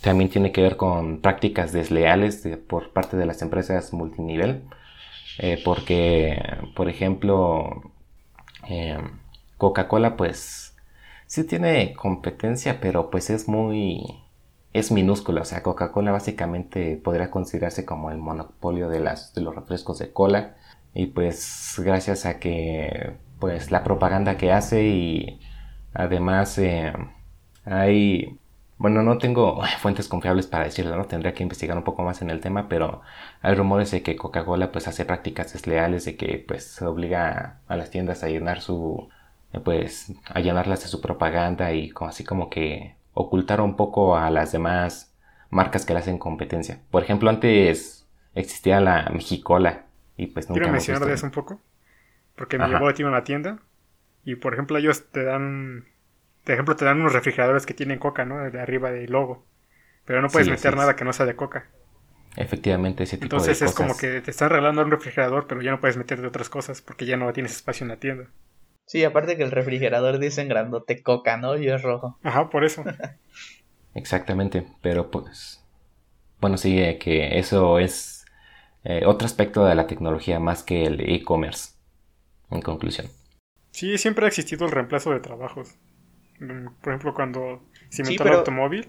también 0.00 0.30
tiene 0.30 0.52
que 0.52 0.62
ver 0.62 0.76
con 0.76 1.20
prácticas 1.20 1.72
desleales 1.72 2.46
por 2.68 2.92
parte 2.92 3.16
de 3.16 3.26
las 3.26 3.42
empresas 3.42 3.92
multinivel 3.92 4.64
eh, 5.38 5.60
porque 5.64 6.42
por 6.74 6.88
ejemplo 6.88 7.92
eh, 8.68 8.98
Coca-Cola 9.58 10.16
pues 10.16 10.76
sí 11.26 11.44
tiene 11.44 11.94
competencia 11.94 12.80
pero 12.80 13.10
pues 13.10 13.30
es 13.30 13.48
muy 13.48 14.22
es 14.72 14.90
minúscula, 14.90 15.42
o 15.42 15.44
sea, 15.44 15.62
Coca-Cola 15.62 16.12
básicamente 16.12 16.96
podría 16.96 17.30
considerarse 17.30 17.84
como 17.84 18.10
el 18.10 18.18
monopolio 18.18 18.88
de, 18.88 19.00
las, 19.00 19.34
de 19.34 19.42
los 19.42 19.54
refrescos 19.54 19.98
de 19.98 20.12
cola. 20.12 20.56
Y 20.94 21.06
pues 21.08 21.74
gracias 21.84 22.26
a 22.26 22.38
que 22.38 23.14
pues 23.38 23.70
la 23.70 23.84
propaganda 23.84 24.36
que 24.36 24.52
hace 24.52 24.84
y 24.84 25.40
además 25.94 26.58
eh, 26.58 26.92
hay 27.64 28.38
bueno 28.82 29.02
no 29.02 29.16
tengo 29.18 29.62
fuentes 29.78 30.08
confiables 30.08 30.46
para 30.46 30.64
decirlo 30.64 30.96
no 30.96 31.04
tendría 31.04 31.32
que 31.32 31.44
investigar 31.44 31.76
un 31.76 31.84
poco 31.84 32.02
más 32.02 32.20
en 32.20 32.30
el 32.30 32.40
tema 32.40 32.68
pero 32.68 33.00
hay 33.40 33.54
rumores 33.54 33.90
de 33.92 34.02
que 34.02 34.16
Coca-Cola 34.16 34.72
pues 34.72 34.88
hace 34.88 35.04
prácticas 35.04 35.52
desleales 35.52 36.04
de 36.04 36.16
que 36.16 36.44
pues 36.46 36.82
obliga 36.82 37.60
a 37.68 37.76
las 37.76 37.90
tiendas 37.90 38.22
a 38.24 38.28
llenar 38.28 38.60
su 38.60 39.08
pues 39.60 40.12
a 40.26 40.40
llenarlas 40.40 40.82
de 40.82 40.88
su 40.88 41.00
propaganda 41.00 41.72
y 41.72 41.92
así 42.00 42.24
como 42.24 42.50
que 42.50 42.96
ocultar 43.14 43.60
un 43.60 43.76
poco 43.76 44.16
a 44.16 44.30
las 44.30 44.52
demás 44.52 45.14
marcas 45.50 45.84
que 45.84 45.92
le 45.92 45.98
hacen 46.00 46.18
competencia. 46.18 46.80
Por 46.90 47.02
ejemplo 47.02 47.30
antes 47.30 48.06
existía 48.34 48.80
la 48.80 49.10
Mexicola 49.12 49.84
y 50.16 50.26
pues 50.26 50.48
nunca 50.48 50.60
quiero 50.60 50.72
mencionar 50.72 51.04
de 51.04 51.14
eso. 51.14 51.26
un 51.26 51.32
poco 51.32 51.60
porque 52.34 52.58
me 52.58 52.66
llevó 52.66 52.88
a 52.88 53.08
una 53.08 53.24
tienda 53.24 53.58
y 54.24 54.36
por 54.36 54.54
ejemplo 54.54 54.78
ellos 54.78 55.10
te 55.10 55.24
dan, 55.24 55.84
por 56.44 56.52
ejemplo 56.52 56.76
te 56.76 56.84
dan 56.84 57.00
unos 57.00 57.12
refrigeradores 57.12 57.66
que 57.66 57.74
tienen 57.74 57.98
coca, 57.98 58.24
¿no? 58.24 58.38
De 58.38 58.60
arriba 58.60 58.90
del 58.90 59.10
logo. 59.12 59.44
Pero 60.04 60.20
no 60.20 60.28
puedes 60.28 60.48
meter 60.48 60.76
nada 60.76 60.96
que 60.96 61.04
no 61.04 61.12
sea 61.12 61.26
de 61.26 61.36
coca. 61.36 61.70
Efectivamente, 62.36 63.04
ese 63.04 63.18
tipo 63.18 63.24
Entonces 63.26 63.60
de 63.60 63.66
cosas. 63.66 63.70
es 63.70 63.74
como 63.76 63.96
que 63.96 64.20
te 64.20 64.30
están 64.30 64.50
regalando 64.50 64.82
un 64.82 64.90
refrigerador, 64.90 65.46
pero 65.46 65.62
ya 65.62 65.70
no 65.70 65.80
puedes 65.80 65.96
meter 65.96 66.20
de 66.20 66.28
otras 66.28 66.48
cosas 66.48 66.82
porque 66.82 67.06
ya 67.06 67.16
no 67.16 67.32
tienes 67.32 67.52
espacio 67.52 67.84
en 67.84 67.88
la 67.88 67.96
tienda. 67.98 68.28
Sí, 68.86 69.04
aparte 69.04 69.36
que 69.36 69.42
el 69.42 69.50
refrigerador 69.50 70.18
dice 70.18 70.40
en 70.42 70.48
grandote 70.48 71.02
coca, 71.02 71.36
¿no? 71.36 71.56
Y 71.56 71.68
es 71.68 71.82
rojo. 71.82 72.18
Ajá, 72.22 72.50
por 72.50 72.64
eso. 72.64 72.84
Exactamente, 73.94 74.66
pero 74.80 75.10
pues 75.10 75.62
bueno, 76.40 76.58
sí, 76.58 76.80
eh, 76.80 76.98
que 76.98 77.38
eso 77.38 77.78
es 77.78 78.24
eh, 78.84 79.02
otro 79.06 79.26
aspecto 79.26 79.64
de 79.64 79.74
la 79.74 79.86
tecnología 79.86 80.40
más 80.40 80.62
que 80.62 80.84
el 80.84 81.00
e-commerce, 81.00 81.74
en 82.50 82.62
conclusión. 82.62 83.08
Sí, 83.72 83.98
siempre 83.98 84.24
ha 84.24 84.28
existido 84.28 84.66
el 84.66 84.72
reemplazo 84.72 85.10
de 85.10 85.20
trabajos. 85.20 85.76
Mm, 86.40 86.68
por 86.80 86.92
ejemplo, 86.92 87.14
cuando 87.14 87.62
se 87.88 88.02
inventó 88.02 88.24
el 88.24 88.34
automóvil, 88.34 88.88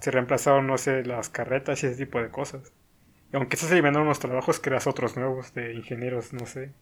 se 0.00 0.10
reemplazaron, 0.10 0.66
no 0.66 0.78
sé, 0.78 1.04
las 1.04 1.28
carretas 1.28 1.82
y 1.82 1.86
ese 1.86 2.04
tipo 2.04 2.20
de 2.20 2.30
cosas. 2.30 2.72
Y 3.32 3.36
aunque 3.36 3.56
se 3.56 3.70
eliminaron 3.72 4.06
unos 4.06 4.18
trabajos, 4.18 4.58
creas 4.58 4.86
otros 4.86 5.16
nuevos 5.16 5.54
de 5.54 5.74
ingenieros, 5.74 6.32
no 6.32 6.46
sé. 6.46 6.72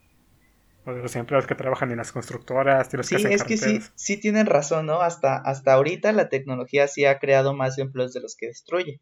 O 0.86 0.94
de 0.94 1.02
los 1.02 1.14
empleados 1.16 1.46
que 1.46 1.54
trabajan 1.54 1.90
en 1.90 1.98
las 1.98 2.12
constructoras, 2.12 2.90
de 2.90 2.98
los 2.98 3.06
sí, 3.06 3.16
que 3.16 3.22
hacen 3.22 3.32
es 3.32 3.44
que 3.44 3.56
sí, 3.58 3.80
sí 3.94 4.18
tienen 4.18 4.46
razón, 4.46 4.86
¿no? 4.86 5.00
Hasta, 5.00 5.36
hasta 5.36 5.74
ahorita 5.74 6.12
la 6.12 6.28
tecnología 6.28 6.88
sí 6.88 7.04
ha 7.04 7.18
creado 7.18 7.54
más 7.54 7.76
empleos 7.78 8.14
de 8.14 8.20
los 8.20 8.36
que 8.36 8.46
destruye. 8.46 9.00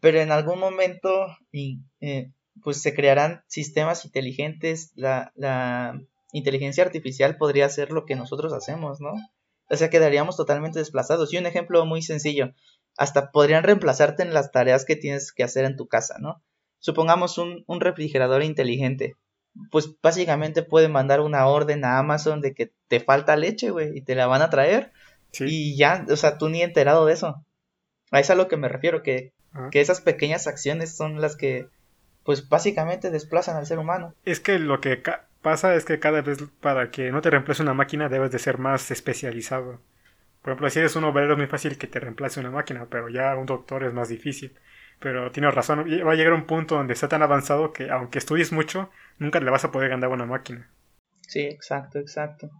Pero 0.00 0.20
en 0.20 0.30
algún 0.30 0.60
momento, 0.60 1.26
y, 1.50 1.80
eh, 2.00 2.30
pues 2.62 2.80
se 2.80 2.94
crearán 2.94 3.42
sistemas 3.48 4.04
inteligentes, 4.04 4.92
la, 4.94 5.32
la 5.34 6.00
inteligencia 6.32 6.84
artificial 6.84 7.36
podría 7.36 7.66
hacer 7.66 7.90
lo 7.90 8.04
que 8.04 8.14
nosotros 8.14 8.52
hacemos, 8.52 9.00
¿no? 9.00 9.14
O 9.70 9.76
sea, 9.76 9.90
quedaríamos 9.90 10.36
totalmente 10.36 10.78
desplazados. 10.78 11.32
Y 11.32 11.38
un 11.38 11.46
ejemplo 11.46 11.84
muy 11.84 12.02
sencillo, 12.02 12.52
hasta 12.96 13.30
podrían 13.30 13.64
reemplazarte 13.64 14.22
en 14.22 14.34
las 14.34 14.50
tareas 14.50 14.84
que 14.84 14.96
tienes 14.96 15.32
que 15.32 15.44
hacer 15.44 15.64
en 15.64 15.76
tu 15.76 15.86
casa, 15.86 16.16
¿no? 16.18 16.42
Supongamos 16.78 17.38
un, 17.38 17.64
un 17.66 17.80
refrigerador 17.80 18.42
inteligente. 18.42 19.16
Pues 19.70 19.90
básicamente 20.02 20.62
puede 20.62 20.88
mandar 20.88 21.20
una 21.20 21.46
orden 21.46 21.84
a 21.84 21.98
Amazon 21.98 22.40
de 22.40 22.54
que 22.54 22.72
te 22.88 23.00
falta 23.00 23.36
leche, 23.36 23.70
güey, 23.70 23.96
y 23.96 24.02
te 24.02 24.14
la 24.14 24.26
van 24.26 24.42
a 24.42 24.50
traer. 24.50 24.92
Y 25.40 25.76
ya, 25.76 26.06
o 26.10 26.16
sea, 26.16 26.38
tú 26.38 26.48
ni 26.48 26.62
enterado 26.62 27.06
de 27.06 27.12
eso. 27.12 27.44
A 28.10 28.20
eso 28.20 28.32
es 28.32 28.38
a 28.38 28.42
lo 28.42 28.48
que 28.48 28.56
me 28.56 28.68
refiero, 28.68 29.02
que, 29.02 29.32
ah. 29.52 29.68
que 29.70 29.80
esas 29.80 30.00
pequeñas 30.00 30.46
acciones 30.46 30.96
son 30.96 31.20
las 31.20 31.36
que, 31.36 31.68
pues 32.24 32.48
básicamente 32.48 33.10
desplazan 33.10 33.56
al 33.56 33.66
ser 33.66 33.78
humano. 33.78 34.14
Es 34.24 34.40
que 34.40 34.58
lo 34.58 34.80
que 34.80 35.02
pasa 35.42 35.74
es 35.74 35.84
que 35.84 35.98
cada 35.98 36.22
vez 36.22 36.38
para 36.60 36.90
que 36.90 37.10
no 37.10 37.20
te 37.20 37.30
reemplace 37.30 37.62
una 37.62 37.74
máquina 37.74 38.08
debes 38.08 38.30
de 38.30 38.38
ser 38.38 38.58
más 38.58 38.90
especializado. 38.90 39.80
Por 40.42 40.52
ejemplo, 40.52 40.70
si 40.70 40.78
eres 40.78 40.96
un 40.96 41.04
obrero 41.04 41.32
es 41.32 41.38
muy 41.38 41.46
fácil 41.46 41.76
que 41.78 41.86
te 41.86 42.00
reemplace 42.00 42.40
una 42.40 42.50
máquina, 42.50 42.86
pero 42.88 43.08
ya 43.08 43.36
un 43.36 43.46
doctor 43.46 43.84
es 43.84 43.92
más 43.92 44.08
difícil. 44.08 44.56
Pero 45.00 45.30
tienes 45.30 45.54
razón, 45.54 45.80
va 45.80 46.12
a 46.12 46.16
llegar 46.16 46.32
un 46.32 46.46
punto 46.46 46.74
donde 46.74 46.94
está 46.94 47.08
tan 47.08 47.22
avanzado 47.22 47.72
que 47.72 47.90
aunque 47.90 48.18
estudies 48.18 48.52
mucho, 48.52 48.90
nunca 49.18 49.40
le 49.40 49.50
vas 49.50 49.64
a 49.64 49.70
poder 49.70 49.90
ganar 49.90 50.10
a 50.10 50.14
una 50.14 50.26
máquina. 50.26 50.70
Sí, 51.20 51.40
exacto, 51.40 51.98
exacto. 51.98 52.50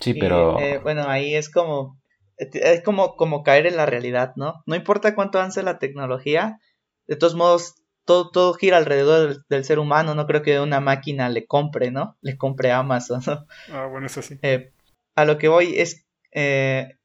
Sí, 0.00 0.14
pero... 0.14 0.58
Eh, 0.58 0.78
bueno, 0.78 1.08
ahí 1.08 1.34
es 1.34 1.50
como... 1.50 2.00
Es 2.36 2.82
como, 2.82 3.14
como 3.14 3.44
caer 3.44 3.66
en 3.66 3.76
la 3.76 3.86
realidad, 3.86 4.32
¿no? 4.36 4.62
No 4.66 4.74
importa 4.74 5.14
cuánto 5.14 5.38
avance 5.38 5.62
la 5.62 5.78
tecnología, 5.78 6.58
de 7.06 7.14
todos 7.16 7.36
modos, 7.36 7.81
todo, 8.04 8.30
todo 8.30 8.54
gira 8.54 8.76
alrededor 8.76 9.44
del, 9.48 9.64
ser 9.64 9.78
humano. 9.78 10.14
No 10.14 10.26
creo 10.26 10.42
que 10.42 10.60
una 10.60 10.80
máquina 10.80 11.28
le 11.28 11.46
compre, 11.46 11.90
¿no? 11.90 12.16
Le 12.20 12.36
compre 12.36 12.72
Amazon, 12.72 13.22
¿no? 13.26 13.46
Ah, 13.72 13.86
bueno, 13.86 14.06
eso 14.06 14.22
sí. 14.22 14.38
Eh, 14.42 14.72
a 15.14 15.24
lo 15.24 15.38
que 15.38 15.48
voy 15.48 15.78
es 15.78 16.06
eh, 16.32 16.96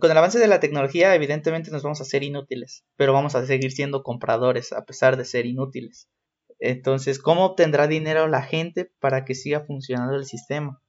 con 0.00 0.10
el 0.10 0.16
avance 0.16 0.38
de 0.38 0.48
la 0.48 0.60
tecnología, 0.60 1.14
evidentemente 1.14 1.70
nos 1.70 1.82
vamos 1.82 2.00
a 2.00 2.04
ser 2.04 2.22
inútiles, 2.22 2.84
pero 2.96 3.12
vamos 3.12 3.34
a 3.34 3.46
seguir 3.46 3.72
siendo 3.72 4.02
compradores 4.02 4.72
a 4.72 4.84
pesar 4.84 5.16
de 5.16 5.24
ser 5.24 5.46
inútiles. 5.46 6.08
Entonces, 6.58 7.20
¿cómo 7.20 7.44
obtendrá 7.44 7.86
dinero 7.86 8.26
la 8.26 8.42
gente 8.42 8.90
para 8.98 9.24
que 9.24 9.34
siga 9.34 9.60
funcionando 9.60 10.16
el 10.16 10.24
sistema? 10.24 10.82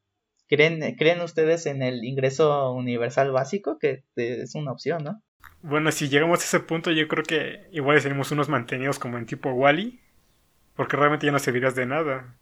¿Creen, 0.48 0.96
¿Creen 0.96 1.22
ustedes 1.22 1.68
en 1.68 1.84
el 1.84 2.04
ingreso 2.04 2.72
universal 2.72 3.32
básico? 3.32 3.78
Que 3.78 4.04
es 4.16 4.56
una 4.56 4.72
opción, 4.72 5.04
¿no? 5.04 5.22
Bueno, 5.62 5.92
si 5.92 6.08
llegamos 6.08 6.40
a 6.40 6.44
ese 6.44 6.60
punto, 6.60 6.92
yo 6.92 7.08
creo 7.08 7.24
que 7.24 7.68
igual 7.72 8.00
seremos 8.02 8.32
unos 8.32 8.50
mantenidos 8.50 8.98
como 8.98 9.18
en 9.18 9.26
tipo 9.26 9.52
Wally, 9.52 10.00
porque 10.76 10.96
realmente 10.96 11.26
ya 11.26 11.32
no 11.32 11.40
servirías 11.40 11.76
de 11.76 11.86
nada. 11.86 12.36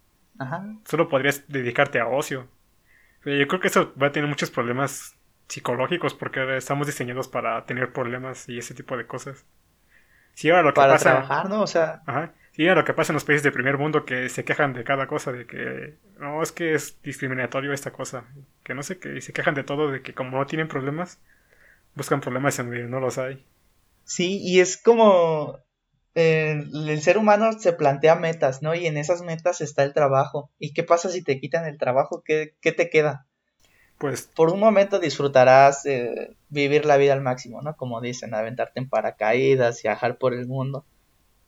Solo 0.86 1.10
podrías 1.10 1.48
dedicarte 1.48 2.00
a 2.00 2.08
ocio. 2.08 2.48
Pero 3.24 3.38
yo 3.38 3.48
creo 3.48 3.60
que 3.60 3.68
eso 3.68 3.93
va 4.02 4.08
a 4.08 4.12
tener 4.12 4.30
muchos 4.30 4.52
problemas 4.52 5.18
psicológicos 5.48 6.14
porque 6.14 6.58
estamos 6.58 6.88
diseñados 6.88 7.28
para 7.28 7.66
tener 7.66 7.91
problemas 7.91 8.48
y 8.50 8.60
ese 8.60 8.74
tipo 8.74 8.95
de 8.98 9.08
cosas. 9.08 9.45
Si 10.34 10.50
ahora 10.50 10.62
lo 10.62 10.74
que 10.74 10.76
para 10.76 10.93
pasa, 10.93 11.12
trabajar, 11.12 11.50
¿no? 11.50 11.62
O 11.62 11.68
sea, 11.68 12.04
ajá, 12.06 12.34
sí, 12.52 12.68
ahora 12.68 12.82
lo 12.82 12.86
que 12.86 12.93
pasa 12.93 13.12
en 13.12 13.16
los 13.16 13.24
países 13.24 13.41
de 13.41 13.52
primer 13.52 13.78
mundo 13.80 14.06
que 14.06 14.30
se 14.30 14.45
quejan 14.45 14.74
de 14.74 14.84
cada 14.84 15.08
cosa, 15.08 15.32
de 15.32 15.48
que 15.48 15.95
no 16.20 16.43
es 16.43 16.52
que 16.52 16.76
es 16.76 17.02
discriminatorio 17.02 17.74
esta 17.74 17.91
cosa, 17.91 18.26
que 18.64 18.76
no 18.76 18.84
sé 18.84 19.00
qué, 19.00 19.16
y 19.18 19.22
se 19.22 19.34
quejan 19.34 19.56
de 19.56 19.64
todo, 19.64 19.89
de 19.89 20.04
que 20.04 20.14
como 20.14 20.38
no 20.38 20.45
tienen 20.45 20.68
problemas, 20.68 21.20
buscan 21.98 22.22
problemas 22.22 22.58
en 22.60 22.68
donde 22.68 22.84
no 22.86 23.00
los 23.00 23.18
hay. 23.18 23.45
Sí, 24.06 24.39
y 24.41 24.62
es 24.62 24.78
como 24.78 25.60
eh, 26.16 26.64
el 26.74 27.02
ser 27.02 27.18
humano 27.18 27.52
se 27.60 27.74
plantea 27.74 28.16
metas, 28.16 28.62
¿no? 28.62 28.74
Y 28.74 28.88
en 28.88 28.98
esas 28.98 29.22
metas 29.22 29.60
está 29.60 29.84
el 29.84 29.93
trabajo. 29.93 30.50
¿Y 30.60 30.74
qué 30.74 30.84
pasa 30.84 31.10
si 31.10 31.24
te 31.24 31.39
quitan 31.39 31.66
el 31.66 31.78
trabajo? 31.78 32.24
¿Qué, 32.24 32.56
qué 32.62 32.72
te 32.72 32.89
queda? 32.89 33.28
pues... 33.98 34.30
Por 34.36 34.52
un 34.52 34.60
momento 34.60 35.00
disfrutarás 35.00 35.86
eh, 35.86 36.36
vivir 36.50 36.86
la 36.86 36.98
vida 36.98 37.14
al 37.14 37.22
máximo, 37.22 37.62
¿no? 37.62 37.76
Como 37.76 38.00
dicen, 38.00 38.34
aventarte 38.34 38.80
en 38.80 38.89
paracaídas, 38.89 39.82
viajar 39.82 40.18
por 40.18 40.34
el 40.34 40.48
mundo. 40.48 40.86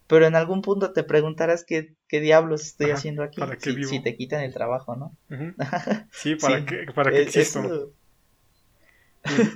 Pero 0.08 0.26
en 0.26 0.36
algún 0.36 0.64
punto 0.64 0.91
te 0.91 1.04
preguntarás 1.04 1.64
qué, 1.64 1.93
qué 2.08 2.20
diablos 2.20 2.66
estoy 2.66 2.89
haciendo 2.89 3.22
aquí 3.22 3.39
si, 3.86 4.02
te 4.02 4.16
quitan 4.16 4.41
el 4.41 4.54
trabajo, 4.54 4.95
¿no? 4.95 5.16
Sí, 6.12 6.36
¿para 6.36 6.66
qué, 6.66 6.86
para 6.95 7.12
qué 7.12 7.22
existo? 7.22 7.93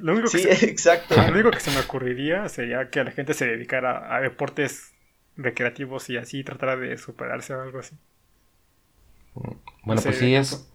Lo 0.02 0.14
único, 0.14 0.30
que 0.30 0.38
sí, 0.38 0.44
se, 0.44 0.66
exacto. 0.70 1.16
lo 1.16 1.34
único 1.34 1.52
que 1.52 1.60
se 1.60 1.72
me 1.72 1.80
ocurriría 1.80 2.48
sería 2.50 2.90
que 2.90 3.04
la 3.04 3.12
gente 3.12 3.34
se 3.34 3.46
dedicara 3.46 4.14
a 4.16 4.20
deportes 4.20 4.94
recreativos 5.38 6.10
y 6.10 6.18
así 6.18 6.44
tratara 6.44 6.76
de 6.76 6.98
superarse 6.98 7.54
o 7.54 7.62
algo 7.62 7.80
así. 7.80 7.96
Bueno, 9.84 10.02
pues 10.02 10.18
sí 10.18 10.36
es 10.36 10.70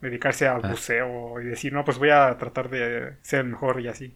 dedicarse 0.00 0.48
al 0.48 0.60
ah. 0.64 0.68
buceo 0.68 1.40
y 1.40 1.44
decir, 1.44 1.72
no, 1.72 1.84
pues 1.84 1.98
voy 1.98 2.10
a 2.10 2.36
tratar 2.36 2.68
de 2.68 3.16
ser 3.22 3.44
mejor 3.44 3.80
y 3.80 3.88
así. 3.88 4.14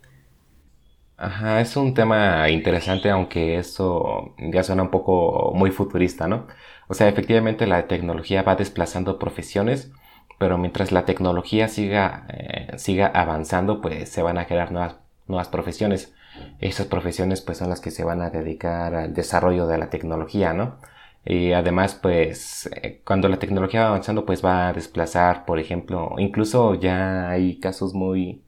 Ajá, 1.16 1.60
es 1.62 1.76
un 1.76 1.94
tema 1.94 2.50
interesante, 2.50 3.08
aunque 3.08 3.58
eso 3.58 4.34
ya 4.38 4.62
suena 4.62 4.82
un 4.82 4.90
poco 4.90 5.52
muy 5.54 5.70
futurista, 5.70 6.28
¿no? 6.28 6.46
O 6.88 6.94
sea, 6.94 7.08
efectivamente 7.08 7.66
la 7.66 7.86
tecnología 7.86 8.42
va 8.42 8.54
desplazando 8.54 9.18
profesiones, 9.18 9.92
pero 10.38 10.58
mientras 10.58 10.92
la 10.92 11.04
tecnología 11.04 11.68
siga, 11.68 12.26
eh, 12.28 12.78
siga 12.78 13.06
avanzando, 13.08 13.80
pues 13.80 14.08
se 14.10 14.22
van 14.22 14.38
a 14.38 14.46
crear 14.46 14.72
nuevas, 14.72 14.96
nuevas 15.26 15.48
profesiones. 15.48 16.14
Esas 16.60 16.86
profesiones 16.86 17.40
pues 17.40 17.58
son 17.58 17.70
las 17.70 17.80
que 17.80 17.90
se 17.90 18.04
van 18.04 18.22
a 18.22 18.30
dedicar 18.30 18.94
al 18.94 19.14
desarrollo 19.14 19.66
de 19.66 19.78
la 19.78 19.90
tecnología, 19.90 20.52
¿no? 20.52 20.76
Y 21.24 21.52
además, 21.52 21.98
pues, 22.00 22.70
eh, 22.72 23.02
cuando 23.04 23.28
la 23.28 23.38
tecnología 23.40 23.82
va 23.82 23.88
avanzando, 23.88 24.24
pues 24.24 24.44
va 24.44 24.68
a 24.68 24.72
desplazar, 24.72 25.44
por 25.44 25.58
ejemplo, 25.58 26.14
incluso 26.18 26.74
ya 26.76 27.28
hay 27.30 27.58
casos 27.58 27.94
muy, 27.94 28.44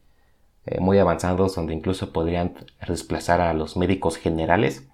eh, 0.66 0.80
muy 0.80 0.98
avanzados 0.98 1.56
donde 1.56 1.74
incluso 1.74 2.12
podrían 2.12 2.54
desplazar 2.86 3.40
a 3.40 3.52
los 3.54 3.76
médicos 3.76 4.16
generales 4.16 4.88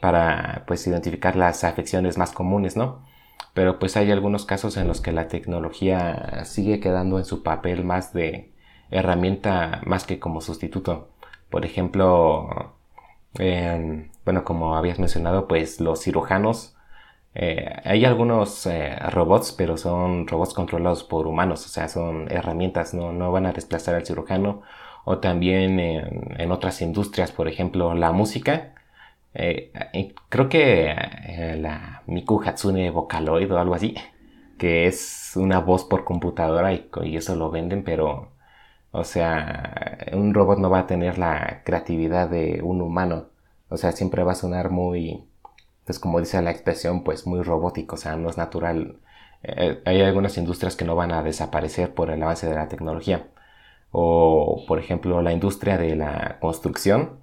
para, 0.00 0.64
pues, 0.66 0.86
identificar 0.86 1.36
las 1.36 1.64
afecciones 1.64 2.18
más 2.18 2.32
comunes, 2.32 2.76
¿no? 2.76 3.02
Pero 3.54 3.78
pues 3.78 3.96
hay 3.96 4.10
algunos 4.10 4.46
casos 4.46 4.76
en 4.76 4.88
los 4.88 5.00
que 5.00 5.12
la 5.12 5.28
tecnología 5.28 6.44
sigue 6.44 6.80
quedando 6.80 7.18
en 7.18 7.24
su 7.24 7.42
papel 7.42 7.84
más 7.84 8.12
de 8.12 8.52
herramienta 8.90 9.82
más 9.86 10.04
que 10.04 10.18
como 10.18 10.40
sustituto. 10.40 11.10
Por 11.50 11.64
ejemplo, 11.66 12.74
bueno, 14.24 14.44
como 14.44 14.76
habías 14.76 14.98
mencionado, 14.98 15.48
pues 15.48 15.80
los 15.80 16.00
cirujanos 16.02 16.76
eh, 17.34 17.80
hay 17.84 18.04
algunos 18.04 18.66
eh, 18.66 18.96
robots, 19.10 19.52
pero 19.52 19.76
son 19.76 20.26
robots 20.26 20.52
controlados 20.54 21.02
por 21.04 21.26
humanos, 21.26 21.64
o 21.64 21.68
sea, 21.68 21.88
son 21.88 22.30
herramientas, 22.30 22.92
no, 22.94 23.12
no 23.12 23.32
van 23.32 23.46
a 23.46 23.52
desplazar 23.52 23.94
al 23.94 24.06
cirujano. 24.06 24.62
O 25.04 25.18
también 25.18 25.80
en, 25.80 26.52
otras 26.52 26.80
industrias, 26.80 27.32
por 27.32 27.48
ejemplo, 27.48 27.94
la 27.94 28.12
música. 28.12 28.74
Eh, 29.34 29.72
creo 30.28 30.48
que 30.48 30.94
la 31.58 32.02
Miku 32.06 32.42
Hatsune 32.44 32.90
Vocaloid 32.90 33.52
o 33.52 33.58
algo 33.58 33.74
así, 33.74 33.94
que 34.58 34.86
es 34.86 35.32
una 35.36 35.60
voz 35.60 35.84
por 35.84 36.04
computadora 36.04 36.72
y, 36.72 36.88
y 37.04 37.16
eso 37.16 37.36
lo 37.36 37.50
venden, 37.50 37.84
pero, 37.84 38.32
o 38.92 39.04
sea, 39.04 39.98
un 40.12 40.34
robot 40.34 40.58
no 40.58 40.70
va 40.70 40.80
a 40.80 40.86
tener 40.86 41.18
la 41.18 41.62
creatividad 41.64 42.28
de 42.30 42.60
un 42.62 42.80
humano. 42.82 43.28
O 43.68 43.76
sea, 43.78 43.92
siempre 43.92 44.22
va 44.24 44.32
a 44.32 44.34
sonar 44.34 44.70
muy, 44.70 45.24
entonces, 45.82 45.98
como 46.00 46.20
dice 46.20 46.40
la 46.42 46.52
expresión, 46.52 47.02
pues 47.02 47.26
muy 47.26 47.42
robótico, 47.42 47.96
o 47.96 47.98
sea, 47.98 48.16
no 48.16 48.30
es 48.30 48.36
natural. 48.38 48.98
Eh, 49.42 49.82
hay 49.84 50.00
algunas 50.02 50.38
industrias 50.38 50.76
que 50.76 50.84
no 50.84 50.94
van 50.94 51.10
a 51.12 51.22
desaparecer 51.24 51.92
por 51.94 52.10
el 52.10 52.22
avance 52.22 52.48
de 52.48 52.54
la 52.54 52.68
tecnología. 52.68 53.26
O, 53.90 54.64
por 54.68 54.78
ejemplo, 54.78 55.22
la 55.22 55.32
industria 55.32 55.78
de 55.78 55.96
la 55.96 56.38
construcción, 56.40 57.18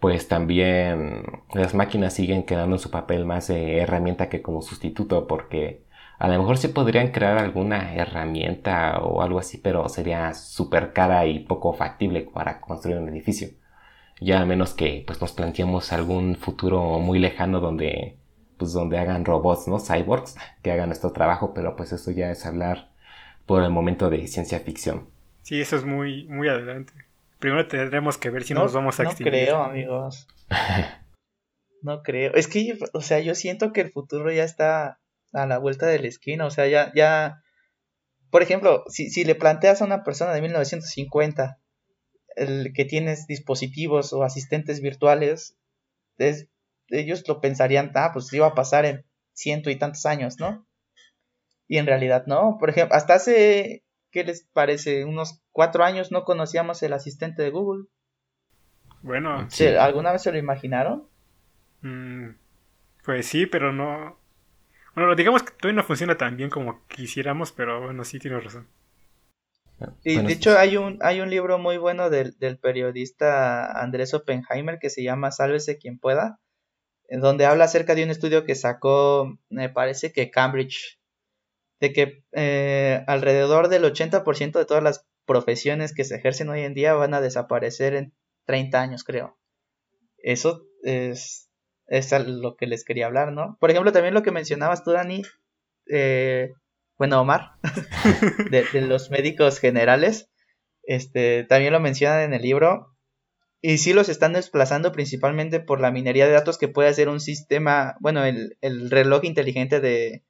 pues 0.00 0.28
también 0.28 1.24
las 1.54 1.74
máquinas 1.74 2.14
siguen 2.14 2.44
quedando 2.44 2.76
en 2.76 2.80
su 2.80 2.90
papel 2.90 3.24
más 3.24 3.48
de 3.48 3.78
herramienta 3.78 4.28
que 4.28 4.42
como 4.42 4.62
sustituto, 4.62 5.26
porque 5.26 5.84
a 6.18 6.28
lo 6.28 6.38
mejor 6.38 6.58
se 6.58 6.68
podrían 6.68 7.12
crear 7.12 7.38
alguna 7.38 7.94
herramienta 7.94 8.98
o 9.00 9.22
algo 9.22 9.38
así, 9.38 9.58
pero 9.58 9.88
sería 9.88 10.34
súper 10.34 10.92
cara 10.92 11.26
y 11.26 11.40
poco 11.40 11.72
factible 11.72 12.22
para 12.22 12.60
construir 12.60 12.98
un 12.98 13.08
edificio. 13.08 13.48
Ya 14.20 14.40
a 14.42 14.46
menos 14.46 14.74
que 14.74 15.02
pues 15.06 15.20
nos 15.20 15.32
planteemos 15.32 15.92
algún 15.92 16.36
futuro 16.36 16.98
muy 16.98 17.18
lejano 17.18 17.60
donde 17.60 18.16
pues 18.58 18.72
donde 18.74 18.98
hagan 18.98 19.24
robots, 19.24 19.68
¿no? 19.68 19.78
Cyborgs 19.80 20.36
que 20.62 20.70
hagan 20.72 20.90
nuestro 20.90 21.12
trabajo, 21.12 21.54
pero 21.54 21.76
pues 21.76 21.92
eso 21.92 22.10
ya 22.10 22.30
es 22.30 22.44
hablar 22.44 22.90
por 23.46 23.62
el 23.62 23.70
momento 23.70 24.10
de 24.10 24.26
ciencia 24.26 24.60
ficción. 24.60 25.08
Sí, 25.42 25.60
eso 25.60 25.76
es 25.76 25.84
muy 25.84 26.26
muy 26.26 26.48
adelante. 26.48 26.92
Primero 27.40 27.66
tendremos 27.66 28.18
que 28.18 28.30
ver 28.30 28.44
si 28.44 28.54
nos 28.54 28.72
vamos 28.72 29.00
a 29.00 29.04
extinguir. 29.04 29.32
No 29.32 29.40
creo, 29.40 29.62
amigos. 29.62 30.28
no 31.82 32.02
creo. 32.02 32.34
Es 32.34 32.46
que, 32.46 32.78
o 32.92 33.00
sea, 33.00 33.18
yo 33.20 33.34
siento 33.34 33.72
que 33.72 33.80
el 33.80 33.90
futuro 33.90 34.30
ya 34.30 34.44
está 34.44 35.00
a 35.32 35.46
la 35.46 35.58
vuelta 35.58 35.86
de 35.86 35.98
la 35.98 36.08
esquina. 36.08 36.46
O 36.46 36.50
sea, 36.50 36.68
ya, 36.68 36.92
ya. 36.94 37.42
Por 38.30 38.42
ejemplo, 38.42 38.84
si, 38.88 39.10
si 39.10 39.24
le 39.24 39.34
planteas 39.34 39.80
a 39.80 39.86
una 39.86 40.04
persona 40.04 40.32
de 40.32 40.42
1950 40.42 41.58
el 42.36 42.72
que 42.74 42.84
tienes 42.84 43.26
dispositivos 43.26 44.12
o 44.12 44.22
asistentes 44.22 44.80
virtuales, 44.80 45.56
ellos 46.88 47.26
lo 47.26 47.40
pensarían, 47.40 47.90
ah, 47.94 48.10
pues 48.12 48.32
iba 48.32 48.46
a 48.46 48.54
pasar 48.54 48.84
en 48.84 49.04
ciento 49.32 49.70
y 49.70 49.76
tantos 49.76 50.06
años, 50.06 50.38
¿no? 50.38 50.66
Y 51.66 51.78
en 51.78 51.86
realidad 51.86 52.24
no. 52.26 52.56
Por 52.58 52.70
ejemplo, 52.70 52.96
hasta 52.96 53.14
hace, 53.14 53.84
¿qué 54.10 54.24
les 54.24 54.44
parece? 54.52 55.04
Unos 55.04 55.42
cuatro 55.52 55.84
años 55.84 56.12
no 56.12 56.24
conocíamos 56.24 56.82
el 56.82 56.92
asistente 56.92 57.42
de 57.42 57.50
Google. 57.50 57.86
Bueno. 59.02 59.48
¿Alguna 59.78 60.12
vez 60.12 60.22
se 60.22 60.32
lo 60.32 60.38
imaginaron? 60.38 61.08
Mm, 61.82 62.30
pues 63.04 63.26
sí, 63.26 63.46
pero 63.46 63.72
no. 63.72 64.18
Bueno, 64.94 65.14
digamos 65.14 65.42
que 65.42 65.52
todavía 65.52 65.80
no 65.80 65.86
funciona 65.86 66.16
tan 66.16 66.36
bien 66.36 66.50
como 66.50 66.86
quisiéramos, 66.88 67.52
pero 67.52 67.80
bueno, 67.80 68.04
sí 68.04 68.18
tienes 68.18 68.44
razón. 68.44 68.68
Y 70.04 70.18
de 70.20 70.32
hecho 70.32 70.58
hay 70.58 70.76
un, 70.76 70.98
hay 71.00 71.20
un 71.20 71.30
libro 71.30 71.58
muy 71.58 71.78
bueno 71.78 72.10
del, 72.10 72.38
del, 72.38 72.58
periodista 72.58 73.80
Andrés 73.80 74.12
Oppenheimer 74.12 74.78
que 74.78 74.90
se 74.90 75.02
llama 75.02 75.30
Sálvese 75.30 75.78
quien 75.78 75.98
pueda, 75.98 76.38
en 77.08 77.20
donde 77.20 77.46
habla 77.46 77.64
acerca 77.64 77.94
de 77.94 78.04
un 78.04 78.10
estudio 78.10 78.44
que 78.44 78.54
sacó, 78.54 79.38
me 79.48 79.70
parece 79.70 80.12
que 80.12 80.30
Cambridge, 80.30 80.99
de 81.80 81.92
que 81.92 82.24
eh, 82.32 83.02
alrededor 83.06 83.68
del 83.68 83.84
80% 83.84 84.58
de 84.58 84.64
todas 84.66 84.82
las 84.82 85.06
profesiones 85.24 85.94
que 85.94 86.04
se 86.04 86.16
ejercen 86.16 86.50
hoy 86.50 86.60
en 86.60 86.74
día 86.74 86.94
van 86.94 87.14
a 87.14 87.20
desaparecer 87.20 87.94
en 87.94 88.12
30 88.44 88.80
años, 88.80 89.04
creo. 89.04 89.38
Eso 90.18 90.66
es, 90.82 91.50
es 91.86 92.12
lo 92.26 92.56
que 92.56 92.66
les 92.66 92.84
quería 92.84 93.06
hablar, 93.06 93.32
¿no? 93.32 93.56
Por 93.60 93.70
ejemplo, 93.70 93.92
también 93.92 94.14
lo 94.14 94.22
que 94.22 94.30
mencionabas 94.30 94.84
tú, 94.84 94.92
Dani, 94.92 95.22
eh, 95.90 96.52
bueno, 96.98 97.20
Omar, 97.20 97.52
de, 98.50 98.80
los 98.82 99.10
médicos 99.10 99.58
generales, 99.58 100.30
este, 100.82 101.44
también 101.44 101.72
lo 101.72 101.80
mencionan 101.80 102.20
en 102.20 102.34
el 102.34 102.42
libro, 102.42 102.94
y 103.62 103.78
sí 103.78 103.92
los 103.92 104.08
están 104.08 104.32
desplazando 104.32 104.92
principalmente 104.92 105.60
por 105.60 105.80
la 105.80 105.90
minería 105.90 106.26
de 106.26 106.32
datos 106.32 106.58
que 106.58 106.68
puede 106.68 106.88
hacer 106.88 107.08
un 107.08 107.20
sistema, 107.20 107.96
bueno, 108.00 108.24
el, 108.24 108.58
el 108.60 108.90
reloj 108.90 109.24
inteligente 109.24 109.80
de, 109.80 110.24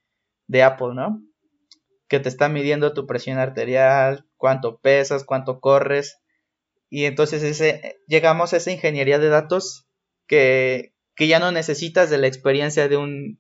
de 0.47 0.63
Apple, 0.63 0.95
¿no? 0.95 1.23
Que 2.11 2.21
te 2.21 2.29
está 2.29 2.51
midiendo 2.51 2.93
tu 2.93 3.07
presión 3.07 3.39
arterial, 3.39 4.27
cuánto 4.37 4.81
pesas, 4.81 5.25
cuánto 5.25 5.61
corres, 5.61 6.21
y 6.91 7.05
entonces 7.05 7.45
ese, 7.45 8.01
llegamos 8.09 8.53
a 8.53 8.57
esa 8.57 8.73
ingeniería 8.73 9.21
de 9.21 9.29
datos 9.29 9.87
que, 10.27 10.93
que 11.15 11.29
ya 11.29 11.39
no 11.39 11.53
necesitas 11.53 12.11
de 12.11 12.19
la 12.19 12.27
experiencia 12.27 12.89
de 12.89 12.97
un, 12.97 13.39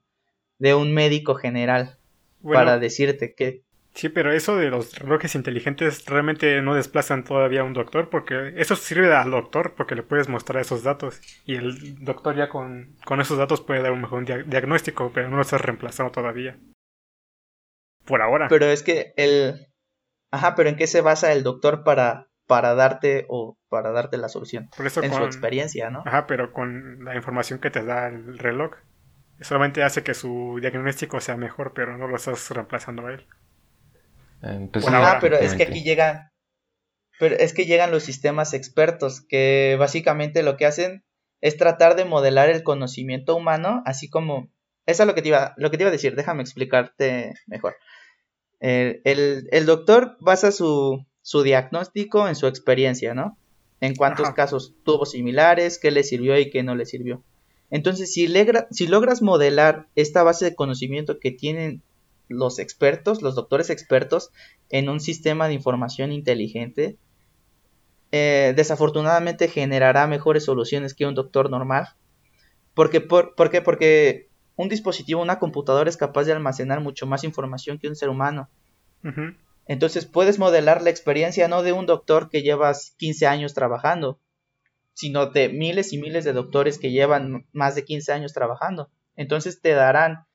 de 0.59 0.75
un 0.75 0.95
médico 0.95 1.35
general 1.35 1.99
para 2.43 2.79
decirte 2.79 3.35
que... 3.35 3.63
Sí, 3.93 4.09
pero 4.09 4.33
eso 4.33 4.57
de 4.57 4.71
los 4.71 4.97
relojes 4.97 5.35
inteligentes 5.35 6.07
realmente 6.07 6.63
no 6.63 6.77
desplazan 6.77 7.25
todavía 7.25 7.63
a 7.63 7.65
un 7.65 7.73
doctor 7.73 8.09
porque 8.09 8.55
eso 8.57 8.77
sirve 8.77 9.13
al 9.13 9.33
doctor 9.33 9.75
porque 9.77 9.97
le 9.97 10.05
puedes 10.05 10.29
mostrar 10.29 10.63
esos 10.63 10.85
datos 10.85 11.21
y 11.45 11.57
el 11.57 12.05
doctor 12.05 12.37
ya 12.37 12.49
con, 12.49 12.95
con 13.05 13.21
esos 13.21 13.37
datos 13.37 13.61
puede 13.61 13.83
dar 13.83 13.91
un 13.91 14.03
mejor 14.03 14.25
diagnóstico, 14.47 15.11
pero 15.13 15.29
no 15.29 15.37
lo 15.37 15.43
está 15.43 15.59
reemplazando 15.59 16.13
todavía. 16.13 16.57
Por 18.11 18.23
ahora. 18.23 18.49
Pero 18.49 18.67
es 18.67 18.83
que 18.83 19.15
el... 19.17 19.69
Ajá, 20.31 20.55
pero 20.55 20.69
¿en 20.69 20.77
qué 20.77 20.87
se 20.87 21.01
basa 21.01 21.33
el 21.33 21.43
doctor 21.43 21.83
para 21.83 22.31
para 22.51 22.75
darte 22.75 23.27
o 23.29 23.57
para 23.69 23.93
darte 23.93 24.17
la 24.17 24.29
solución. 24.29 24.71
en 24.77 24.91
su 24.91 25.25
experiencia, 25.25 25.89
¿no? 25.89 26.03
Ajá, 26.05 26.27
pero 26.27 26.53
con 26.53 27.05
la 27.05 27.15
información 27.15 27.61
que 27.61 27.71
te 27.71 27.85
da 27.85 28.09
el 28.09 28.41
reloj, 28.41 28.73
solamente 29.41 29.85
hace 29.85 30.03
que 30.03 30.15
su 30.15 30.59
diagnóstico 30.61 31.21
sea 31.21 31.37
mejor, 31.37 31.75
pero 31.75 31.97
no 31.97 32.09
lo 32.09 32.17
estás 32.17 32.51
reemplazando 32.51 33.07
a 33.07 33.13
él. 33.13 33.29
Pues 34.73 34.85
ah, 34.89 35.19
pero 35.21 35.37
es 35.37 35.55
que 35.55 35.63
aquí 35.63 35.85
llegan, 35.85 36.33
pero 37.21 37.37
es 37.37 37.55
que 37.55 37.67
llegan 37.67 37.93
los 37.93 38.03
sistemas 38.03 38.53
expertos 38.53 39.25
que 39.29 39.77
básicamente 39.79 40.43
lo 40.43 40.57
que 40.57 40.67
hacen 40.67 41.05
es 41.41 41.57
tratar 41.57 41.95
de 41.95 42.05
modelar 42.05 42.51
el 42.51 42.65
conocimiento 42.65 43.37
humano, 43.37 43.81
así 43.87 44.11
como 44.11 44.51
eso 44.87 45.05
es 45.05 45.07
lo 45.07 45.15
que 45.15 45.23
te 45.23 45.29
iba, 45.29 45.55
lo 45.57 45.71
que 45.71 45.77
te 45.77 45.85
iba 45.85 45.91
a 45.91 45.93
decir. 45.93 46.17
Déjame 46.17 46.43
explicarte 46.43 47.35
mejor. 47.47 47.77
El, 48.61 49.49
el 49.51 49.67
doctor 49.67 50.17
basa 50.21 50.53
su, 50.53 51.05
su 51.23 51.43
diagnóstico 51.43 52.29
en 52.29 52.37
su 52.37 52.47
experiencia, 52.47 53.15
¿no? 53.15 53.37
En 53.81 53.95
cuántos 53.95 54.31
casos 54.31 54.75
tuvo 54.85 55.07
similares, 55.07 55.79
qué 55.79 55.91
le 55.91 56.05
sirvió 56.05 56.39
y 56.39 56.51
qué 56.51 56.63
no 56.63 56.75
le 56.75 56.87
sirvió. 56.87 57.23
Entonces, 57.71 58.13
si, 58.13 58.33
si 58.71 58.87
logras 58.87 59.23
modelar 59.23 59.87
esta 59.95 60.23
base 60.23 60.45
de 60.45 60.55
conocimiento 60.55 61.19
que 61.19 61.31
tienen 61.31 61.83
los 62.29 62.59
expertos, 62.59 63.23
los 63.23 63.35
doctores 63.35 63.71
expertos, 63.71 64.31
en 64.71 64.89
un 64.89 65.01
sistema 65.01 65.49
de 65.49 65.55
información 65.55 66.13
inteligente, 66.13 66.97
eh, 68.13 68.55
desafortunadamente 68.57 69.49
generará 69.49 70.07
mejores 70.07 70.45
soluciones 70.45 70.95
que 70.95 71.07
un 71.07 71.15
doctor 71.15 71.49
normal. 71.49 71.89
Porque, 72.75 73.01
por, 73.01 73.35
qué? 73.51 73.63
Porque 73.63 74.30
un 74.57 74.69
dispositivo, 74.69 75.23
una 75.23 75.39
computadora 75.39 75.89
es 75.89 75.97
capaz 75.97 76.25
de 76.25 76.33
almacenar 76.33 76.81
mucho 76.81 77.07
más 77.07 77.25
información 77.25 77.79
que 77.79 77.89
un 77.89 77.97
ser 77.97 78.09
humano. 78.09 78.51
Entonces 79.67 80.05
puedes 80.05 80.39
modelar 80.39 80.83
la 80.83 80.91
experiencia 80.91 81.49
no 81.49 81.63
de 81.63 81.73
un 81.73 81.87
doctor 81.87 82.29
que 82.29 82.43
llevas 82.43 82.95
15 82.99 83.27
años 83.27 83.55
trabajando, 83.55 84.21
sino 84.95 85.27
de 85.27 85.49
miles 85.49 85.93
y 85.93 85.99
miles 85.99 86.25
de 86.25 86.33
doctores 86.33 86.79
que 86.79 86.91
llevan 86.91 87.47
más 87.53 87.75
de 87.75 87.85
15 87.85 88.13
años 88.13 88.33
trabajando. 88.33 88.91
Entonces 89.17 89.61
te 89.61 89.71
darán 89.71 90.27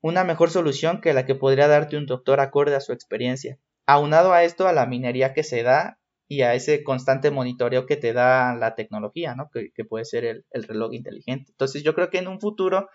una 0.00 0.24
mejor 0.24 0.50
solución 0.50 1.00
que 1.00 1.12
la 1.12 1.26
que 1.26 1.34
podría 1.34 1.68
darte 1.68 1.96
un 1.96 2.06
doctor 2.06 2.40
acorde 2.40 2.74
a 2.74 2.80
su 2.80 2.92
experiencia. 2.92 3.58
Aunado 3.86 4.32
a 4.32 4.44
esto, 4.44 4.68
a 4.68 4.72
la 4.72 4.86
minería 4.86 5.34
que 5.34 5.42
se 5.42 5.62
da 5.62 5.98
y 6.28 6.42
a 6.42 6.54
ese 6.54 6.82
constante 6.82 7.30
monitoreo 7.30 7.86
que 7.86 7.96
te 7.96 8.12
da 8.12 8.54
la 8.54 8.74
tecnología, 8.74 9.34
¿no? 9.34 9.50
Que, 9.50 9.84
puede 9.84 10.04
ser 10.04 10.24
el, 10.24 10.44
el, 10.50 10.64
reloj 10.64 10.92
inteligente. 10.92 11.52
Entonces 11.52 11.82
yo 11.82 11.94
creo 11.94 12.10
que 12.10 12.18
en 12.18 12.28
un 12.28 12.40
futuro 12.40 12.88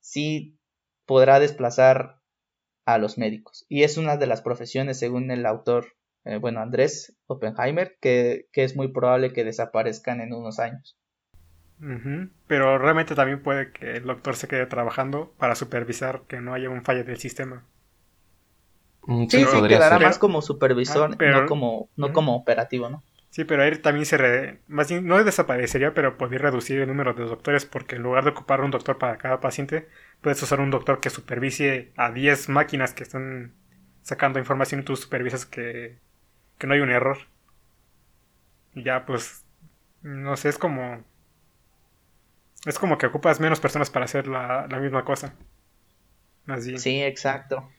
sí 0.00 0.58
podrá 1.06 1.40
desplazar 1.40 2.20
a 2.84 2.98
los 2.98 3.18
médicos. 3.18 3.66
Y 3.68 3.82
es 3.82 3.98
una 3.98 4.16
de 4.16 4.26
las 4.26 4.42
profesiones, 4.42 4.98
según 4.98 5.30
el 5.30 5.44
autor, 5.46 5.94
eh, 6.24 6.38
bueno, 6.38 6.60
Andrés 6.60 7.16
Oppenheimer, 7.26 7.96
que, 8.00 8.46
es 8.52 8.76
muy 8.76 8.88
probable 8.88 9.32
que 9.32 9.44
desaparezcan 9.44 10.20
en 10.20 10.32
unos 10.32 10.58
años. 10.58 10.96
Pero 12.46 12.78
realmente 12.78 13.14
también 13.14 13.42
puede 13.42 13.72
que 13.72 13.92
el 13.92 14.04
doctor 14.04 14.34
se 14.36 14.48
quede 14.48 14.66
trabajando 14.66 15.32
para 15.38 15.54
supervisar 15.54 16.22
que 16.26 16.40
no 16.40 16.54
haya 16.54 16.70
un 16.70 16.82
fallo 16.82 17.04
del 17.04 17.18
sistema. 17.18 17.64
Mm, 19.02 19.26
sí, 19.28 19.44
sí, 19.44 19.62
quedará 19.68 19.98
más 19.98 20.18
como 20.18 20.42
supervisor, 20.42 21.16
ah, 21.18 21.24
no, 21.24 21.46
como, 21.46 21.88
no 21.96 22.12
como 22.12 22.36
operativo, 22.36 22.88
¿no? 22.88 23.04
Sí, 23.30 23.44
pero 23.44 23.62
ahí 23.62 23.76
también 23.78 24.06
se... 24.06 24.16
Re... 24.16 24.58
Más 24.68 24.88
bien, 24.88 25.06
no 25.06 25.22
desaparecería, 25.22 25.92
pero 25.94 26.16
podría 26.16 26.38
reducir 26.38 26.80
el 26.80 26.88
número 26.88 27.12
de 27.14 27.24
doctores 27.24 27.66
porque 27.66 27.96
en 27.96 28.02
lugar 28.02 28.24
de 28.24 28.30
ocupar 28.30 28.62
un 28.62 28.70
doctor 28.70 28.98
para 28.98 29.18
cada 29.18 29.40
paciente, 29.40 29.88
puedes 30.22 30.42
usar 30.42 30.60
un 30.60 30.70
doctor 30.70 31.00
que 31.00 31.10
supervise 31.10 31.92
a 31.96 32.10
10 32.10 32.48
máquinas 32.48 32.94
que 32.94 33.02
están 33.02 33.54
sacando 34.02 34.38
información 34.38 34.80
y 34.80 34.84
tú 34.84 34.96
supervisas 34.96 35.44
que, 35.44 35.98
que 36.56 36.66
no 36.66 36.74
hay 36.74 36.80
un 36.80 36.90
error. 36.90 37.18
Y 38.74 38.82
ya, 38.82 39.04
pues, 39.04 39.44
no 40.02 40.36
sé, 40.36 40.48
es 40.48 40.58
como... 40.58 41.04
Es 42.64 42.78
como 42.78 42.98
que 42.98 43.06
ocupas 43.06 43.40
menos 43.40 43.60
personas 43.60 43.90
para 43.90 44.06
hacer 44.06 44.26
la, 44.26 44.66
misma 44.80 45.04
cosa. 45.04 45.34
Sí, 46.76 47.02
exacto. 47.02 47.70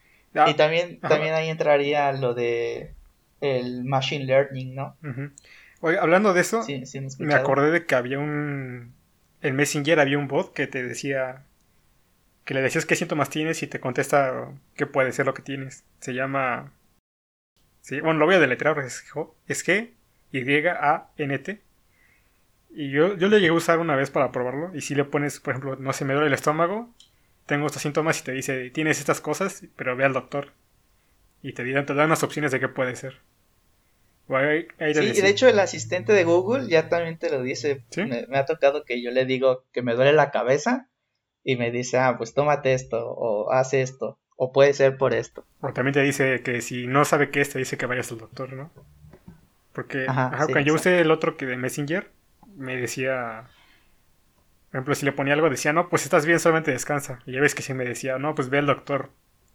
y 0.46 0.54
también, 0.54 1.00
también 1.00 1.34
ahí 1.34 1.48
entraría 1.48 2.12
lo 2.12 2.34
de 2.34 2.94
el 3.40 3.84
machine 3.84 4.24
learning, 4.24 4.74
¿no? 4.74 4.96
Oye, 5.80 5.98
hablando 5.98 6.34
de 6.34 6.40
eso, 6.42 6.64
me 7.18 7.34
acordé 7.34 7.70
de 7.70 7.86
que 7.86 7.94
había 7.94 8.18
un... 8.18 8.94
En 9.40 9.56
Messenger 9.56 10.00
había 10.00 10.18
un 10.18 10.28
bot 10.28 10.52
que 10.52 10.66
te 10.66 10.82
decía... 10.82 11.44
Que 12.44 12.54
le 12.54 12.62
decías 12.62 12.86
qué 12.86 12.96
síntomas 12.96 13.30
tienes 13.30 13.62
y 13.62 13.66
te 13.66 13.80
contesta 13.80 14.52
qué 14.74 14.86
puede 14.86 15.12
ser 15.12 15.26
lo 15.26 15.34
que 15.34 15.42
tienes. 15.42 15.84
Se 16.00 16.14
llama... 16.14 16.72
Sí, 17.80 18.00
bueno, 18.00 18.20
lo 18.20 18.26
voy 18.26 18.34
a 18.34 18.40
deletrear. 18.40 18.78
Es, 18.80 19.04
es 19.46 19.66
G, 19.66 19.90
Y-A-N-T. 20.32 21.60
Y 22.72 22.90
yo, 22.90 23.16
yo 23.16 23.28
le 23.28 23.40
llegué 23.40 23.48
a 23.48 23.54
usar 23.54 23.78
una 23.78 23.96
vez 23.96 24.10
para 24.10 24.30
probarlo. 24.32 24.74
Y 24.74 24.82
si 24.82 24.94
le 24.94 25.04
pones, 25.04 25.40
por 25.40 25.52
ejemplo, 25.54 25.76
no 25.76 25.92
se 25.92 26.04
me 26.04 26.14
duele 26.14 26.28
el 26.28 26.34
estómago, 26.34 26.94
tengo 27.46 27.66
estos 27.66 27.82
síntomas 27.82 28.20
y 28.20 28.24
te 28.24 28.32
dice, 28.32 28.70
tienes 28.70 29.00
estas 29.00 29.20
cosas, 29.20 29.64
pero 29.76 29.96
ve 29.96 30.04
al 30.04 30.12
doctor. 30.12 30.52
Y 31.42 31.52
te, 31.52 31.64
dirán, 31.64 31.86
te 31.86 31.94
dan 31.94 32.06
unas 32.06 32.22
opciones 32.22 32.52
de 32.52 32.60
qué 32.60 32.68
puede 32.68 32.94
ser. 32.94 33.18
Sí, 34.94 35.20
de 35.20 35.28
hecho 35.28 35.48
el 35.48 35.58
asistente 35.58 36.12
de 36.12 36.24
Google 36.24 36.68
ya 36.68 36.88
también 36.88 37.18
te 37.18 37.30
lo 37.30 37.42
dice. 37.42 37.84
Me, 37.96 38.38
ha 38.38 38.44
tocado 38.46 38.84
que 38.84 39.02
yo 39.02 39.10
le 39.10 39.24
digo 39.24 39.64
que 39.72 39.82
me 39.82 39.94
duele 39.94 40.12
la 40.12 40.30
cabeza 40.30 40.88
y 41.42 41.56
me 41.56 41.70
dice, 41.70 41.98
ah, 41.98 42.16
pues 42.16 42.34
tómate 42.34 42.74
esto 42.74 43.08
o 43.08 43.50
haz 43.52 43.74
esto 43.74 44.18
o 44.36 44.52
puede 44.52 44.72
ser 44.72 44.96
por 44.96 45.12
esto. 45.12 45.44
O 45.60 45.72
también 45.72 45.94
te 45.94 46.02
dice 46.02 46.42
que 46.42 46.60
si 46.62 46.86
no 46.86 47.04
sabe 47.04 47.30
qué 47.30 47.40
es, 47.40 47.50
te 47.50 47.58
dice 47.58 47.76
que 47.76 47.86
vayas 47.86 48.10
al 48.12 48.18
doctor, 48.18 48.52
¿no? 48.52 48.70
Porque 49.72 50.06
cuando 50.06 50.60
yo 50.60 50.74
usé 50.74 51.00
el 51.00 51.10
otro 51.10 51.36
que 51.36 51.46
de 51.46 51.56
Messenger, 51.56 52.10
me 52.56 52.76
decía, 52.76 53.48
por 54.70 54.78
ejemplo, 54.78 54.94
si 54.94 55.04
le 55.04 55.12
ponía 55.12 55.34
algo, 55.34 55.50
decía, 55.50 55.72
no, 55.72 55.88
pues 55.88 56.04
estás 56.04 56.24
bien, 56.24 56.40
solamente 56.40 56.70
descansa. 56.70 57.20
Y 57.26 57.32
ya 57.32 57.40
ves 57.40 57.54
que 57.54 57.62
si 57.62 57.74
me 57.74 57.84
decía, 57.84 58.18
no, 58.18 58.34
pues 58.34 58.48
ve 58.48 58.58
al 58.58 58.66
doctor, 58.66 59.10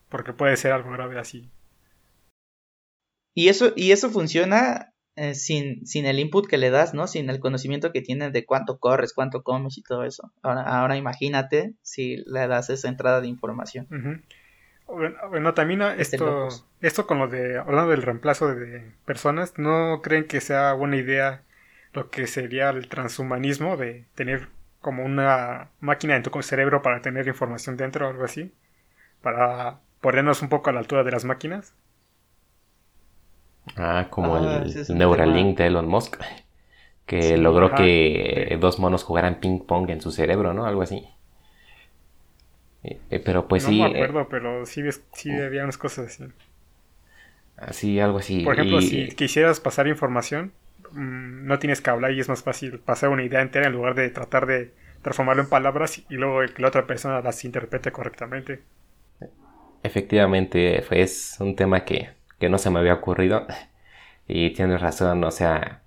porque 0.10 0.34
puede 0.34 0.58
ser 0.58 0.72
algo 0.72 0.92
grave 0.92 1.18
así. 1.20 1.50
Y 3.36 3.50
eso, 3.50 3.74
y 3.76 3.92
eso 3.92 4.10
funciona 4.10 4.94
eh, 5.18 5.36
sin, 5.36 5.86
sin 5.86 6.06
el 6.06 6.20
input 6.20 6.48
que 6.48 6.58
le 6.58 6.70
das, 6.70 6.94
¿no? 6.94 7.06
Sin 7.06 7.30
el 7.30 7.40
conocimiento 7.40 7.92
que 7.92 8.02
tienen 8.02 8.32
de 8.32 8.46
cuánto 8.46 8.80
corres, 8.80 9.14
cuánto 9.14 9.44
comes 9.44 9.78
y 9.78 9.84
todo 9.84 10.04
eso. 10.04 10.32
Ahora, 10.42 10.62
ahora 10.64 10.98
imagínate 10.98 11.74
si 11.82 12.24
le 12.26 12.48
das 12.48 12.70
esa 12.70 12.88
entrada 12.88 13.22
de 13.22 13.28
información. 13.28 13.88
Bueno, 14.88 15.54
también 15.54 15.82
esto, 15.82 16.48
esto 16.80 17.08
con 17.08 17.20
lo 17.20 17.28
de, 17.28 17.58
hablando 17.58 17.92
del 17.92 18.04
reemplazo 18.04 18.54
de 18.54 18.92
personas, 19.06 19.58
¿no 19.58 20.02
creen 20.02 20.26
que 20.26 20.42
sea 20.42 20.74
buena 20.74 20.96
idea 20.96 21.44
lo 21.94 22.10
que 22.10 22.28
sería 22.28 22.70
el 22.70 22.88
transhumanismo 22.88 23.78
de 23.78 24.06
tener 24.16 24.50
como 24.82 25.04
una 25.04 25.72
máquina 25.80 26.16
en 26.16 26.24
tu 26.24 26.42
cerebro 26.42 26.82
para 26.82 27.02
tener 27.02 27.28
información 27.28 27.78
dentro 27.78 28.06
o 28.06 28.10
algo 28.12 28.26
así? 28.26 28.54
Para 29.22 29.80
ponernos 30.02 30.42
un 30.42 30.50
poco 30.50 30.70
a 30.70 30.74
la 30.74 30.80
altura 30.80 31.04
de 31.04 31.12
las 31.12 31.26
máquinas. 31.26 31.74
Ah, 33.76 34.07
como 34.09 34.36
ah, 34.36 34.63
el, 34.63 34.97
Neuralink 34.97 35.57
de 35.57 35.68
Elon 35.68 35.88
Musk, 35.88 36.18
que 37.05 37.38
logró 37.38 37.74
que 37.74 38.57
dos 38.59 38.80
monos 38.80 39.03
jugaran 39.03 39.39
ping 39.39 39.59
pong 39.59 39.89
en 39.89 40.01
su 40.01 40.11
cerebro, 40.11 40.53
¿no? 40.53 40.66
Algo 40.66 40.82
así. 40.82 41.07
Eh, 42.84 42.99
eh, 43.09 43.20
pero 43.20 43.47
pues 43.47 43.63
sí. 43.63 43.80
No 43.80 43.89
me 43.89 43.99
eh, 43.99 44.03
acuerdo, 44.03 44.30
pero 44.30 44.66
sí, 44.66 44.82
sí 45.13 45.32
había 45.32 45.63
unas 45.63 45.78
cosas 45.78 46.07
así. 46.07 46.32
Así, 47.57 47.99
algo 47.99 48.20
así. 48.20 48.43
Por 48.43 48.53
ejemplo, 48.53 48.82
si 48.82 49.07
quisieras 49.09 49.59
pasar 49.59 49.88
información, 49.88 50.51
mm, 50.91 51.45
no 51.47 51.57
tienes 51.57 51.82
que 51.82 51.89
hablar 51.89 52.11
y 52.11 52.20
es 52.20 52.30
más 52.30 52.43
fácil 52.43 52.80
pasar 52.80 53.09
una 53.09 53.24
idea 53.24 53.41
entera 53.41 53.68
en 53.68 53.74
lugar 53.74 53.95
de 53.95 54.09
tratar 54.09 54.45
de 54.45 54.72
transformarlo 55.01 55.43
en 55.43 55.49
palabras 55.49 55.99
y 56.09 56.16
luego 56.16 56.41
que 56.53 56.61
la 56.61 56.68
otra 56.68 56.86
persona 56.86 57.22
las 57.22 57.43
interprete 57.45 57.91
correctamente. 57.91 58.61
Efectivamente, 59.84 60.84
es 61.01 61.38
un 61.39 61.55
tema 61.55 61.86
que 61.86 62.09
que 62.40 62.50
no 62.50 62.58
se 62.58 62.70
me 62.70 62.80
había 62.80 62.96
ocurrido. 62.96 63.48
Y 64.28 64.52
tienes 64.52 64.82
razón, 64.82 65.24
o 65.24 65.32
sea, 65.32 65.84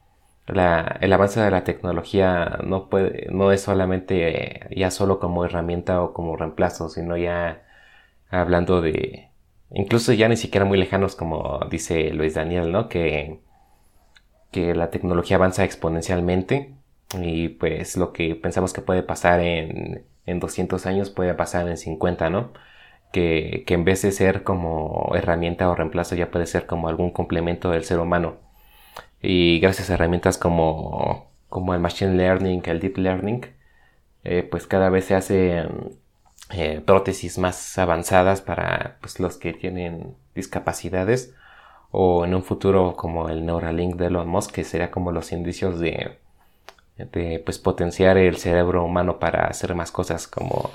el 0.49 1.13
avance 1.13 1.41
de 1.41 1.51
la 1.51 1.65
tecnología 1.65 2.59
no, 2.65 2.89
puede, 2.89 3.27
no 3.31 3.53
es 3.53 3.63
solamente 3.63 4.67
ya 4.75 4.91
solo 4.91 5.19
como 5.21 5.45
herramienta 5.45 6.03
o 6.03 6.13
como 6.15 6.37
reemplazo, 6.37 6.89
sino 6.89 7.17
ya 7.17 7.63
hablando 8.31 8.81
de, 8.81 9.31
incluso 9.71 10.13
ya 10.13 10.29
ni 10.29 10.37
siquiera 10.37 10.65
muy 10.65 10.79
lejanos 10.79 11.17
como 11.17 11.61
dice 11.71 12.11
Luis 12.13 12.35
Daniel, 12.35 12.73
¿no? 12.73 12.89
Que, 12.89 13.41
que 14.51 14.75
la 14.75 14.91
tecnología 14.91 15.37
avanza 15.37 15.65
exponencialmente 15.65 16.75
y 17.21 17.49
pues 17.51 17.97
lo 17.97 18.13
que 18.13 18.35
pensamos 18.35 18.73
que 18.73 18.83
puede 18.83 19.03
pasar 19.03 19.41
en, 19.41 20.05
en 20.27 20.41
200 20.41 20.87
años 20.87 21.11
puede 21.11 21.35
pasar 21.35 21.69
en 21.69 21.77
50, 21.77 22.31
¿no? 22.31 22.53
Que, 23.13 23.65
en 23.67 23.85
vez 23.85 24.03
de 24.03 24.13
ser 24.13 24.43
como 24.43 25.13
herramienta 25.15 25.69
o 25.71 25.75
reemplazo 25.75 26.15
ya 26.15 26.31
puede 26.31 26.47
ser 26.47 26.67
como 26.67 26.89
algún 26.89 27.11
complemento 27.11 27.71
del 27.71 27.85
ser 27.85 27.99
humano. 28.01 28.37
Y 29.23 29.61
gracias 29.61 29.91
a 29.91 29.95
herramientas 29.95 30.39
como, 30.39 31.31
como 31.49 31.75
el 31.75 31.81
Machine 31.81 32.15
Learning, 32.15 32.63
el 32.67 32.81
Deep 32.81 32.99
Learning, 32.99 33.47
eh, 34.25 34.43
pues 34.43 34.67
cada 34.67 34.91
vez 34.91 35.07
se 35.07 35.15
hacen 35.15 35.99
eh, 36.51 36.81
prótesis 36.85 37.39
más 37.39 37.79
avanzadas 37.79 38.41
para 38.43 38.99
pues, 39.01 39.21
los 39.21 39.37
que 39.37 39.53
tienen 39.53 40.17
discapacidades 40.35 41.35
o 41.91 42.25
en 42.25 42.35
un 42.35 42.43
futuro 42.43 42.97
como 42.97 43.29
el 43.29 43.45
Neuralink 43.47 43.97
de 43.97 44.07
Elon 44.07 44.29
Musk 44.29 44.53
que 44.53 44.65
sería 44.65 44.91
como 44.91 45.13
los 45.13 45.33
indicios 45.33 45.79
de, 45.81 46.19
de 46.97 47.43
pues 47.45 47.59
potenciar 47.59 48.19
el 48.19 48.37
cerebro 48.37 48.85
humano 48.85 49.19
para 49.19 49.47
hacer 49.47 49.75
más 49.75 49.91
cosas 49.91 50.27
como 50.27 50.71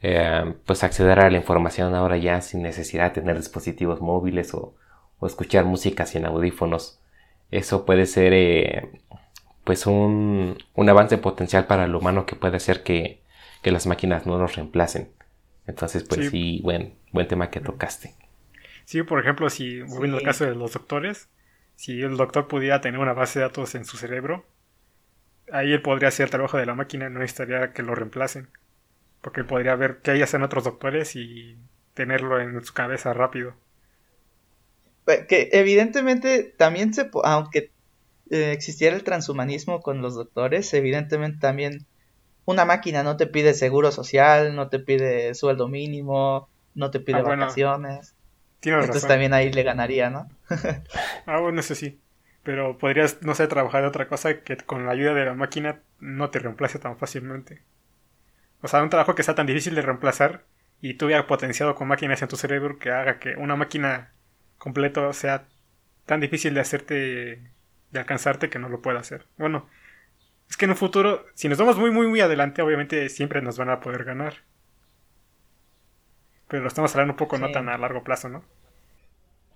eh, 0.00 0.54
pues 0.64 0.84
acceder 0.84 1.18
a 1.20 1.30
la 1.30 1.36
información 1.36 1.94
ahora 1.94 2.16
ya 2.16 2.40
sin 2.40 2.62
necesidad 2.62 3.04
de 3.12 3.20
tener 3.20 3.36
dispositivos 3.36 4.00
móviles 4.00 4.54
o, 4.54 4.76
escuchar 5.22 5.64
música 5.64 6.06
sin 6.06 6.24
audífonos. 6.24 7.00
Eso 7.50 7.84
puede 7.84 8.06
ser 8.06 8.32
eh, 8.32 8.88
pues 9.64 9.86
un, 9.86 10.56
avance 10.76 11.18
potencial 11.18 11.66
para 11.66 11.86
el 11.86 11.94
humano 11.94 12.24
que 12.24 12.36
puede 12.36 12.56
hacer 12.56 12.82
que, 12.82 13.22
las 13.64 13.86
máquinas 13.86 14.24
no 14.24 14.38
nos 14.38 14.56
reemplacen. 14.56 15.10
Entonces, 15.66 16.02
pues 16.04 16.30
sí, 16.30 16.60
buen, 16.62 16.94
buen 17.12 17.28
tema 17.28 17.50
que 17.50 17.60
tocaste. 17.60 18.14
Sí, 18.86 19.02
por 19.02 19.20
ejemplo, 19.20 19.50
si, 19.50 19.82
volviendo 19.82 20.16
al 20.16 20.22
caso 20.22 20.46
de 20.46 20.54
los 20.54 20.72
doctores, 20.72 21.28
si 21.74 22.00
el 22.00 22.16
doctor 22.16 22.48
pudiera 22.48 22.80
tener 22.80 22.98
una 22.98 23.12
base 23.12 23.40
de 23.40 23.44
datos 23.44 23.74
en 23.74 23.84
su 23.84 23.98
cerebro, 23.98 24.46
ahí 25.52 25.74
él 25.74 25.82
podría 25.82 26.08
hacer 26.08 26.24
el 26.24 26.30
trabajo 26.30 26.56
de 26.56 26.64
la 26.64 26.74
máquina, 26.74 27.10
no 27.10 27.18
necesitaría 27.18 27.74
que 27.74 27.82
lo 27.82 27.94
reemplacen. 27.94 28.48
Porque 29.20 29.44
podría 29.44 29.74
ver 29.74 29.98
qué 30.02 30.12
hay 30.12 30.22
hacen 30.22 30.42
otros 30.42 30.64
doctores 30.64 31.16
y 31.16 31.58
tenerlo 31.94 32.40
en 32.40 32.64
su 32.64 32.72
cabeza 32.72 33.12
rápido. 33.12 33.54
Que 35.28 35.48
evidentemente 35.52 36.54
también 36.56 36.94
se... 36.94 37.10
Aunque 37.24 37.70
eh, 38.30 38.52
existiera 38.52 38.94
el 38.94 39.04
transhumanismo 39.04 39.80
con 39.80 40.02
los 40.02 40.14
doctores, 40.14 40.72
evidentemente 40.74 41.38
también 41.40 41.86
una 42.44 42.64
máquina 42.64 43.02
no 43.02 43.16
te 43.16 43.26
pide 43.26 43.54
seguro 43.54 43.90
social, 43.90 44.54
no 44.54 44.68
te 44.68 44.78
pide 44.78 45.34
sueldo 45.34 45.68
mínimo, 45.68 46.48
no 46.74 46.90
te 46.90 47.00
pide 47.00 47.18
ah, 47.18 47.22
vacaciones. 47.22 48.14
Entonces 48.62 49.06
también 49.06 49.34
ahí 49.34 49.52
le 49.52 49.62
ganaría, 49.62 50.10
¿no? 50.10 50.28
ah, 51.26 51.40
bueno, 51.40 51.60
eso 51.60 51.74
sí. 51.74 52.00
Pero 52.42 52.78
podrías, 52.78 53.22
no 53.22 53.34
sé, 53.34 53.46
trabajar 53.46 53.82
de 53.82 53.88
otra 53.88 54.08
cosa 54.08 54.40
que 54.40 54.56
con 54.56 54.86
la 54.86 54.92
ayuda 54.92 55.14
de 55.14 55.26
la 55.26 55.34
máquina 55.34 55.80
no 56.00 56.30
te 56.30 56.38
reemplace 56.38 56.78
tan 56.78 56.96
fácilmente. 56.96 57.62
O 58.62 58.68
sea, 58.68 58.82
un 58.82 58.90
trabajo 58.90 59.14
que 59.14 59.22
sea 59.22 59.34
tan 59.34 59.46
difícil 59.46 59.74
de 59.74 59.82
reemplazar 59.82 60.44
y 60.80 60.94
tú 60.94 61.10
ya 61.10 61.26
potenciado 61.26 61.74
con 61.74 61.88
máquinas 61.88 62.22
en 62.22 62.28
tu 62.28 62.36
cerebro 62.36 62.78
que 62.78 62.90
haga 62.90 63.18
que 63.18 63.36
una 63.36 63.56
máquina 63.56 64.12
completa 64.58 65.12
sea 65.12 65.46
tan 66.06 66.20
difícil 66.20 66.54
de 66.54 66.60
hacerte, 66.60 66.94
de 67.90 67.98
alcanzarte 67.98 68.48
que 68.48 68.58
no 68.58 68.68
lo 68.68 68.80
pueda 68.82 69.00
hacer. 69.00 69.26
Bueno, 69.36 69.68
es 70.48 70.56
que 70.56 70.64
en 70.64 70.72
un 70.72 70.76
futuro, 70.76 71.26
si 71.34 71.48
nos 71.48 71.58
vamos 71.58 71.76
muy, 71.78 71.90
muy, 71.90 72.06
muy 72.06 72.20
adelante, 72.20 72.62
obviamente 72.62 73.08
siempre 73.08 73.42
nos 73.42 73.58
van 73.58 73.70
a 73.70 73.80
poder 73.80 74.04
ganar. 74.04 74.34
Pero 76.48 76.62
lo 76.62 76.68
estamos 76.68 76.92
hablando 76.94 77.12
un 77.12 77.18
poco 77.18 77.38
no 77.38 77.50
tan 77.50 77.68
a 77.68 77.76
largo 77.76 78.02
plazo, 78.02 78.28
¿no? 78.28 78.44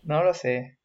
No 0.03 0.22
lo 0.22 0.34
sé. 0.34 0.78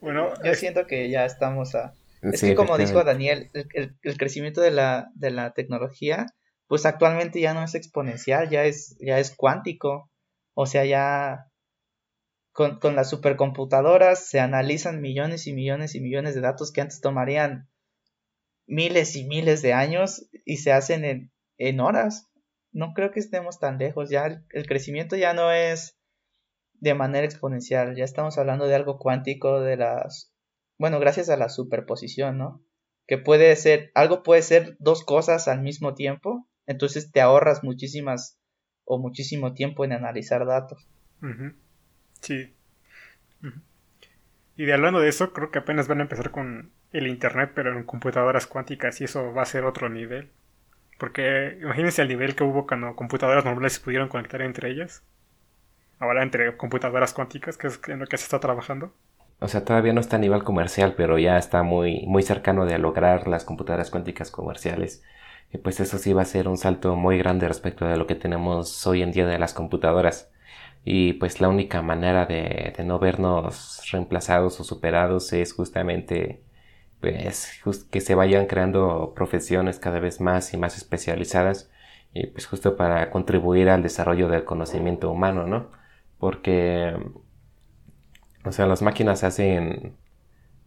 Bueno, 0.00 0.32
yo 0.44 0.54
siento 0.54 0.86
que 0.86 1.10
ya 1.10 1.24
estamos 1.24 1.74
a... 1.74 1.94
Es 2.20 2.40
que 2.40 2.54
como 2.54 2.76
dijo 2.76 3.02
Daniel, 3.04 3.50
el, 3.54 3.96
el, 4.02 4.18
crecimiento 4.18 4.60
de 4.60 4.70
la, 4.70 5.08
de 5.14 5.30
la 5.30 5.52
tecnología 5.52 6.26
pues 6.68 6.84
actualmente 6.84 7.40
ya 7.40 7.54
no 7.54 7.64
es 7.64 7.74
exponencial, 7.74 8.50
ya 8.50 8.64
es, 8.64 8.96
ya 9.00 9.18
es 9.18 9.34
cuántico. 9.34 10.10
O 10.54 10.66
sea, 10.66 10.84
ya 10.84 11.50
con, 12.52 12.78
con, 12.78 12.94
las 12.94 13.08
supercomputadoras 13.10 14.26
se 14.26 14.38
analizan 14.38 15.00
millones 15.00 15.46
y 15.46 15.54
millones 15.54 15.94
y 15.94 16.00
millones 16.00 16.34
de 16.34 16.42
datos 16.42 16.70
que 16.70 16.82
antes 16.82 17.00
tomarían 17.00 17.68
miles 18.66 19.16
y 19.16 19.24
miles 19.24 19.62
de 19.62 19.72
años 19.72 20.28
y 20.44 20.58
se 20.58 20.72
hacen 20.72 21.04
en, 21.04 21.32
en 21.56 21.80
horas. 21.80 22.30
No 22.70 22.92
creo 22.92 23.12
que 23.12 23.20
estemos 23.20 23.58
tan 23.58 23.78
lejos. 23.78 24.10
Ya 24.10 24.26
el, 24.26 24.44
el, 24.50 24.66
crecimiento 24.66 25.16
ya 25.16 25.32
no 25.32 25.50
es 25.50 25.96
de 26.74 26.92
manera 26.92 27.24
exponencial. 27.24 27.96
Ya 27.96 28.04
estamos 28.04 28.36
hablando 28.36 28.66
de 28.66 28.74
algo 28.74 28.98
cuántico, 28.98 29.60
de 29.60 29.78
las... 29.78 30.34
Bueno, 30.78 31.00
gracias 31.00 31.30
a 31.30 31.38
la 31.38 31.48
superposición, 31.48 32.36
¿no? 32.36 32.62
Que 33.06 33.16
puede 33.16 33.56
ser, 33.56 33.90
algo 33.94 34.22
puede 34.22 34.42
ser 34.42 34.76
dos 34.78 35.02
cosas 35.02 35.48
al 35.48 35.62
mismo 35.62 35.94
tiempo 35.94 36.37
entonces 36.68 37.10
te 37.10 37.20
ahorras 37.20 37.64
muchísimas 37.64 38.38
o 38.84 38.98
muchísimo 38.98 39.54
tiempo 39.54 39.84
en 39.84 39.92
analizar 39.92 40.46
datos. 40.46 40.86
Sí. 42.20 42.54
Y 44.56 44.64
de 44.64 44.72
hablando 44.74 45.00
de 45.00 45.08
eso, 45.08 45.32
creo 45.32 45.50
que 45.50 45.58
apenas 45.58 45.88
van 45.88 46.00
a 46.00 46.02
empezar 46.02 46.30
con 46.30 46.70
el 46.92 47.06
Internet, 47.06 47.52
pero 47.54 47.76
en 47.76 47.84
computadoras 47.84 48.46
cuánticas 48.46 49.00
y 49.00 49.04
eso 49.04 49.32
va 49.32 49.42
a 49.42 49.46
ser 49.46 49.64
otro 49.64 49.88
nivel. 49.88 50.30
Porque 50.98 51.58
imagínense 51.60 52.02
el 52.02 52.08
nivel 52.08 52.34
que 52.34 52.44
hubo 52.44 52.66
cuando 52.66 52.94
computadoras 52.96 53.44
normales 53.44 53.74
se 53.74 53.80
pudieron 53.80 54.08
conectar 54.08 54.42
entre 54.42 54.70
ellas. 54.70 55.02
Ahora 55.98 56.22
entre 56.22 56.56
computadoras 56.56 57.14
cuánticas, 57.14 57.56
que 57.56 57.68
es 57.68 57.80
en 57.88 58.00
lo 58.00 58.06
que 58.06 58.18
se 58.18 58.24
está 58.24 58.40
trabajando. 58.40 58.92
O 59.40 59.48
sea, 59.48 59.64
todavía 59.64 59.92
no 59.92 60.00
está 60.00 60.16
a 60.16 60.20
nivel 60.20 60.44
comercial, 60.44 60.94
pero 60.96 61.18
ya 61.18 61.38
está 61.38 61.62
muy, 61.62 62.04
muy 62.06 62.22
cercano 62.22 62.66
de 62.66 62.78
lograr 62.78 63.26
las 63.26 63.44
computadoras 63.44 63.90
cuánticas 63.90 64.30
comerciales. 64.30 65.02
Y 65.52 65.58
pues 65.58 65.80
eso 65.80 65.98
sí 65.98 66.12
va 66.12 66.22
a 66.22 66.24
ser 66.26 66.48
un 66.48 66.58
salto 66.58 66.96
muy 66.96 67.18
grande 67.18 67.48
respecto 67.48 67.86
a 67.86 67.96
lo 67.96 68.06
que 68.06 68.14
tenemos 68.14 68.86
hoy 68.86 69.02
en 69.02 69.12
día 69.12 69.26
de 69.26 69.38
las 69.38 69.54
computadoras. 69.54 70.30
y 70.84 71.14
pues 71.14 71.40
la 71.40 71.48
única 71.48 71.82
manera 71.82 72.26
de, 72.26 72.74
no 72.84 72.98
vernos 72.98 73.82
reemplazados 73.92 74.60
o 74.60 74.64
superados 74.64 75.32
es 75.32 75.52
justamente 75.52 76.42
pues 77.00 77.58
que 77.90 78.00
se 78.00 78.14
vayan 78.14 78.46
creando 78.46 79.12
profesiones 79.14 79.78
cada 79.78 80.00
vez 80.00 80.20
más 80.20 80.54
y 80.54 80.56
más 80.56 80.76
especializadas 80.76 81.70
y 82.12 82.26
pues 82.28 82.46
justo 82.46 82.76
para 82.76 83.10
contribuir 83.10 83.68
al 83.70 83.82
desarrollo 83.82 84.28
del 84.28 84.44
conocimiento 84.44 85.10
humano, 85.10 85.46
¿no? 85.46 85.70
Porque 86.18 86.94
o 88.44 88.52
sea, 88.52 88.66
las 88.66 88.82
máquinas 88.82 89.24
hacen 89.24 89.96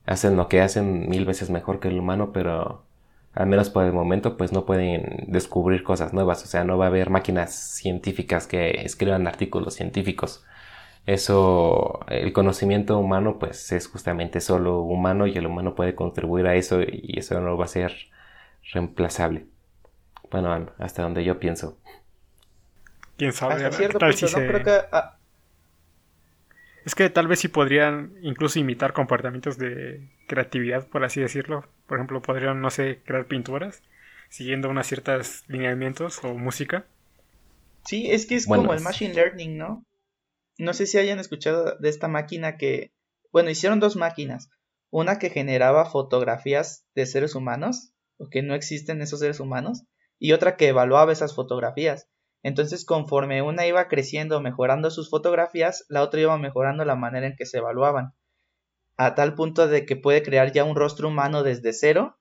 hacen 0.06 0.38
lo 0.38 0.48
que 0.50 0.62
hacen 0.62 1.10
mil 1.10 1.26
veces 1.26 1.50
mejor 1.50 1.80
que 1.80 1.90
el 1.90 2.00
humano, 2.00 2.32
pero 2.34 2.86
al 3.34 3.48
menos 3.48 3.70
por 3.70 3.86
el 3.86 3.94
momento, 3.94 4.38
pues 4.38 4.52
no 4.52 4.66
pueden 4.66 5.26
descubrir 5.28 5.84
cosas 5.84 6.14
nuevas. 6.14 6.44
O 6.44 6.48
sea, 6.48 6.64
no 6.64 6.78
va 6.78 6.86
a 6.86 6.88
haber 6.90 7.10
máquinas 7.10 7.54
científicas 7.54 8.48
que 8.48 8.82
escriban 8.82 9.28
artículos 9.28 9.76
científicos. 9.76 10.44
Eso, 11.06 12.02
el 12.10 12.34
conocimiento 12.34 12.98
humano, 12.98 13.40
pues 13.40 13.72
es 13.72 13.88
justamente 13.88 14.40
solo 14.42 14.82
humano 14.82 15.28
y 15.28 15.38
el 15.38 15.48
humano 15.48 15.76
puede 15.76 15.96
contribuir 15.96 16.46
a 16.48 16.56
eso 16.56 16.82
y 16.82 17.16
eso 17.18 17.40
no 17.42 17.58
va 17.58 17.66
a 17.66 17.70
ser 17.70 17.94
reemplazable. 18.74 19.48
Bueno, 20.30 20.70
hasta 20.78 21.04
donde 21.04 21.24
yo 21.24 21.40
pienso. 21.40 21.78
¿Quién 23.18 23.34
sabe? 23.34 23.70
Creo 23.70 24.64
que 24.64 24.82
es 26.86 26.96
que 26.96 27.10
tal 27.10 27.28
vez 27.28 27.40
sí 27.40 27.48
podrían 27.48 28.14
incluso 28.22 28.60
imitar 28.60 28.94
comportamientos 28.94 29.58
de 29.58 30.10
creatividad, 30.28 30.88
por 30.88 31.04
así 31.04 31.22
decirlo. 31.22 31.68
Por 31.88 31.98
ejemplo, 31.98 32.22
podrían, 32.22 32.62
no 32.62 32.70
sé, 32.70 33.02
crear 33.06 33.26
pinturas 33.26 33.84
siguiendo 34.32 34.70
unos 34.70 34.88
ciertos 34.88 35.44
lineamientos 35.48 36.24
o 36.24 36.34
música. 36.34 36.86
Sí, 37.86 38.10
es 38.12 38.26
que 38.26 38.36
es 38.36 38.48
como 38.48 38.74
el 38.74 38.80
machine 38.80 39.14
learning, 39.14 39.58
¿no? 39.58 39.86
No 40.58 40.74
sé 40.74 40.86
si 40.86 40.98
hayan 40.98 41.20
escuchado 41.20 41.78
de 41.78 41.90
esta 41.90 42.08
máquina 42.08 42.56
que, 42.56 42.92
bueno, 43.32 43.50
hicieron 43.50 43.80
dos 43.80 43.98
máquinas. 43.98 44.50
Una 44.90 45.20
que 45.20 45.30
generaba 45.30 45.86
fotografías 45.86 46.86
de 46.96 47.06
seres 47.06 47.36
humanos, 47.36 47.94
o 48.18 48.30
que 48.30 48.42
no 48.42 48.56
existen 48.56 49.02
esos 49.02 49.20
seres 49.20 49.40
humanos, 49.40 49.84
y 50.18 50.32
otra 50.32 50.56
que 50.56 50.70
evaluaba 50.70 51.12
esas 51.12 51.36
fotografías. 51.36 52.08
Entonces, 52.44 52.86
conforme 52.86 53.42
una 53.42 53.68
iba 53.68 53.88
creciendo, 53.88 54.42
mejorando 54.42 54.90
sus 54.90 55.10
fotografías, 55.10 55.86
la 55.90 56.02
otra 56.02 56.22
iba 56.22 56.38
mejorando 56.38 56.86
la 56.86 56.96
manera 56.96 57.28
en 57.28 57.36
que 57.36 57.46
se 57.46 57.60
evaluaban. 57.60 58.14
A 58.98 59.16
tal 59.16 59.36
punto 59.36 59.68
de 59.68 59.86
que 59.86 59.96
puede 59.96 60.24
crear 60.24 60.52
ya 60.52 60.64
un 60.64 60.76
rostro 60.76 61.08
humano 61.08 61.44
desde 61.44 61.74
cero. 61.74 62.18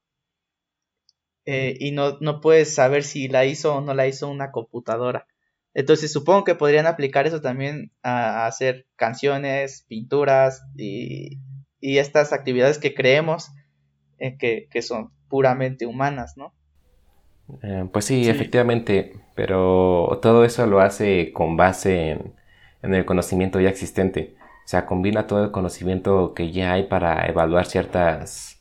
Eh, 1.46 1.74
y 1.80 1.92
no, 1.92 2.18
no 2.20 2.40
puedes 2.40 2.74
saber 2.74 3.02
si 3.02 3.28
la 3.28 3.46
hizo 3.46 3.76
o 3.76 3.80
no 3.80 3.94
la 3.94 4.06
hizo 4.06 4.28
una 4.28 4.50
computadora. 4.50 5.26
Entonces 5.72 6.12
supongo 6.12 6.44
que 6.44 6.54
podrían 6.54 6.86
aplicar 6.86 7.26
eso 7.26 7.40
también 7.40 7.92
a, 8.02 8.46
hacer 8.46 8.86
canciones, 8.96 9.84
pinturas 9.88 10.62
y, 10.76 11.38
y, 11.80 11.98
estas 11.98 12.32
actividades 12.32 12.78
que 12.78 12.94
creemos 12.94 13.50
eh, 14.18 14.36
que, 14.36 14.68
que 14.70 14.82
son 14.82 15.12
puramente 15.28 15.86
humanas, 15.86 16.36
¿no? 16.36 16.52
Eh, 17.62 17.88
pues 17.92 18.04
sí, 18.04 18.28
efectivamente, 18.28 19.19
pero 19.34 20.18
todo 20.22 20.44
eso 20.44 20.66
lo 20.66 20.80
hace 20.80 21.32
con 21.32 21.56
base 21.56 22.18
en, 22.82 22.94
el 22.94 23.04
conocimiento 23.04 23.60
ya 23.60 23.70
existente. 23.70 24.34
O 24.64 24.68
sea, 24.70 24.86
combina 24.86 25.26
todo 25.26 25.44
el 25.44 25.50
conocimiento 25.50 26.34
que 26.34 26.52
ya 26.52 26.72
hay 26.72 26.84
para 26.84 27.26
evaluar 27.26 27.66
ciertas, 27.66 28.60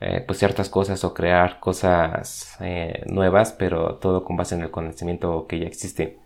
eh, 0.00 0.22
pues 0.26 0.38
ciertas 0.38 0.68
cosas 0.70 1.04
o 1.04 1.14
crear 1.14 1.60
cosas 1.60 2.56
eh, 2.60 3.02
nuevas, 3.06 3.52
pero 3.52 3.96
todo 3.96 4.24
con 4.24 4.36
base 4.36 4.54
en 4.54 4.62
el 4.62 4.70
conocimiento 4.70 5.46
que 5.46 5.60
ya 5.60 5.66
existe. 5.66 6.18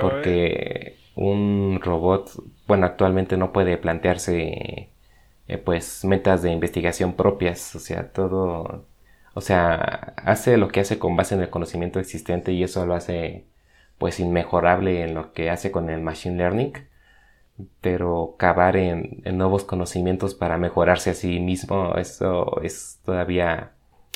porque 0.00 0.98
un 1.16 1.80
robot, 1.82 2.30
bueno, 2.66 2.86
actualmente 2.86 3.36
no 3.36 3.52
puede 3.52 3.76
plantearse 3.78 4.90
pues 5.64 6.04
metas 6.04 6.42
de 6.42 6.50
investigación 6.52 7.14
propias, 7.14 7.74
o 7.76 7.78
sea, 7.78 8.10
todo 8.12 8.86
o 9.34 9.40
sea, 9.40 10.14
hace 10.16 10.56
lo 10.56 10.68
que 10.68 10.80
hace 10.80 10.98
con 10.98 11.16
base 11.16 11.34
en 11.34 11.40
el 11.42 11.50
conocimiento 11.50 11.98
existente 11.98 12.52
y 12.52 12.62
eso 12.62 12.86
lo 12.86 12.94
hace 12.94 13.46
pues 13.98 14.20
inmejorable 14.20 15.02
en 15.02 15.14
lo 15.14 15.32
que 15.32 15.50
hace 15.50 15.70
con 15.72 15.90
el 15.90 16.00
machine 16.00 16.36
learning, 16.36 16.72
pero 17.80 18.36
cavar 18.38 18.76
en, 18.76 19.22
nuevos 19.36 19.64
conocimientos 19.64 20.34
para 20.34 20.56
mejorarse 20.58 21.10
a 21.10 21.14
sí 21.14 21.40
mismo, 21.40 21.94
eso 21.96 22.60
es 22.62 23.00
todavía 23.04 23.72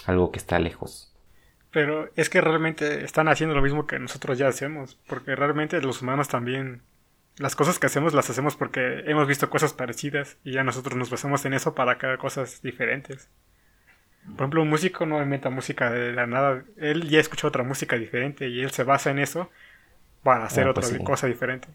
algo 0.06 0.30
que 0.30 0.38
está 0.38 0.58
lejos. 0.58 1.14
Pero 1.70 2.10
es 2.16 2.30
que 2.30 2.40
realmente 2.40 3.04
están 3.04 3.28
haciendo 3.28 3.54
lo 3.54 3.62
mismo 3.62 3.86
que 3.86 3.98
nosotros 3.98 4.38
ya 4.38 4.48
hacemos, 4.48 4.98
porque 5.06 5.36
realmente 5.36 5.80
los 5.82 6.00
humanos 6.00 6.28
también, 6.28 6.82
las 7.36 7.56
cosas 7.56 7.78
que 7.78 7.86
hacemos 7.86 8.14
las 8.14 8.30
hacemos 8.30 8.56
porque 8.56 9.02
hemos 9.06 9.28
visto 9.28 9.50
cosas 9.50 9.74
parecidas 9.74 10.38
y 10.44 10.52
ya 10.52 10.64
nosotros 10.64 10.96
nos 10.96 11.10
basamos 11.10 11.44
en 11.44 11.54
eso 11.54 11.74
para 11.74 11.98
crear 11.98 12.18
cosas 12.18 12.62
diferentes. 12.62 13.28
Por 14.36 14.44
ejemplo, 14.44 14.62
un 14.62 14.68
músico 14.68 15.06
no 15.06 15.22
inventa 15.22 15.50
música 15.50 15.90
de 15.90 16.12
la 16.12 16.26
nada. 16.26 16.64
Él 16.76 17.08
ya 17.08 17.20
escuchó 17.20 17.48
otra 17.48 17.64
música 17.64 17.96
diferente 17.96 18.48
y 18.48 18.60
él 18.60 18.70
se 18.70 18.84
basa 18.84 19.10
en 19.10 19.18
eso 19.18 19.50
para 20.22 20.44
hacer 20.44 20.66
ah, 20.68 20.74
pues 20.74 20.92
otra 20.92 21.04
cosa 21.04 21.26
diferente. 21.26 21.68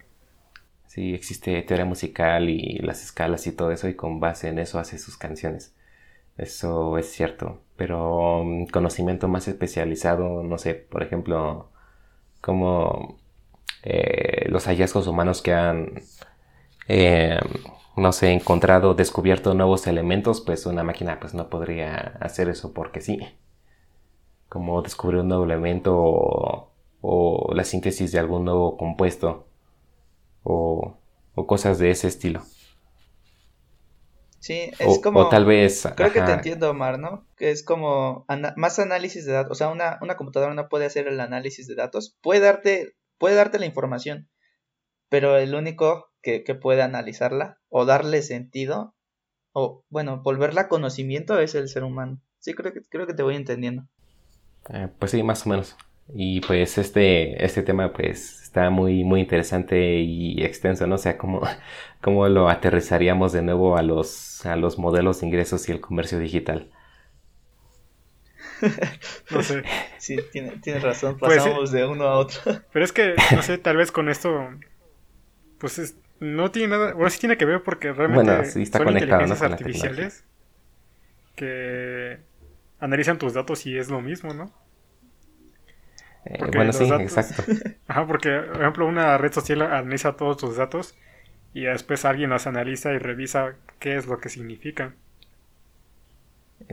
Sí, 0.88 1.14
existe 1.14 1.62
teoría 1.64 1.86
musical 1.86 2.50
y 2.50 2.78
las 2.80 3.04
escalas 3.04 3.48
y 3.48 3.52
todo 3.52 3.72
eso 3.72 3.88
y 3.88 3.96
con 3.96 4.20
base 4.20 4.50
en 4.50 4.60
eso 4.60 4.80
hace 4.80 4.98
sus 4.98 5.18
canciones. 5.18 5.76
Eso 6.38 6.98
es 6.98 7.12
cierto. 7.12 7.62
Pero 7.76 8.42
um, 8.42 8.68
conocimiento 8.68 9.28
más 9.28 9.48
especializado, 9.48 10.44
no 10.44 10.58
sé, 10.58 10.76
por 10.76 11.04
ejemplo, 11.04 11.72
como 12.42 13.20
eh, 13.84 14.48
los 14.50 14.66
hallazgos 14.68 15.08
humanos 15.08 15.42
que 15.42 15.54
han 15.54 15.94
eh, 16.88 17.40
no 17.96 18.12
sé, 18.12 18.32
encontrado, 18.32 18.96
descubierto 18.96 19.54
nuevos 19.54 19.86
elementos, 19.88 20.42
pues 20.42 20.66
una 20.66 20.84
máquina 20.84 21.20
pues 21.20 21.34
no 21.34 21.50
podría 21.50 22.18
hacer 22.22 22.50
eso 22.50 22.74
porque 22.74 23.02
sí. 23.02 23.20
Como 24.50 24.82
descubrir 24.82 25.22
un 25.22 25.28
nuevo 25.28 25.44
elemento 25.44 26.72
o, 27.02 27.54
la 27.54 27.64
síntesis 27.64 28.12
de 28.12 28.20
algún 28.20 28.46
nuevo 28.46 28.78
compuesto 28.78 29.48
o, 30.44 30.98
cosas 31.48 31.78
de 31.78 31.92
ese 31.92 32.08
estilo. 32.08 32.42
Sí, 34.40 34.72
es 34.78 35.00
como... 35.00 35.22
O 35.22 35.30
tal 35.30 35.46
vez... 35.46 35.88
Creo 35.96 36.12
que 36.12 36.22
te 36.22 36.32
entiendo, 36.32 36.70
Omar, 36.70 37.00
¿no? 37.00 37.26
Que 37.38 37.52
es 37.52 37.64
como 37.64 38.26
más 38.58 38.78
análisis 38.78 39.26
de 39.26 39.32
datos. 39.32 39.52
O 39.52 39.56
sea, 39.56 39.70
una, 39.70 40.00
una 40.02 40.18
computadora 40.18 40.54
no 40.54 40.68
puede 40.68 40.86
hacer 40.86 41.08
el 41.08 41.20
análisis 41.20 41.66
de 41.68 41.76
datos. 41.76 42.18
Puede 42.22 42.42
darte, 42.42 42.96
puede 43.18 43.36
darte 43.36 43.58
la 43.58 43.66
información, 43.66 44.30
pero 45.10 45.38
el 45.38 45.56
único 45.56 46.13
que, 46.24 46.56
puede 46.56 46.82
analizarla 46.82 47.60
o 47.70 47.86
darle 47.86 48.22
sentido 48.22 48.96
o, 49.52 49.84
bueno, 49.90 50.22
volverla 50.24 50.68
conocimiento 50.68 51.38
es 51.40 51.54
el 51.54 51.68
ser 51.68 51.84
humano. 51.84 52.20
Sí, 52.40 52.54
creo 52.54 52.74
que, 52.74 52.82
creo 52.90 53.06
que 53.06 53.14
te 53.14 53.22
voy 53.22 53.36
entendiendo. 53.36 53.84
Eh, 54.70 54.88
pues 54.98 55.12
sí, 55.12 55.22
más 55.22 55.46
o 55.46 55.50
menos. 55.50 55.76
Y 56.14 56.42
pues 56.42 56.78
este, 56.78 57.44
este 57.46 57.62
tema 57.62 57.94
pues 57.94 58.42
está 58.42 58.70
muy, 58.70 59.04
muy 59.04 59.22
interesante 59.22 60.00
y 60.00 60.44
extenso, 60.44 60.88
¿no? 60.88 60.96
O 60.96 60.98
sea, 60.98 61.18
¿cómo, 61.18 61.42
cómo 62.02 62.28
lo 62.28 62.50
aterrizaríamos 62.50 63.32
de 63.32 63.44
nuevo 63.44 63.78
a 63.78 63.84
los, 63.84 64.46
a 64.46 64.56
los 64.56 64.80
modelos 64.80 65.22
de 65.22 65.28
ingresos 65.28 65.70
y 65.70 65.72
el 65.72 65.82
comercio 65.82 66.18
digital. 66.20 66.72
no 69.32 69.44
sé. 69.44 69.64
Sí, 70.04 70.18
tienes 70.62 70.84
razón, 70.84 71.18
pues 71.18 71.38
pasamos 71.38 71.72
de 71.72 71.86
uno 71.86 72.04
a 72.04 72.18
otro. 72.18 72.42
Pero 72.74 72.84
es 72.84 72.92
que, 72.92 73.16
no 73.34 73.42
sé, 73.42 73.58
tal 73.58 73.78
vez 73.78 73.90
con 73.90 74.10
esto 74.10 74.50
pues 75.64 75.96
no 76.20 76.52
tiene 76.52 76.70
nada, 76.70 76.94
bueno, 76.94 77.10
sí 77.10 77.20
tiene 77.20 77.38
que 77.38 77.46
ver 77.46 77.64
porque 77.64 77.94
realmente 77.94 78.46
son 78.46 78.90
inteligencias 78.90 79.42
artificiales 79.42 80.26
que 81.36 82.20
analizan 82.80 83.18
tus 83.18 83.34
datos 83.34 83.66
y 83.66 83.78
es 83.78 83.90
lo 83.90 84.02
mismo, 84.02 84.34
¿no? 84.34 84.52
Eh, 86.26 86.52
bueno, 86.54 86.72
sí, 86.72 86.86
exacto. 86.86 87.44
Ajá, 87.88 88.08
porque, 88.08 88.40
por 88.40 88.62
ejemplo, 88.62 88.88
una 88.88 89.18
red 89.18 89.34
social 89.34 89.62
analiza 89.62 90.16
todos 90.16 90.38
tus 90.38 90.56
datos 90.58 90.96
y 91.54 91.64
después 91.64 92.06
alguien 92.06 92.30
los 92.30 92.48
analiza 92.48 92.94
y 92.94 92.98
revisa 92.98 93.56
qué 93.80 93.98
es 93.98 94.08
lo 94.08 94.20
que 94.20 94.30
significan. 94.30 94.96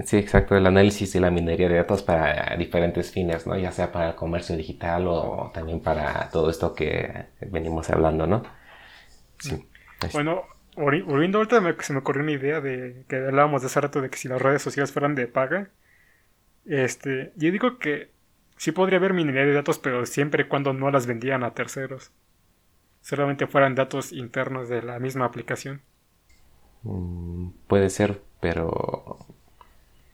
Sí, 0.04 0.16
exacto, 0.18 0.56
el 0.56 0.66
análisis 0.66 1.14
y 1.16 1.20
la 1.20 1.30
minería 1.30 1.68
de 1.68 1.76
datos 1.76 2.02
para 2.02 2.56
diferentes 2.56 3.10
fines, 3.10 3.46
¿no? 3.46 3.58
Ya 3.58 3.72
sea 3.72 3.90
para 3.90 4.10
el 4.10 4.14
comercio 4.14 4.56
digital 4.56 5.06
o 5.08 5.50
también 5.52 5.80
para 5.80 6.28
todo 6.30 6.48
esto 6.50 6.74
que 6.74 7.26
venimos 7.40 7.90
hablando, 7.90 8.26
¿no? 8.26 8.42
Bueno, 10.12 10.44
volviendo 10.76 11.38
ahorita 11.38 11.60
se 11.80 11.92
me 11.92 12.00
ocurrió 12.00 12.22
una 12.22 12.32
idea 12.32 12.60
de 12.60 13.04
que 13.08 13.16
hablábamos 13.16 13.62
de 13.62 13.66
hace 13.66 13.80
rato 13.80 14.00
de 14.00 14.10
que 14.10 14.18
si 14.18 14.28
las 14.28 14.40
redes 14.40 14.62
sociales 14.62 14.92
fueran 14.92 15.14
de 15.14 15.26
paga. 15.26 15.70
Este, 16.66 17.32
yo 17.36 17.50
digo 17.50 17.78
que 17.78 18.10
sí 18.56 18.72
podría 18.72 18.98
haber 18.98 19.14
minería 19.14 19.44
de 19.44 19.54
datos, 19.54 19.78
pero 19.78 20.06
siempre 20.06 20.44
y 20.44 20.46
cuando 20.46 20.72
no 20.72 20.90
las 20.90 21.06
vendían 21.06 21.42
a 21.44 21.54
terceros. 21.54 22.12
Solamente 23.00 23.46
fueran 23.46 23.74
datos 23.74 24.12
internos 24.12 24.68
de 24.68 24.82
la 24.82 24.98
misma 24.98 25.24
aplicación. 25.24 25.80
Mm, 26.82 27.48
puede 27.66 27.90
ser, 27.90 28.20
pero. 28.40 29.18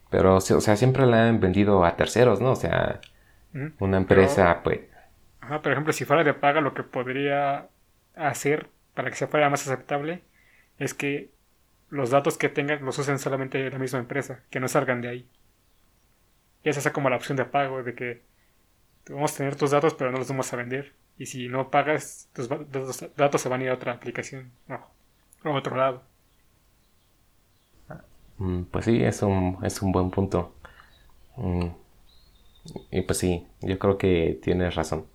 Pero, 0.09 0.37
o 0.37 0.41
sea, 0.41 0.77
siempre 0.77 1.05
la 1.05 1.27
han 1.27 1.41
vendido 1.41 1.83
a 1.83 1.97
terceros, 1.97 2.39
¿no? 2.39 2.51
O 2.51 2.55
sea, 2.55 3.01
una 3.79 3.97
empresa, 3.97 4.61
pues. 4.63 4.81
Ajá, 5.41 5.61
por 5.61 5.71
ejemplo, 5.73 5.91
si 5.91 6.05
fuera 6.05 6.23
de 6.23 6.33
paga, 6.33 6.61
lo 6.61 6.73
que 6.73 6.83
podría 6.83 7.67
hacer 8.15 8.69
para 8.97 9.11
que 9.11 9.15
se 9.15 9.27
fuera 9.27 9.47
más 9.51 9.67
aceptable 9.67 10.23
es 10.79 10.95
que 10.95 11.29
los 11.89 12.09
datos 12.09 12.39
que 12.39 12.49
tengan 12.49 12.83
los 12.83 12.97
usen 12.97 13.19
solamente 13.19 13.69
la 13.69 13.77
misma 13.77 13.99
empresa, 13.99 14.39
que 14.49 14.59
no 14.59 14.67
salgan 14.67 15.01
de 15.01 15.09
ahí. 15.09 15.29
Y 16.63 16.69
esa 16.69 16.79
es 16.79 16.89
como 16.89 17.11
la 17.11 17.15
opción 17.15 17.37
de 17.37 17.45
pago, 17.45 17.83
de 17.83 17.93
que 17.93 18.23
vamos 19.07 19.33
a 19.33 19.37
tener 19.37 19.55
tus 19.55 19.69
datos 19.69 19.93
pero 19.93 20.11
no 20.11 20.17
los 20.17 20.27
vamos 20.27 20.51
a 20.51 20.55
vender. 20.55 20.93
Y 21.19 21.27
si 21.27 21.47
no 21.47 21.69
pagas, 21.69 22.27
tus 22.33 22.49
datos 22.49 23.39
se 23.39 23.49
van 23.49 23.61
a 23.61 23.65
ir 23.65 23.69
a 23.69 23.75
otra 23.75 23.93
aplicación, 23.93 24.51
no, 24.67 24.87
a 25.43 25.51
otro 25.51 25.77
lado. 25.77 26.01
Mm, 28.39 28.63
pues 28.63 28.85
sí, 28.85 29.03
es 29.03 29.21
un, 29.21 29.59
es 29.63 29.79
un 29.83 29.91
buen 29.91 30.09
punto. 30.09 30.55
Mm, 31.35 31.67
y 32.89 33.01
pues 33.03 33.19
sí, 33.19 33.45
yo 33.61 33.77
creo 33.77 33.99
que 33.99 34.39
tienes 34.41 34.73
razón. 34.73 35.05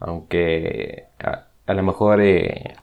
Aunque 0.00 1.06
a, 1.20 1.74
lo 1.74 1.82
mejor 1.84 2.20
eh, 2.20 2.74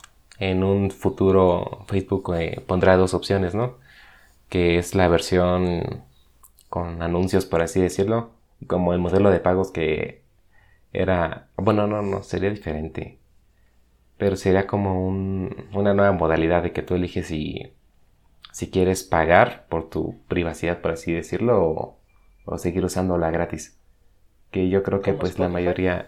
en 0.42 0.64
un 0.64 0.90
futuro 0.90 1.86
Facebook 1.88 2.34
eh, 2.36 2.64
pondrá 2.66 2.98
dos 2.98 3.14
opciones, 3.14 3.54
¿no? 3.54 3.78
Que 4.50 4.80
es 4.80 4.96
la 4.96 5.08
versión 5.08 6.04
con 6.68 7.04
anuncios, 7.04 7.46
por 7.46 7.62
así 7.62 7.80
decirlo, 7.80 8.32
como 8.66 8.94
el 8.94 9.00
modelo 9.00 9.30
de 9.30 9.40
pagos 9.40 9.70
que 9.70 10.24
era, 10.94 11.50
bueno, 11.58 11.86
no, 11.86 12.02
no, 12.02 12.24
sería 12.24 12.50
diferente. 12.50 13.20
Pero 14.18 14.36
sería 14.36 14.66
como 14.66 15.08
una 15.08 15.94
nueva 15.94 16.12
modalidad 16.12 16.64
de 16.64 16.72
que 16.72 16.82
tú 16.82 16.96
eliges 16.96 17.28
si, 17.28 17.74
si 18.52 18.72
quieres 18.72 19.04
pagar 19.04 19.68
por 19.70 19.92
tu 19.92 20.22
privacidad, 20.28 20.82
por 20.82 20.92
así 20.92 21.14
decirlo, 21.14 21.64
o, 21.64 22.00
o 22.46 22.58
seguir 22.58 22.84
usándola 22.84 23.30
gratis. 23.30 23.78
Que 24.50 24.70
yo 24.70 24.82
creo 24.82 25.02
que 25.02 25.14
pues 25.14 25.38
la 25.38 25.50
mayoría, 25.50 26.08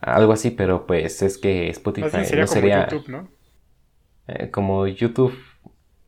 algo 0.00 0.32
así, 0.32 0.50
pero 0.50 0.84
pues 0.84 1.22
es 1.22 1.38
que 1.38 1.68
Spotify 1.70 2.36
no 2.36 2.46
sería... 2.48 2.86
Como 2.86 3.02
YouTube, 3.02 3.08
¿no? 3.08 3.41
Eh, 4.34 4.50
como 4.50 4.86
YouTube 4.86 5.34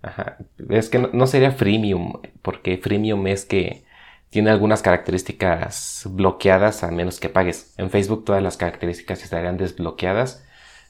Ajá. 0.04 0.36
Es 0.68 0.90
que 0.90 0.98
no, 0.98 1.26
sería 1.26 1.52
freemium, 1.52 2.20
porque 2.42 2.76
freemium 2.76 3.26
es 3.26 3.46
que 3.46 3.84
tiene 4.28 4.50
algunas 4.50 4.82
características 4.82 6.02
bloqueadas 6.10 6.84
a 6.84 6.90
menos 6.90 7.20
que 7.20 7.30
pagues. 7.30 7.74
En 7.78 7.88
Facebook 7.90 8.24
todas 8.24 8.42
las 8.42 8.58
características 8.58 9.24
estarían 9.24 9.56
desbloqueadas, 9.56 10.46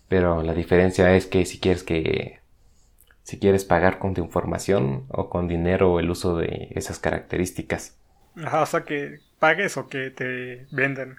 pero 0.09 0.43
la 0.43 0.53
diferencia 0.53 1.15
es 1.15 1.27
que 1.27 1.47
si 1.47 1.61
quieres 1.61 1.85
que 1.85 2.41
si 3.23 3.39
quieres 3.39 3.65
pagar 3.65 3.99
con 4.01 4.15
tu 4.15 4.23
información 4.23 5.07
o 5.09 5.31
con 5.31 5.47
dinero 5.49 6.01
el 6.01 6.11
uso 6.11 6.37
de 6.37 6.69
esas 6.75 6.99
características. 6.99 7.97
Ajá, 8.37 8.63
o 8.63 8.67
sea 8.67 8.85
que 8.85 9.21
pagues 9.39 9.77
o 9.77 9.87
que 9.87 10.11
te 10.11 10.67
vendan. 10.73 11.19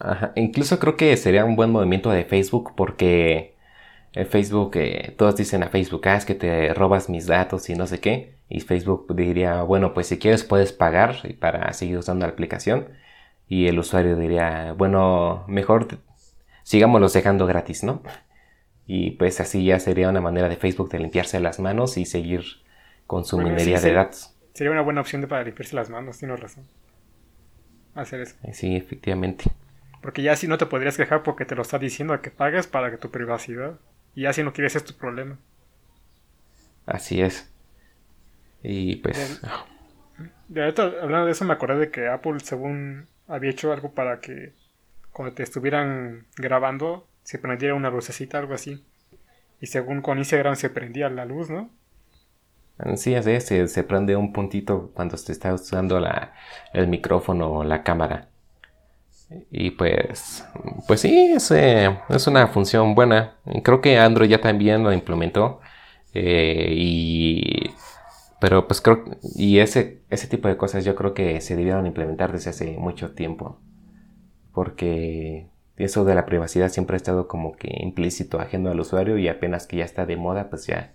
Ajá, 0.00 0.32
incluso 0.34 0.80
creo 0.80 0.96
que 0.96 1.16
sería 1.16 1.44
un 1.44 1.54
buen 1.54 1.70
movimiento 1.70 2.10
de 2.10 2.24
Facebook 2.24 2.74
porque 2.76 3.54
Facebook, 4.30 4.72
eh, 4.76 5.14
todos 5.16 5.36
dicen 5.36 5.62
a 5.62 5.68
Facebook, 5.68 6.02
ah, 6.08 6.16
es 6.16 6.24
que 6.24 6.34
te 6.34 6.72
robas 6.74 7.08
mis 7.08 7.26
datos 7.26 7.68
y 7.70 7.74
no 7.74 7.86
sé 7.86 8.00
qué. 8.00 8.34
Y 8.48 8.60
Facebook 8.60 9.14
diría, 9.14 9.62
bueno, 9.62 9.94
pues 9.94 10.06
si 10.06 10.18
quieres 10.18 10.44
puedes 10.44 10.72
pagar 10.72 11.16
para 11.38 11.72
seguir 11.72 11.98
usando 11.98 12.26
la 12.26 12.32
aplicación. 12.32 12.88
Y 13.48 13.66
el 13.66 13.78
usuario 13.78 14.16
diría, 14.16 14.74
bueno, 14.76 15.44
mejor 15.48 15.88
sigámoslos 16.62 17.12
dejando 17.12 17.46
gratis, 17.46 17.82
¿no? 17.82 18.02
Y 18.86 19.12
pues 19.12 19.40
así 19.40 19.64
ya 19.64 19.78
sería 19.80 20.08
una 20.08 20.20
manera 20.20 20.48
de 20.48 20.56
Facebook 20.56 20.90
de 20.90 20.98
limpiarse 20.98 21.40
las 21.40 21.60
manos 21.60 21.96
y 21.96 22.04
seguir 22.04 22.42
con 23.06 23.24
su 23.24 23.38
minería 23.38 23.80
de 23.80 23.92
datos. 23.92 24.34
Sería 24.54 24.70
una 24.72 24.82
buena 24.82 25.00
opción 25.00 25.20
de 25.20 25.28
para 25.28 25.44
limpiarse 25.44 25.76
las 25.76 25.90
manos, 25.90 26.18
tienes 26.18 26.40
razón. 26.40 26.64
Hacer 27.94 28.20
eso. 28.20 28.36
Sí, 28.52 28.76
efectivamente. 28.76 29.44
Porque 30.02 30.22
ya 30.22 30.36
si 30.36 30.46
no 30.46 30.58
te 30.58 30.66
podrías 30.66 30.96
quejar 30.96 31.22
porque 31.22 31.44
te 31.44 31.54
lo 31.54 31.62
está 31.62 31.78
diciendo 31.78 32.20
que 32.20 32.30
pagues 32.30 32.66
para 32.66 32.90
que 32.90 32.96
tu 32.96 33.10
privacidad. 33.10 33.78
Y 34.18 34.22
ya 34.22 34.32
si 34.32 34.42
no 34.42 34.52
quieres 34.52 34.74
es 34.74 34.82
tu 34.82 34.94
problema. 34.94 35.38
Así 36.86 37.20
es. 37.20 37.48
Y 38.64 38.96
pues... 38.96 39.40
De, 40.48 40.64
hablando 40.64 41.26
de 41.26 41.30
eso 41.30 41.44
me 41.44 41.52
acordé 41.52 41.78
de 41.78 41.90
que 41.92 42.08
Apple 42.08 42.40
según 42.40 43.06
había 43.28 43.52
hecho 43.52 43.72
algo 43.72 43.92
para 43.92 44.18
que 44.18 44.54
cuando 45.12 45.36
te 45.36 45.44
estuvieran 45.44 46.26
grabando 46.36 47.06
se 47.22 47.38
prendiera 47.38 47.76
una 47.76 47.90
lucecita, 47.90 48.38
algo 48.38 48.54
así. 48.54 48.84
Y 49.60 49.68
según 49.68 50.02
con 50.02 50.18
Instagram 50.18 50.56
se 50.56 50.68
prendía 50.68 51.08
la 51.10 51.24
luz, 51.24 51.48
¿no? 51.48 51.70
Sí, 52.96 53.14
así 53.14 53.30
es, 53.30 53.70
se, 53.70 53.84
prende 53.84 54.16
un 54.16 54.32
puntito 54.32 54.90
cuando 54.94 55.16
se 55.16 55.30
está 55.30 55.54
usando 55.54 56.00
la, 56.00 56.34
el 56.72 56.88
micrófono 56.88 57.52
o 57.52 57.62
la 57.62 57.84
cámara. 57.84 58.26
Y 59.50 59.72
pues, 59.72 60.44
pues 60.86 61.00
sí, 61.00 61.32
es, 61.32 61.50
eh, 61.50 61.98
es 62.08 62.26
una 62.26 62.48
función 62.48 62.94
buena. 62.94 63.36
Creo 63.62 63.80
que 63.80 63.98
Android 63.98 64.30
ya 64.30 64.40
también 64.40 64.82
lo 64.82 64.92
implementó. 64.92 65.60
Eh, 66.14 66.72
y, 66.74 67.70
pero 68.40 68.66
pues 68.66 68.80
creo, 68.80 69.04
y 69.36 69.58
ese, 69.58 70.02
ese 70.10 70.28
tipo 70.28 70.48
de 70.48 70.56
cosas 70.56 70.84
yo 70.84 70.94
creo 70.94 71.14
que 71.14 71.40
se 71.40 71.56
debieron 71.56 71.86
implementar 71.86 72.32
desde 72.32 72.50
hace 72.50 72.76
mucho 72.78 73.12
tiempo. 73.12 73.58
Porque 74.52 75.48
eso 75.76 76.04
de 76.04 76.14
la 76.14 76.26
privacidad 76.26 76.70
siempre 76.70 76.94
ha 76.94 76.98
estado 76.98 77.28
como 77.28 77.52
que 77.56 77.68
implícito, 77.82 78.40
ajeno 78.40 78.70
al 78.70 78.80
usuario 78.80 79.18
y 79.18 79.28
apenas 79.28 79.66
que 79.66 79.78
ya 79.78 79.84
está 79.84 80.06
de 80.06 80.16
moda, 80.16 80.50
pues 80.50 80.66
ya 80.66 80.94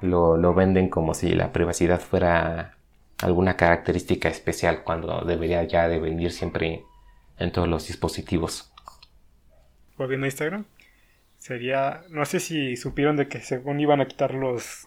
lo, 0.00 0.36
lo 0.36 0.54
venden 0.54 0.88
como 0.88 1.14
si 1.14 1.34
la 1.34 1.52
privacidad 1.52 2.00
fuera 2.00 2.76
alguna 3.22 3.56
característica 3.56 4.28
especial 4.28 4.82
cuando 4.84 5.22
debería 5.22 5.64
ya 5.64 5.88
de 5.88 6.00
venir 6.00 6.32
siempre 6.32 6.84
en 7.38 7.52
todos 7.52 7.68
los 7.68 7.86
dispositivos. 7.86 8.72
Volviendo 9.96 10.24
a 10.24 10.28
Instagram, 10.28 10.64
sería, 11.38 12.02
no 12.10 12.24
sé 12.24 12.40
si 12.40 12.76
supieron 12.76 13.16
de 13.16 13.28
que 13.28 13.40
según 13.40 13.80
iban 13.80 14.00
a 14.00 14.06
quitar 14.06 14.34
los 14.34 14.86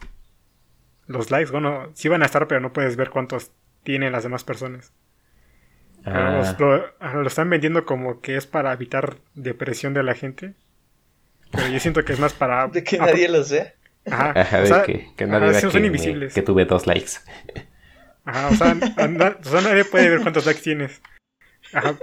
los 1.10 1.32
likes, 1.32 1.52
bueno, 1.52 1.90
sí 1.96 2.08
van 2.08 2.22
a 2.22 2.28
estar, 2.28 2.48
pero 2.48 2.62
no 2.62 2.72
puedes 2.72 2.96
ver 2.96 3.10
cuántos 3.10 3.52
tienen 3.84 4.12
las 4.12 4.24
demás 4.24 4.44
personas. 4.44 4.94
Ah. 6.06 6.56
Lo, 6.60 7.28
están 7.28 7.50
vendiendo 7.50 7.84
como 7.86 8.22
que 8.22 8.38
es 8.38 8.46
para 8.46 8.72
evitar 8.72 9.18
depresión 9.34 9.96
de 9.96 10.04
la 10.04 10.14
gente. 10.14 10.54
Pero 11.52 11.68
yo 11.68 11.80
siento 11.80 12.06
que 12.06 12.14
es 12.14 12.20
más 12.20 12.34
para... 12.34 12.68
de 12.72 12.84
que 12.84 13.00
nadie 13.00 13.28
lo 13.28 13.44
sé. 13.44 13.74
Ajá, 14.06 14.34
de 14.62 15.12
que, 15.16 15.26
nadie 15.26 15.50
ajá, 15.50 15.72
son 15.72 15.84
invisibles. 15.84 16.34
que 16.34 16.44
tuve 16.44 16.66
dos 16.66 16.86
likes. 16.86 17.14
Ajá, 18.24 18.50
o 18.50 18.56
sea, 18.56 18.78
o 18.78 19.44
sea, 19.44 19.62
nadie 19.62 19.86
puede 19.86 20.10
ver 20.10 20.22
cuántos 20.22 20.46
likes 20.46 20.62
tienes. 20.62 21.02
Ajá, 21.74 21.98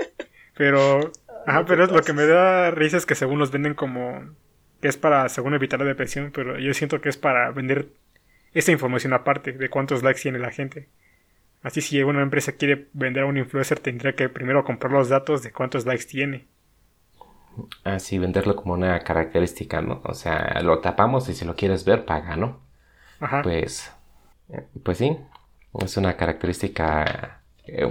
pero, 0.56 1.12
ajá, 1.46 1.64
pero 1.66 1.84
es 1.84 1.92
lo 1.92 2.02
que 2.02 2.12
me 2.12 2.26
da 2.26 2.70
risa 2.70 2.96
es 2.96 3.06
que 3.06 3.14
según 3.14 3.38
los 3.38 3.50
venden 3.50 3.74
como 3.74 4.34
que 4.80 4.88
es 4.88 4.96
para, 4.96 5.28
según 5.28 5.54
evitar 5.54 5.80
la 5.80 5.86
depresión, 5.86 6.30
pero 6.34 6.58
yo 6.58 6.72
siento 6.74 7.00
que 7.00 7.08
es 7.08 7.16
para 7.16 7.50
vender 7.50 7.88
esta 8.52 8.72
información 8.72 9.12
aparte 9.12 9.52
de 9.52 9.68
cuántos 9.68 10.02
likes 10.02 10.22
tiene 10.22 10.38
la 10.38 10.50
gente. 10.50 10.88
Así 11.62 11.80
si 11.80 12.02
una 12.02 12.22
empresa 12.22 12.52
quiere 12.52 12.88
vender 12.92 13.24
a 13.24 13.26
un 13.26 13.36
influencer 13.36 13.80
tendría 13.80 14.14
que 14.14 14.28
primero 14.28 14.64
comprar 14.64 14.92
los 14.92 15.08
datos 15.08 15.42
de 15.42 15.52
cuántos 15.52 15.84
likes 15.84 16.04
tiene. 16.06 16.46
Así 17.84 18.18
venderlo 18.18 18.54
como 18.54 18.74
una 18.74 19.00
característica, 19.00 19.80
¿no? 19.80 20.00
O 20.04 20.14
sea, 20.14 20.60
lo 20.62 20.80
tapamos 20.80 21.28
y 21.28 21.34
si 21.34 21.44
lo 21.44 21.56
quieres 21.56 21.84
ver, 21.84 22.04
paga, 22.04 22.36
¿no? 22.36 22.60
Ajá. 23.18 23.42
Pues, 23.42 23.92
pues 24.82 24.98
sí, 24.98 25.16
es 25.80 25.96
una 25.96 26.16
característica 26.16 27.04
eh, 27.04 27.35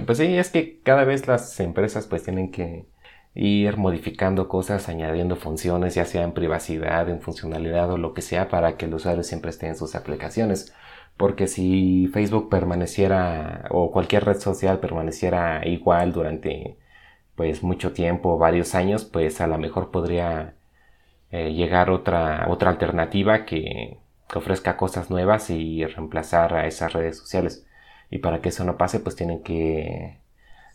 pues 0.06 0.18
sí, 0.18 0.36
es 0.36 0.50
que 0.50 0.80
cada 0.82 1.04
vez 1.04 1.26
las 1.26 1.58
empresas 1.60 2.06
pues 2.06 2.22
tienen 2.24 2.50
que 2.50 2.86
ir 3.34 3.76
modificando 3.76 4.48
cosas, 4.48 4.88
añadiendo 4.88 5.36
funciones, 5.36 5.94
ya 5.94 6.06
sea 6.06 6.22
en 6.24 6.32
privacidad, 6.32 7.08
en 7.10 7.20
funcionalidad 7.20 7.90
o 7.92 7.98
lo 7.98 8.14
que 8.14 8.22
sea, 8.22 8.48
para 8.48 8.76
que 8.76 8.86
el 8.86 8.94
usuario 8.94 9.22
siempre 9.22 9.50
esté 9.50 9.66
en 9.68 9.76
sus 9.76 9.94
aplicaciones. 9.94 10.74
Porque 11.16 11.46
si 11.46 12.08
Facebook 12.12 12.48
permaneciera 12.50 13.66
o 13.70 13.90
cualquier 13.92 14.24
red 14.24 14.38
social 14.40 14.80
permaneciera 14.80 15.66
igual 15.66 16.12
durante 16.12 16.78
pues 17.36 17.62
mucho 17.62 17.92
tiempo, 17.92 18.38
varios 18.38 18.74
años, 18.74 19.04
pues 19.04 19.40
a 19.40 19.46
lo 19.46 19.58
mejor 19.58 19.90
podría 19.90 20.56
eh, 21.30 21.52
llegar 21.52 21.90
otra, 21.90 22.46
otra 22.50 22.70
alternativa 22.70 23.44
que 23.44 23.98
ofrezca 24.34 24.76
cosas 24.76 25.10
nuevas 25.10 25.50
y 25.50 25.84
reemplazar 25.84 26.54
a 26.54 26.66
esas 26.66 26.92
redes 26.92 27.18
sociales. 27.18 27.65
Y 28.10 28.18
para 28.18 28.40
que 28.40 28.50
eso 28.50 28.64
no 28.64 28.76
pase, 28.76 29.00
pues 29.00 29.16
tienen 29.16 29.42
que 29.42 30.20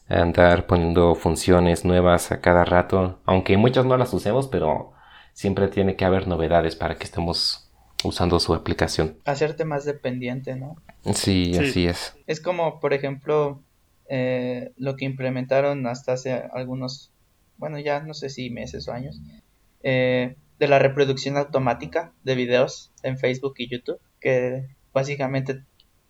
andar 0.07 0.67
poniendo 0.67 1.15
funciones 1.15 1.85
nuevas 1.85 2.31
a 2.31 2.41
cada 2.41 2.65
rato. 2.65 3.19
Aunque 3.25 3.57
muchas 3.57 3.85
no 3.85 3.97
las 3.97 4.13
usemos, 4.13 4.47
pero 4.47 4.93
siempre 5.33 5.67
tiene 5.67 5.95
que 5.95 6.05
haber 6.05 6.27
novedades 6.27 6.75
para 6.75 6.95
que 6.95 7.05
estemos 7.05 7.71
usando 8.03 8.39
su 8.39 8.53
aplicación. 8.53 9.17
Hacerte 9.25 9.65
más 9.65 9.85
dependiente, 9.85 10.55
¿no? 10.55 10.75
Sí, 11.13 11.53
así 11.57 11.87
es. 11.87 12.15
Es 12.27 12.41
como, 12.41 12.79
por 12.79 12.93
ejemplo, 12.93 13.61
eh, 14.09 14.71
lo 14.77 14.95
que 14.95 15.05
implementaron 15.05 15.87
hasta 15.87 16.13
hace 16.13 16.43
algunos, 16.53 17.13
bueno, 17.57 17.79
ya 17.79 18.01
no 18.01 18.13
sé 18.13 18.29
si 18.29 18.49
meses 18.49 18.87
o 18.87 18.93
años, 18.93 19.21
eh, 19.83 20.35
de 20.59 20.67
la 20.67 20.79
reproducción 20.79 21.37
automática 21.37 22.13
de 22.23 22.35
videos 22.35 22.91
en 23.03 23.17
Facebook 23.17 23.55
y 23.57 23.69
YouTube, 23.69 23.99
que 24.19 24.67
básicamente 24.93 25.55
te 25.55 25.61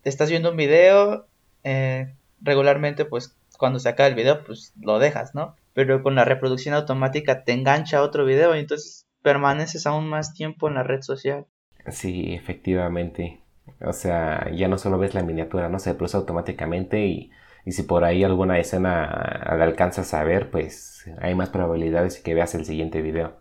estás 0.08 0.30
viendo 0.30 0.50
un 0.50 0.56
video, 0.56 1.26
eh, 1.64 2.14
regularmente 2.40 3.04
pues 3.04 3.36
cuando 3.58 3.78
se 3.78 3.88
acaba 3.88 4.08
el 4.08 4.14
video 4.14 4.44
pues 4.44 4.72
lo 4.80 4.98
dejas, 4.98 5.34
¿no? 5.34 5.56
Pero 5.74 6.02
con 6.02 6.14
la 6.14 6.24
reproducción 6.24 6.74
automática 6.74 7.44
te 7.44 7.52
engancha 7.52 7.98
a 7.98 8.02
otro 8.02 8.24
video 8.24 8.54
y 8.54 8.60
entonces 8.60 9.06
permaneces 9.22 9.86
aún 9.86 10.08
más 10.08 10.34
tiempo 10.34 10.68
en 10.68 10.74
la 10.74 10.82
red 10.82 11.02
social. 11.02 11.46
Sí, 11.88 12.34
efectivamente. 12.34 13.40
O 13.80 13.92
sea, 13.92 14.50
ya 14.52 14.68
no 14.68 14.78
solo 14.78 14.98
ves 14.98 15.14
la 15.14 15.22
miniatura, 15.22 15.68
¿no? 15.68 15.78
Se 15.78 15.94
produce 15.94 16.16
automáticamente 16.16 17.06
y, 17.06 17.30
y 17.64 17.72
si 17.72 17.84
por 17.84 18.04
ahí 18.04 18.24
alguna 18.24 18.58
escena 18.58 19.54
la 19.56 19.64
alcanzas 19.64 20.12
a 20.14 20.24
ver, 20.24 20.50
pues 20.50 21.10
hay 21.20 21.34
más 21.34 21.48
probabilidades 21.48 22.16
de 22.16 22.22
que 22.22 22.34
veas 22.34 22.54
el 22.54 22.64
siguiente 22.64 23.02
video. 23.02 23.36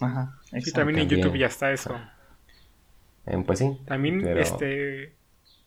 Ajá. 0.00 0.38
Sí, 0.60 0.72
también 0.72 0.98
en 1.00 1.08
YouTube 1.08 1.36
ya 1.36 1.46
está 1.46 1.72
eso. 1.72 1.94
Eh, 3.26 3.42
pues 3.46 3.58
sí. 3.58 3.78
También, 3.86 4.26
este, 4.38 5.14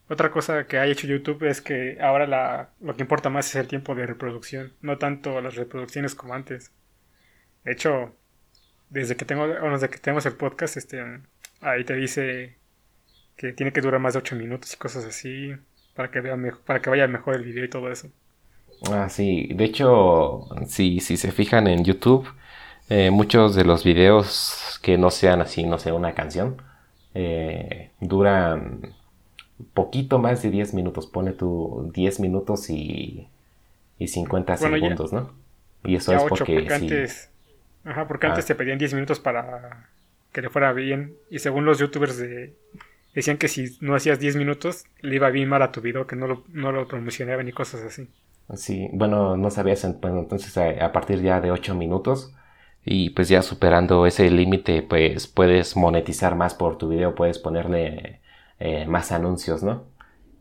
otra 0.10 0.32
cosa 0.32 0.66
que 0.68 0.78
ha 0.78 0.86
hecho 0.86 1.08
YouTube 1.08 1.44
es 1.44 1.62
que 1.62 1.98
ahora 2.02 2.28
la, 2.28 2.70
lo 2.80 2.96
que 2.96 3.04
importa 3.04 3.30
más 3.30 3.50
es 3.50 3.56
el 3.56 3.68
tiempo 3.68 3.94
de 3.96 4.06
reproducción, 4.06 4.74
no 4.82 4.98
tanto 4.98 5.42
las 5.42 5.56
reproducciones 5.56 6.16
como 6.16 6.34
antes. 6.34 6.72
De 7.64 7.74
hecho, 7.74 8.16
desde 8.90 9.18
que 9.18 9.26
tengo, 9.26 9.48
desde 9.48 9.90
que 9.90 9.98
tenemos 9.98 10.26
el 10.26 10.34
podcast, 10.34 10.78
este, 10.78 11.04
ahí 11.62 11.84
te 11.84 11.96
dice 11.96 12.58
que 13.36 13.52
tiene 13.54 13.74
que 13.74 13.82
durar 13.82 14.00
más 14.00 14.14
de 14.14 14.20
8 14.20 14.36
minutos 14.36 14.74
y 14.74 14.78
cosas 14.78 15.06
así 15.06 15.54
para 15.94 16.10
que 16.10 16.22
vea 16.22 16.38
para 16.66 16.82
que 16.82 16.90
vaya 16.90 17.08
mejor 17.08 17.36
el 17.36 17.44
video 17.44 17.66
y 17.66 17.70
todo 17.70 17.92
eso. 17.92 18.10
Ah, 18.92 19.10
sí. 19.10 19.50
De 19.54 19.66
hecho, 19.66 20.48
si, 20.68 21.00
si 21.00 21.18
se 21.18 21.32
fijan 21.32 21.68
en 21.68 21.84
YouTube, 21.84 22.28
eh, 22.90 23.12
muchos 23.12 23.56
de 23.56 23.66
los 23.66 23.84
videos 23.84 24.80
que 24.82 24.98
no 24.98 25.10
sean 25.10 25.42
así, 25.42 25.66
no 25.66 25.80
sé, 25.80 25.92
una 25.92 26.14
canción, 26.14 26.62
eh, 27.14 27.92
duran 28.00 28.94
poquito 29.74 30.20
más 30.20 30.42
de 30.42 30.52
10 30.52 30.74
minutos. 30.74 31.08
Pone 31.08 31.34
tu 31.34 31.92
10 31.94 32.20
minutos 32.20 32.70
y, 32.70 33.28
y 34.00 34.08
50 34.08 34.58
segundos, 34.58 35.14
¿no? 35.14 35.32
Y 35.84 35.96
eso 35.96 36.14
es 36.14 36.24
porque, 36.24 36.68
antes, 36.70 37.30
ajá, 37.86 38.08
porque 38.08 38.28
antes 38.28 38.46
ah. 38.46 38.48
te 38.48 38.56
pedían 38.56 38.78
10 38.78 38.94
minutos 38.94 39.20
para 39.20 39.90
que 40.32 40.42
le 40.42 40.50
fuera 40.50 40.74
bien. 40.74 41.16
Y 41.30 41.40
según 41.40 41.66
los 41.66 41.80
youtubers 41.80 42.18
de, 42.18 42.54
decían 43.14 43.38
que 43.38 43.48
si 43.48 43.78
no 43.82 43.96
hacías 43.96 44.20
10 44.20 44.36
minutos, 44.36 44.86
le 45.02 45.16
iba 45.16 45.30
bien 45.30 45.50
mal 45.50 45.62
a 45.62 45.72
tu 45.72 45.82
video, 45.82 46.06
que 46.06 46.16
no 46.16 46.28
lo, 46.28 46.44
no 46.50 46.72
lo 46.72 46.88
promocionaban 46.88 47.48
y 47.48 47.52
cosas 47.52 47.82
así. 47.84 48.08
Sí, 48.56 48.90
bueno, 48.94 49.36
no 49.36 49.50
sabías, 49.50 49.86
bueno, 50.00 50.20
entonces 50.20 50.58
a, 50.58 50.92
partir 50.92 51.22
ya 51.22 51.42
de 51.42 51.52
8 51.52 51.76
minutos 51.76 52.34
y 52.86 53.10
pues 53.10 53.28
ya 53.28 53.42
superando 53.42 54.06
ese 54.06 54.30
límite, 54.30 54.84
pues 54.84 55.28
puedes 55.28 55.76
monetizar 55.76 56.36
más 56.36 56.54
por 56.54 56.78
tu 56.78 56.88
video, 56.88 57.14
puedes 57.14 57.40
ponerle 57.40 58.22
eh, 58.60 58.86
más 58.86 59.12
anuncios, 59.12 59.64
¿no? 59.64 59.86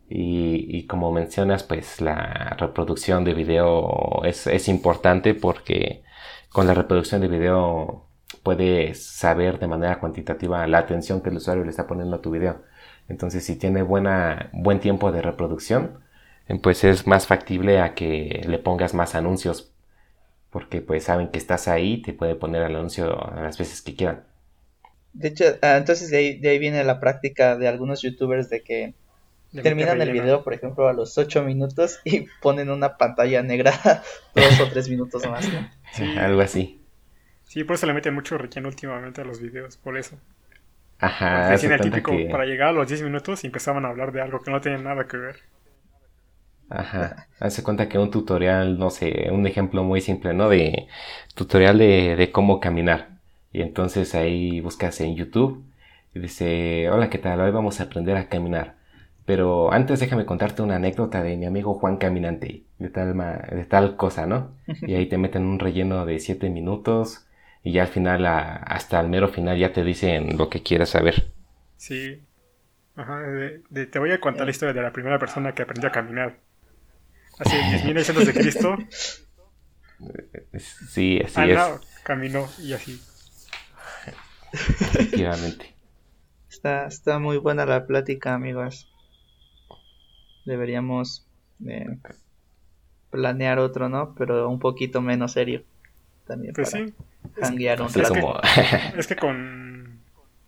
Y, 0.09 0.87
como 0.87 1.11
mencionas, 1.11 1.63
pues 1.63 1.99
la 2.01 2.55
reproducción 2.57 3.25
de 3.25 3.33
video 3.33 4.21
es, 4.23 4.47
es 4.47 4.69
importante 4.69 5.33
porque 5.33 6.03
con 6.49 6.65
la 6.67 6.73
reproducción 6.73 7.21
de 7.21 7.27
video 7.27 8.05
puedes 8.43 9.05
saber 9.05 9.59
de 9.59 9.67
manera 9.67 9.99
cuantitativa 9.99 10.65
la 10.67 10.79
atención 10.79 11.21
que 11.21 11.29
el 11.29 11.37
usuario 11.37 11.63
le 11.65 11.71
está 11.71 11.87
poniendo 11.87 12.15
a 12.17 12.21
tu 12.21 12.31
video. 12.31 12.61
Entonces, 13.09 13.45
si 13.45 13.57
tiene 13.57 13.83
buena, 13.83 14.49
buen 14.53 14.79
tiempo 14.79 15.11
de 15.11 15.21
reproducción, 15.21 15.99
pues 16.63 16.83
es 16.83 17.07
más 17.07 17.27
factible 17.27 17.79
a 17.81 17.93
que 17.95 18.43
le 18.47 18.59
pongas 18.59 18.93
más 18.93 19.15
anuncios 19.15 19.73
porque 20.49 20.81
pues 20.81 21.03
saben 21.05 21.29
que 21.29 21.37
estás 21.37 21.67
ahí 21.67 22.01
te 22.01 22.13
puede 22.13 22.35
poner 22.35 22.63
el 22.63 22.75
anuncio 22.75 23.31
a 23.31 23.41
las 23.41 23.57
veces 23.57 23.81
que 23.81 23.95
quieran. 23.95 24.26
De 25.13 25.29
hecho, 25.29 25.45
ah, 25.61 25.77
entonces 25.77 26.09
de 26.11 26.17
ahí, 26.17 26.59
viene 26.59 26.83
la 26.83 26.99
práctica 26.99 27.57
de 27.57 27.67
algunos 27.67 28.01
youtubers 28.01 28.49
de 28.49 28.63
que 28.63 28.93
terminan 29.63 30.01
el 30.01 30.11
video, 30.11 30.43
por 30.43 30.53
ejemplo, 30.53 30.87
a 30.87 30.93
los 30.93 31.17
8 31.17 31.43
minutos 31.43 31.99
y 32.03 32.27
ponen 32.41 32.69
una 32.69 32.97
pantalla 32.97 33.41
negra 33.41 33.71
dos 34.35 34.59
o 34.59 34.67
tres 34.69 34.89
minutos 34.89 35.25
más. 35.27 35.47
Algo 36.17 36.41
así. 36.41 36.81
Sí, 37.45 37.63
por 37.63 37.75
eso 37.75 37.85
le 37.87 37.93
meten 37.93 38.13
mucho 38.13 38.37
relleno 38.37 38.67
últimamente 38.67 39.21
a 39.21 39.25
los 39.25 39.39
videos, 39.39 39.77
por 39.77 39.97
eso. 39.97 40.17
Ajá. 40.99 41.49
Decían 41.49 41.73
el 41.73 41.81
típico, 41.81 42.11
para 42.29 42.45
llegar 42.45 42.69
a 42.69 42.71
los 42.71 42.87
10 42.87 43.03
minutos 43.03 43.43
y 43.43 43.47
empezaban 43.47 43.85
a 43.85 43.89
hablar 43.89 44.11
de 44.11 44.21
algo 44.21 44.41
que 44.41 44.51
no 44.51 44.61
tenía 44.61 44.79
nada 44.79 45.07
que 45.07 45.17
ver. 45.17 45.37
Ajá, 46.69 47.29
hace 47.39 47.63
cuenta 47.63 47.87
que 47.87 47.97
un 47.97 48.11
tutorial, 48.11 48.77
no 48.77 48.89
sé, 48.89 49.29
un 49.31 49.47
ejemplo 49.47 49.83
muy 49.83 50.01
simple, 50.01 50.33
¿no? 50.33 50.49
De 50.49 50.87
tutorial 51.33 51.77
de, 51.77 52.15
de 52.17 52.31
cómo 52.31 52.59
caminar. 52.59 53.16
Y 53.57 53.61
entonces 53.63 54.13
ahí 54.13 54.61
buscas 54.61 55.01
en 55.01 55.15
YouTube 55.15 55.65
y 56.13 56.19
dice, 56.19 56.91
hola, 56.91 57.09
¿qué 57.09 57.17
tal? 57.17 57.41
Hoy 57.41 57.49
vamos 57.49 57.79
a 57.79 57.85
aprender 57.85 58.15
a 58.15 58.29
caminar. 58.29 58.75
Pero 59.25 59.73
antes 59.73 59.99
déjame 59.99 60.27
contarte 60.27 60.61
una 60.61 60.75
anécdota 60.75 61.23
de 61.23 61.35
mi 61.37 61.47
amigo 61.47 61.73
Juan 61.73 61.97
Caminante, 61.97 62.65
de 62.77 62.89
tal, 62.89 63.17
de 63.17 63.65
tal 63.65 63.95
cosa, 63.95 64.27
¿no? 64.27 64.51
Y 64.67 64.93
ahí 64.93 65.07
te 65.09 65.17
meten 65.17 65.43
un 65.43 65.57
relleno 65.57 66.05
de 66.05 66.19
7 66.19 66.51
minutos 66.51 67.25
y 67.63 67.71
ya 67.71 67.81
al 67.81 67.87
final, 67.87 68.27
hasta 68.27 68.99
el 68.99 69.09
mero 69.09 69.27
final, 69.27 69.57
ya 69.57 69.73
te 69.73 69.83
dicen 69.83 70.37
lo 70.37 70.51
que 70.51 70.61
quieras 70.61 70.89
saber. 70.89 71.31
Sí. 71.77 72.21
Ajá, 72.95 73.23
te 73.71 73.97
voy 73.97 74.11
a 74.11 74.19
contar 74.19 74.45
la 74.45 74.51
historia 74.51 74.75
de 74.75 74.83
la 74.83 74.93
primera 74.93 75.17
persona 75.17 75.55
que 75.55 75.63
aprendió 75.63 75.89
a 75.89 75.91
caminar. 75.91 76.37
Así, 77.39 77.55
10.000 77.55 78.11
años 78.11 78.27
de 78.27 78.33
Cristo. 78.33 78.77
Sí, 80.89 81.19
así 81.25 81.41
es. 81.49 81.59
caminó 82.03 82.47
y 82.59 82.73
así. 82.73 83.01
Efectivamente. 84.51 85.73
Está, 86.49 86.87
está 86.87 87.19
muy 87.19 87.37
buena 87.37 87.65
la 87.65 87.85
plática, 87.85 88.33
amigos. 88.33 88.89
Deberíamos 90.45 91.27
eh, 91.67 91.99
planear 93.11 93.59
otro, 93.59 93.89
¿no? 93.89 94.15
Pero 94.15 94.49
un 94.49 94.57
poquito 94.57 95.01
menos 95.01 95.33
serio. 95.33 95.63
También 96.25 96.53
pues 96.53 96.71
sí. 96.71 96.93
Hanguear 97.41 97.81
un 97.81 97.93
rato. 97.93 98.41
Es 98.97 99.05
que 99.07 99.17
con... 99.17 99.99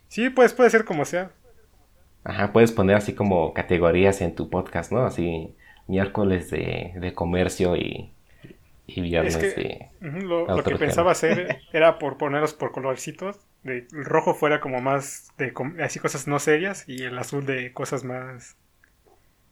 Sí, 0.07 0.29
pues 0.29 0.53
puede 0.53 0.69
ser 0.69 0.85
como 0.85 1.05
sea. 1.05 1.31
Ajá, 2.23 2.53
puedes 2.53 2.71
poner 2.71 2.95
así 2.95 3.13
como 3.13 3.53
categorías 3.53 4.21
en 4.21 4.33
tu 4.33 4.49
podcast, 4.49 4.91
¿no? 4.91 5.05
Así 5.05 5.55
miércoles 5.87 6.49
de, 6.49 6.93
de 6.95 7.13
comercio 7.13 7.75
y, 7.75 8.13
y 8.95 9.01
viernes 9.01 9.39
de... 9.39 9.89
lo, 9.99 10.63
que 10.63 10.75
pensaba 10.75 11.11
hacer 11.11 11.61
era 11.73 11.97
por 11.99 12.17
ponerlos 12.17 12.53
por 12.53 12.71
colorcitos. 12.71 13.39
De, 13.63 13.87
el 13.91 14.05
rojo 14.05 14.33
fuera 14.33 14.59
como 14.61 14.81
más 14.81 15.33
de 15.37 15.53
así 15.83 15.99
cosas 15.99 16.27
no 16.27 16.39
serias 16.39 16.87
y 16.87 17.03
el 17.03 17.17
azul 17.17 17.45
de 17.45 17.73
cosas 17.73 18.03
más 18.03 18.55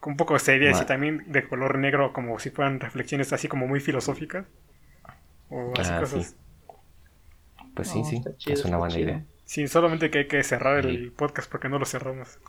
un 0.05 0.15
poco 0.15 0.39
serias 0.39 0.81
y 0.81 0.85
también 0.85 1.25
de 1.27 1.45
color 1.45 1.77
negro 1.77 2.13
como 2.13 2.39
si 2.39 2.49
fueran 2.49 2.79
reflexiones 2.79 3.33
así 3.33 3.47
como 3.49 3.67
muy 3.67 3.81
filosóficas 3.81 4.45
o 5.49 5.73
así 5.77 5.91
ah, 5.93 5.99
cosas. 5.99 6.35
Pues 7.73 7.89
sí, 7.89 8.03
sí, 8.03 8.23
es 8.51 8.65
una 8.65 8.77
buena 8.77 8.97
idea. 8.97 9.25
Sí, 9.45 9.67
solamente 9.67 10.09
que 10.09 10.19
hay 10.19 10.27
que 10.27 10.43
cerrar 10.43 10.85
el 10.85 11.11
podcast 11.11 11.49
porque 11.49 11.69
no 11.69 11.79
lo 11.79 11.85
cerramos. 11.85 12.39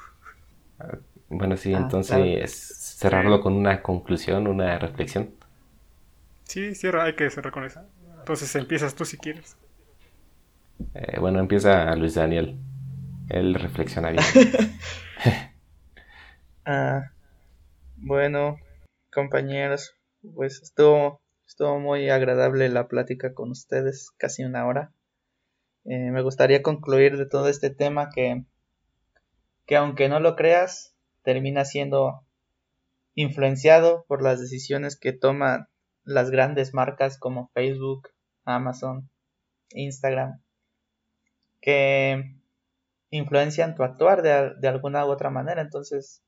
Ah, 0.78 0.98
bueno, 1.28 1.56
sí, 1.56 1.74
ah, 1.74 1.78
entonces 1.78 2.50
cerrarlo 2.98 3.40
con 3.40 3.54
una 3.54 3.82
conclusión, 3.82 4.46
una 4.46 4.78
reflexión. 4.78 5.30
Sí, 6.48 6.74
cierra, 6.74 7.04
hay 7.04 7.14
que 7.14 7.28
cerrar 7.28 7.52
con 7.52 7.64
esa. 7.64 7.86
Entonces 8.20 8.54
empiezas 8.56 8.94
tú 8.94 9.04
si 9.04 9.18
quieres. 9.18 9.58
Eh, 10.94 11.20
bueno, 11.20 11.40
empieza 11.40 11.94
Luis 11.94 12.14
Daniel. 12.14 12.58
Él 13.28 13.54
reflexiona 13.54 14.10
bien. 14.10 14.24
ah, 16.64 17.10
bueno, 17.96 18.56
compañeros, 19.12 19.94
pues 20.34 20.62
estuvo, 20.62 21.20
estuvo 21.46 21.78
muy 21.80 22.08
agradable 22.08 22.70
la 22.70 22.88
plática 22.88 23.34
con 23.34 23.50
ustedes, 23.50 24.10
casi 24.16 24.42
una 24.42 24.66
hora. 24.66 24.92
Eh, 25.84 26.10
me 26.10 26.22
gustaría 26.22 26.62
concluir 26.62 27.18
de 27.18 27.26
todo 27.26 27.48
este 27.48 27.68
tema 27.68 28.08
que, 28.08 28.44
que 29.66 29.76
aunque 29.76 30.08
no 30.08 30.18
lo 30.18 30.34
creas, 30.34 30.94
termina 31.22 31.66
siendo 31.66 32.24
influenciado 33.14 34.06
por 34.08 34.22
las 34.22 34.40
decisiones 34.40 34.98
que 34.98 35.12
toman 35.12 35.68
las 36.08 36.30
grandes 36.30 36.72
marcas 36.72 37.18
como 37.18 37.50
Facebook, 37.52 38.08
Amazon, 38.46 39.10
Instagram, 39.70 40.40
que 41.60 42.34
influencian 43.10 43.74
tu 43.74 43.82
actuar 43.82 44.22
de, 44.22 44.68
alguna 44.68 45.04
u 45.04 45.10
otra 45.10 45.28
manera. 45.28 45.60
Entonces, 45.60 46.22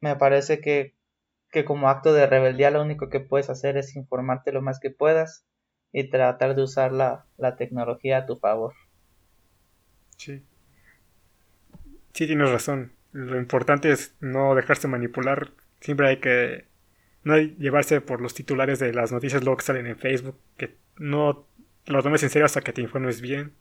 me 0.00 0.16
parece 0.16 0.62
que, 0.62 0.96
que 1.50 1.66
como 1.66 1.90
acto 1.90 2.14
de 2.14 2.26
rebeldía 2.26 2.70
lo 2.70 2.80
único 2.80 3.10
que 3.10 3.20
puedes 3.20 3.50
hacer 3.50 3.76
es 3.76 3.94
informarte 3.94 4.52
lo 4.52 4.62
más 4.62 4.80
que 4.80 4.90
puedas 4.90 5.44
y 5.92 6.08
tratar 6.08 6.54
de 6.54 6.62
usar 6.62 6.92
la, 6.92 7.26
la 7.36 7.56
tecnología 7.56 8.18
a 8.18 8.26
tu 8.26 8.36
favor. 8.36 8.72
Sí. 10.16 10.42
Sí, 12.14 12.26
tienes 12.26 12.50
razón. 12.50 12.92
Lo 13.12 13.36
importante 13.36 13.92
es 13.92 14.16
no 14.20 14.54
dejarse 14.54 14.88
manipular. 14.88 15.52
Siempre 15.80 16.08
hay 16.08 16.20
que 16.20 16.64
no 17.26 17.36
llevarse 17.38 18.00
por 18.00 18.20
los 18.20 18.34
titulares 18.34 18.78
de 18.78 18.92
las 18.92 19.10
noticias 19.10 19.42
luego 19.42 19.56
que 19.56 19.64
salen 19.64 19.88
en 19.88 19.98
Facebook. 19.98 20.38
Que 20.56 20.76
no 20.96 21.44
lo 21.86 22.02
tomes 22.02 22.22
en 22.22 22.30
serio 22.30 22.46
hasta 22.46 22.60
que 22.60 22.72
te 22.72 22.82
informes 22.82 23.20
bien. 23.20 23.52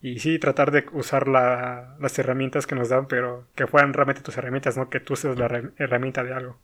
Y 0.00 0.18
sí, 0.20 0.38
tratar 0.38 0.70
de 0.70 0.86
usar 0.92 1.28
las 1.28 2.18
herramientas 2.18 2.66
que 2.66 2.74
nos 2.74 2.88
dan, 2.88 3.06
pero 3.06 3.46
que 3.54 3.66
fueran 3.66 3.92
realmente 3.92 4.22
tus 4.22 4.38
herramientas, 4.38 4.78
no 4.78 4.88
que 4.88 4.98
tú 4.98 5.14
seas 5.14 5.38
la 5.38 5.46
herramienta 5.76 6.24
de 6.24 6.32
algo, 6.32 6.58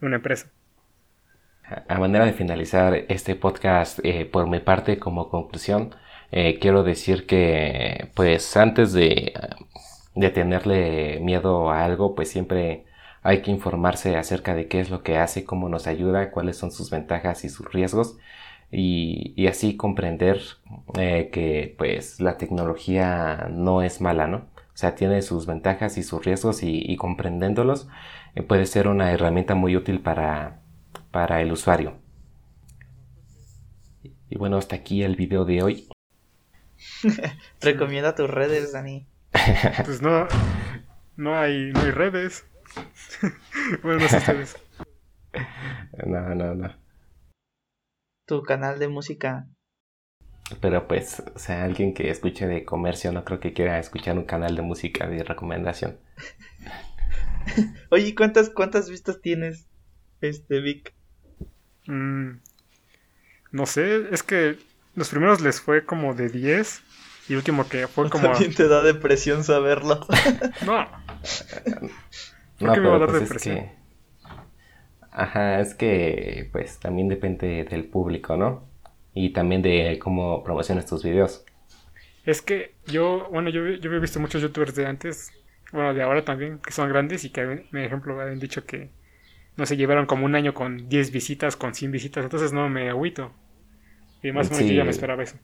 de 0.00 0.06
una 0.06 0.16
empresa. 0.16 0.50
A 1.88 1.98
manera 1.98 2.26
de 2.26 2.34
finalizar 2.34 3.06
este 3.08 3.34
podcast, 3.34 4.00
eh, 4.02 4.26
por 4.26 4.48
mi 4.48 4.60
parte, 4.60 4.98
como 4.98 5.30
conclusión, 5.30 5.94
eh, 6.30 6.58
quiero 6.60 6.82
decir 6.82 7.24
que 7.24 8.10
pues 8.14 8.54
antes 8.54 8.92
de, 8.92 9.32
de 10.14 10.28
tenerle 10.28 11.20
miedo 11.20 11.70
a 11.70 11.84
algo, 11.84 12.14
pues 12.14 12.30
siempre 12.30 12.84
hay 13.28 13.42
que 13.42 13.50
informarse 13.50 14.16
acerca 14.16 14.54
de 14.54 14.68
qué 14.68 14.80
es 14.80 14.88
lo 14.88 15.02
que 15.02 15.18
hace, 15.18 15.44
cómo 15.44 15.68
nos 15.68 15.86
ayuda, 15.86 16.30
cuáles 16.30 16.56
son 16.56 16.72
sus 16.72 16.88
ventajas 16.88 17.44
y 17.44 17.50
sus 17.50 17.70
riesgos 17.70 18.16
y, 18.70 19.46
así 19.46 19.76
comprender 19.76 20.40
eh, 20.98 21.28
que 21.30 21.74
pues 21.76 22.20
la 22.20 22.38
tecnología 22.38 23.48
no 23.50 23.82
es 23.82 24.00
mala, 24.00 24.26
¿no? 24.26 24.38
O 24.38 24.76
sea, 24.80 24.94
tiene 24.94 25.20
sus 25.20 25.44
ventajas 25.44 25.98
y 25.98 26.04
sus 26.04 26.24
riesgos 26.24 26.62
y, 26.62 26.96
comprendiéndolos 26.96 27.88
eh, 28.34 28.42
puede 28.42 28.64
ser 28.64 28.88
una 28.88 29.12
herramienta 29.12 29.54
muy 29.54 29.76
útil 29.76 30.00
para, 30.00 30.62
para 31.10 31.42
el 31.42 31.52
usuario. 31.52 31.98
Y 34.30 34.38
bueno, 34.38 34.56
hasta 34.56 34.76
aquí 34.76 35.02
el 35.02 35.16
video 35.16 35.44
de 35.44 35.62
hoy. 35.62 35.88
Recomienda 37.60 38.14
tus 38.14 38.30
redes, 38.30 38.72
Dani. 38.72 39.06
pues 39.84 40.00
no, 40.00 40.26
no 41.16 41.36
hay, 41.36 41.72
no 41.72 41.80
hay 41.80 41.90
redes. 41.90 42.46
bueno, 43.82 44.00
no 44.00 44.08
sé 44.08 44.16
ustedes. 44.18 44.56
No, 46.06 46.34
no, 46.34 46.54
no. 46.54 46.74
Tu 48.26 48.42
canal 48.42 48.78
de 48.78 48.88
música. 48.88 49.46
Pero 50.60 50.88
pues, 50.88 51.22
o 51.34 51.38
sea, 51.38 51.64
alguien 51.64 51.92
que 51.92 52.10
escuche 52.10 52.46
de 52.46 52.64
comercio 52.64 53.12
no 53.12 53.24
creo 53.24 53.40
que 53.40 53.52
quiera 53.52 53.78
escuchar 53.78 54.16
un 54.16 54.24
canal 54.24 54.56
de 54.56 54.62
música 54.62 55.06
de 55.06 55.22
recomendación. 55.22 55.98
Oye, 57.90 58.14
¿cuántas, 58.14 58.50
cuántas 58.50 58.88
vistas 58.88 59.20
tienes, 59.20 59.68
este 60.20 60.60
Vic? 60.60 60.94
Mm, 61.86 62.38
no 63.52 63.66
sé, 63.66 64.08
es 64.10 64.22
que 64.22 64.58
los 64.94 65.10
primeros 65.10 65.40
les 65.40 65.60
fue 65.60 65.84
como 65.84 66.14
de 66.14 66.28
10 66.28 66.82
y 67.28 67.32
el 67.32 67.38
último 67.38 67.68
que 67.68 67.86
fue 67.86 68.08
como... 68.08 68.30
También 68.30 68.54
te 68.54 68.68
da 68.68 68.82
depresión 68.82 69.44
saberlo. 69.44 70.06
no. 70.64 70.88
No, 72.60 72.76
me 72.76 72.88
va 72.88 72.96
a 72.96 72.98
dar 72.98 73.08
pues 73.08 73.22
depresión? 73.22 73.66
Ajá, 75.10 75.60
es 75.60 75.74
que 75.74 76.48
pues 76.52 76.78
también 76.78 77.08
depende 77.08 77.64
del 77.64 77.84
público, 77.84 78.36
¿no? 78.36 78.68
Y 79.14 79.30
también 79.30 79.62
de 79.62 79.98
cómo 79.98 80.44
promocionas 80.44 80.86
tus 80.86 81.02
videos. 81.02 81.44
Es 82.24 82.42
que 82.42 82.74
yo, 82.86 83.28
bueno, 83.30 83.50
yo, 83.50 83.66
yo 83.66 83.92
he 83.92 83.98
visto 83.98 84.20
muchos 84.20 84.42
youtubers 84.42 84.74
de 84.74 84.86
antes, 84.86 85.32
bueno, 85.72 85.94
de 85.94 86.02
ahora 86.02 86.24
también, 86.24 86.58
que 86.58 86.72
son 86.72 86.88
grandes 86.88 87.24
y 87.24 87.30
que, 87.30 87.44
por 87.70 87.80
ejemplo, 87.80 88.20
han 88.20 88.38
dicho 88.38 88.64
que, 88.64 88.90
no 89.58 89.66
se 89.66 89.76
llevaron 89.76 90.06
como 90.06 90.24
un 90.24 90.36
año 90.36 90.54
con 90.54 90.88
10 90.88 91.10
visitas, 91.10 91.56
con 91.56 91.74
100 91.74 91.90
visitas, 91.90 92.24
entonces 92.24 92.52
no 92.52 92.68
me 92.68 92.88
agüito. 92.88 93.32
Y 94.22 94.30
más 94.30 94.48
o 94.50 94.54
menos 94.54 94.68
yo 94.68 94.74
ya 94.74 94.84
me 94.84 94.90
esperaba 94.90 95.24
eso. 95.24 95.36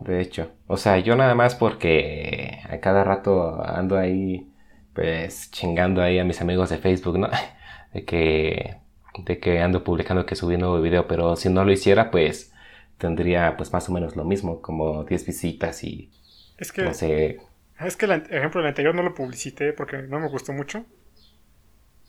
De 0.00 0.20
hecho, 0.22 0.50
o 0.66 0.78
sea, 0.78 0.98
yo 0.98 1.14
nada 1.14 1.34
más 1.34 1.54
porque 1.54 2.58
a 2.68 2.78
cada 2.80 3.04
rato 3.04 3.62
ando 3.62 3.98
ahí, 3.98 4.50
pues, 4.98 5.52
chingando 5.52 6.02
ahí 6.02 6.18
a 6.18 6.24
mis 6.24 6.40
amigos 6.40 6.70
de 6.70 6.78
Facebook, 6.78 7.20
¿no? 7.20 7.30
De 7.94 8.04
que, 8.04 8.76
de 9.16 9.38
que 9.38 9.60
ando 9.60 9.84
publicando 9.84 10.26
que 10.26 10.34
subí 10.34 10.56
un 10.56 10.60
nuevo 10.62 10.82
video, 10.82 11.06
pero 11.06 11.36
si 11.36 11.48
no 11.48 11.64
lo 11.64 11.70
hiciera, 11.70 12.10
pues, 12.10 12.52
tendría, 12.98 13.56
pues, 13.56 13.72
más 13.72 13.88
o 13.88 13.92
menos 13.92 14.16
lo 14.16 14.24
mismo, 14.24 14.60
como 14.60 15.04
10 15.04 15.24
visitas 15.24 15.84
y, 15.84 16.10
es 16.58 16.72
que, 16.72 16.82
no 16.82 16.92
sé. 16.92 17.38
Es 17.78 17.96
que, 17.96 18.06
el 18.06 18.24
ejemplo, 18.28 18.60
el 18.60 18.66
anterior 18.66 18.92
no 18.92 19.04
lo 19.04 19.14
publicité 19.14 19.72
porque 19.72 20.02
no 20.02 20.18
me 20.18 20.28
gustó 20.28 20.52
mucho. 20.52 20.84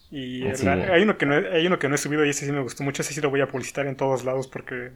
Y 0.10 0.48
hay, 0.48 1.04
uno 1.04 1.18
que 1.20 1.28
no, 1.28 1.36
hay 1.36 1.68
uno 1.68 1.78
que 1.78 1.90
no 1.90 1.96
he 1.96 2.00
subido 2.00 2.26
y 2.26 2.32
ese 2.32 2.48
sí 2.48 2.52
me 2.52 2.62
gustó 2.62 2.84
mucho, 2.84 3.04
ese 3.04 3.14
sí 3.14 3.22
lo 3.22 3.30
voy 3.30 3.42
a 3.42 3.48
publicitar 3.48 3.86
en 3.86 3.96
todos 3.98 4.26
lados 4.26 4.48
porque 4.48 4.92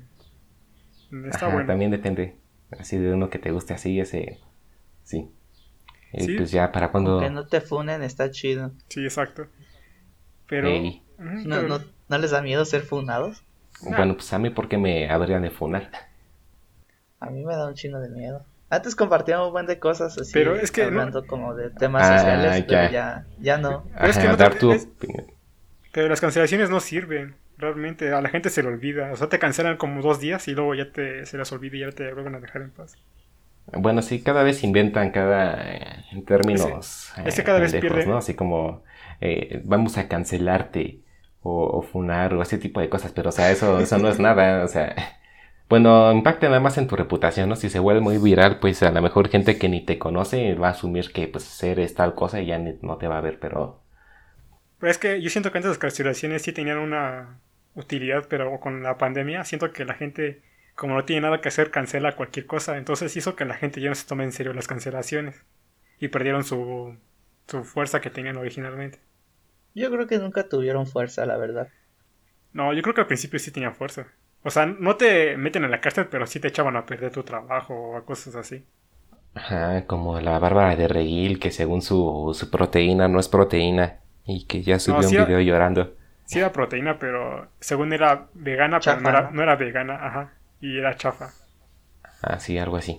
está 1.29 1.47
bueno. 1.47 1.67
También 1.67 1.91
depende. 1.91 2.35
Así 2.71 2.97
de 2.97 3.13
uno 3.13 3.29
que 3.29 3.37
te 3.37 3.51
guste 3.51 3.75
así, 3.75 3.99
ese. 3.99 4.39
Sí. 5.03 5.29
Y 6.13 6.37
pues 6.37 6.51
ya 6.51 6.71
para 6.71 6.91
cuando. 6.91 7.19
Que 7.19 7.29
no 7.29 7.47
te 7.47 7.59
funen, 7.59 8.03
está 8.03 8.29
chido. 8.31 8.71
Sí, 8.87 9.03
exacto. 9.03 9.47
Pero. 10.47 10.69
¿No, 11.17 11.63
no, 11.63 11.79
¿No 12.07 12.17
les 12.17 12.31
da 12.31 12.41
miedo 12.41 12.63
ser 12.65 12.81
funados? 12.81 13.43
Bueno, 13.81 14.15
pues 14.15 14.31
a 14.33 14.39
mí, 14.39 14.49
porque 14.49 14.77
me 14.77 15.09
habrían 15.09 15.41
de 15.41 15.49
funar? 15.49 15.89
A 17.19 17.29
mí 17.29 17.43
me 17.43 17.55
da 17.55 17.67
un 17.67 17.73
chino 17.73 17.99
de 17.99 18.09
miedo. 18.09 18.45
Antes 18.69 18.95
compartíamos 18.95 19.47
un 19.47 19.53
buen 19.53 19.65
de 19.65 19.79
cosas 19.79 20.17
así. 20.17 20.31
Pero 20.33 20.55
es 20.55 20.71
que. 20.71 20.83
Hablando 20.83 21.25
como 21.25 21.55
de 21.55 21.69
temas 21.71 22.03
ah, 22.03 22.17
sociales, 22.19 22.65
pero 22.67 22.91
ya, 22.91 23.25
ya 23.39 23.57
no. 23.57 23.85
Pero 23.95 24.07
es 24.07 24.17
que 24.17 24.27
no 24.27 24.37
te... 24.37 24.87
Pero 25.91 26.09
las 26.09 26.21
cancelaciones 26.21 26.69
no 26.69 26.79
sirven 26.79 27.35
realmente 27.57 28.11
a 28.11 28.21
la 28.21 28.29
gente 28.29 28.49
se 28.49 28.61
le 28.63 28.69
olvida. 28.69 29.11
O 29.11 29.15
sea, 29.15 29.29
te 29.29 29.39
cancelan 29.39 29.77
como 29.77 30.01
dos 30.01 30.19
días 30.19 30.47
y 30.47 30.53
luego 30.53 30.75
ya 30.75 30.91
te, 30.91 31.25
se 31.25 31.37
las 31.37 31.51
olvida 31.51 31.77
y 31.77 31.79
ya 31.81 31.91
te 31.91 32.13
vuelven 32.13 32.35
a 32.35 32.39
dejar 32.39 32.61
en 32.61 32.71
paz. 32.71 32.95
Bueno, 33.71 34.01
sí, 34.01 34.21
cada 34.21 34.43
vez 34.43 34.63
inventan 34.63 35.11
cada 35.11 35.73
eh, 35.73 36.05
en 36.11 36.25
términos 36.25 37.13
ese, 37.25 37.43
cada 37.43 37.59
vez 37.59 37.73
pierde. 37.73 38.05
¿no? 38.05 38.17
Así 38.17 38.33
como 38.33 38.83
eh, 39.21 39.61
vamos 39.63 39.97
a 39.97 40.07
cancelarte 40.07 40.99
o, 41.43 41.81
funar 41.81 42.33
o 42.33 42.41
ese 42.41 42.57
tipo 42.57 42.79
de 42.79 42.89
cosas, 42.89 43.11
pero 43.11 43.29
o 43.29 43.31
sea, 43.31 43.51
eso, 43.51 43.79
eso 43.79 43.97
no 43.97 44.09
es 44.09 44.19
nada, 44.19 44.63
o 44.63 44.67
sea, 44.67 44.95
bueno, 45.69 46.11
impacta 46.11 46.47
nada 46.47 46.61
más 46.61 46.77
en 46.77 46.87
tu 46.87 46.95
reputación, 46.95 47.49
¿no? 47.49 47.55
Si 47.55 47.69
se 47.69 47.79
vuelve 47.79 48.01
muy 48.01 48.17
viral, 48.17 48.59
pues 48.59 48.81
a 48.83 48.91
lo 48.91 49.01
mejor 49.01 49.29
gente 49.29 49.57
que 49.57 49.69
ni 49.69 49.81
te 49.81 49.99
conoce 49.99 50.55
va 50.55 50.69
a 50.69 50.71
asumir 50.71 51.11
que 51.11 51.27
pues 51.27 51.61
eres 51.63 51.95
tal 51.95 52.15
cosa 52.15 52.41
y 52.41 52.47
ya 52.47 52.59
no 52.59 52.97
te 52.97 53.07
va 53.07 53.17
a 53.17 53.21
ver, 53.21 53.39
pero... 53.39 53.81
Pero 54.79 54.91
es 54.91 54.97
que 54.97 55.21
yo 55.21 55.29
siento 55.29 55.51
que 55.51 55.57
antes 55.57 55.69
las 55.69 55.77
cancelaciones 55.77 56.41
sí 56.41 56.51
tenían 56.51 56.77
una 56.77 57.39
utilidad, 57.75 58.25
pero 58.29 58.59
con 58.59 58.83
la 58.83 58.97
pandemia 58.97 59.43
siento 59.43 59.71
que 59.71 59.85
la 59.85 59.93
gente, 59.93 60.41
como 60.75 60.95
no 60.95 61.05
tiene 61.05 61.21
nada 61.21 61.41
que 61.41 61.49
hacer, 61.49 61.71
cancela 61.71 62.15
cualquier 62.15 62.45
cosa. 62.45 62.77
Entonces 62.77 63.15
hizo 63.15 63.35
que 63.35 63.45
la 63.45 63.55
gente 63.55 63.81
ya 63.81 63.89
no 63.89 63.95
se 63.95 64.07
tome 64.07 64.23
en 64.23 64.31
serio 64.31 64.53
las 64.53 64.67
cancelaciones 64.67 65.43
y 65.99 66.07
perdieron 66.07 66.43
su, 66.43 66.97
su 67.47 67.63
fuerza 67.63 68.01
que 68.01 68.09
tenían 68.09 68.37
originalmente. 68.37 68.99
Yo 69.75 69.89
creo 69.91 70.07
que 70.07 70.19
nunca 70.19 70.47
tuvieron 70.47 70.85
fuerza, 70.85 71.25
la 71.25 71.37
verdad. 71.37 71.69
No, 72.51 72.73
yo 72.73 72.81
creo 72.81 72.93
que 72.93 73.01
al 73.01 73.07
principio 73.07 73.39
sí 73.39 73.51
tenían 73.51 73.75
fuerza. 73.75 74.07
O 74.43 74.51
sea, 74.51 74.65
no 74.65 74.97
te 74.97 75.37
meten 75.37 75.63
en 75.63 75.71
la 75.71 75.81
cárcel, 75.81 76.07
pero 76.09 76.27
sí 76.27 76.39
te 76.39 76.49
echaban 76.49 76.75
a 76.75 76.85
perder 76.85 77.11
tu 77.11 77.23
trabajo 77.23 77.73
o 77.73 78.05
cosas 78.05 78.35
así. 78.35 78.65
Ajá, 79.35 79.85
como 79.87 80.19
la 80.19 80.37
Bárbara 80.37 80.75
de 80.75 80.87
Reguil, 80.87 81.39
que 81.39 81.49
según 81.49 81.81
su, 81.81 82.31
su 82.37 82.51
proteína 82.51 83.07
no 83.07 83.19
es 83.19 83.29
proteína 83.29 83.99
y 84.25 84.45
que 84.45 84.61
ya 84.61 84.79
subió 84.79 85.07
un 85.07 85.25
video 85.25 85.39
llorando. 85.39 85.95
Sí 86.25 86.39
era 86.39 86.51
proteína, 86.51 86.99
pero 86.99 87.47
según 87.59 87.93
era 87.93 88.27
vegana, 88.33 88.79
pero 88.79 89.01
no 89.01 89.09
era, 89.09 89.31
no 89.31 89.43
era, 89.43 89.55
vegana, 89.55 89.95
ajá. 90.05 90.33
Y 90.63 90.77
era 90.77 90.95
chafa. 90.95 91.33
Ah, 92.21 92.39
sí, 92.39 92.57
algo 92.57 92.77
así. 92.77 92.97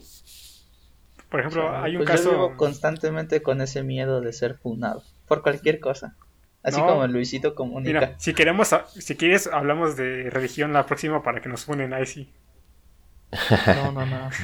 Por 1.31 1.41
ejemplo, 1.41 1.75
hay 1.75 1.97
un 1.97 2.05
pues 2.05 2.11
caso... 2.11 2.25
Yo 2.25 2.31
vivo 2.33 2.57
constantemente 2.59 3.43
con 3.43 3.63
ese 3.63 3.83
miedo 3.83 4.21
de 4.21 4.35
ser 4.35 4.59
funado. 4.59 5.03
Por 5.27 5.41
cualquier 5.41 5.81
cosa. 5.81 6.15
Así 6.63 6.79
como 6.79 7.07
Luisito 7.07 7.55
comunica. 7.55 8.01
Mira, 8.01 8.15
si 8.19 8.35
queremos, 8.35 8.69
si 8.89 9.17
quieres, 9.17 9.47
hablamos 9.47 9.97
de 9.97 10.29
religión 10.29 10.75
la 10.75 10.85
próxima 10.85 11.23
para 11.23 11.41
que 11.41 11.49
nos 11.49 11.65
funen 11.65 11.95
ahí 11.95 12.05
sí. 12.05 12.31
No, 13.67 13.93
no, 13.93 14.05
no. 14.05 14.29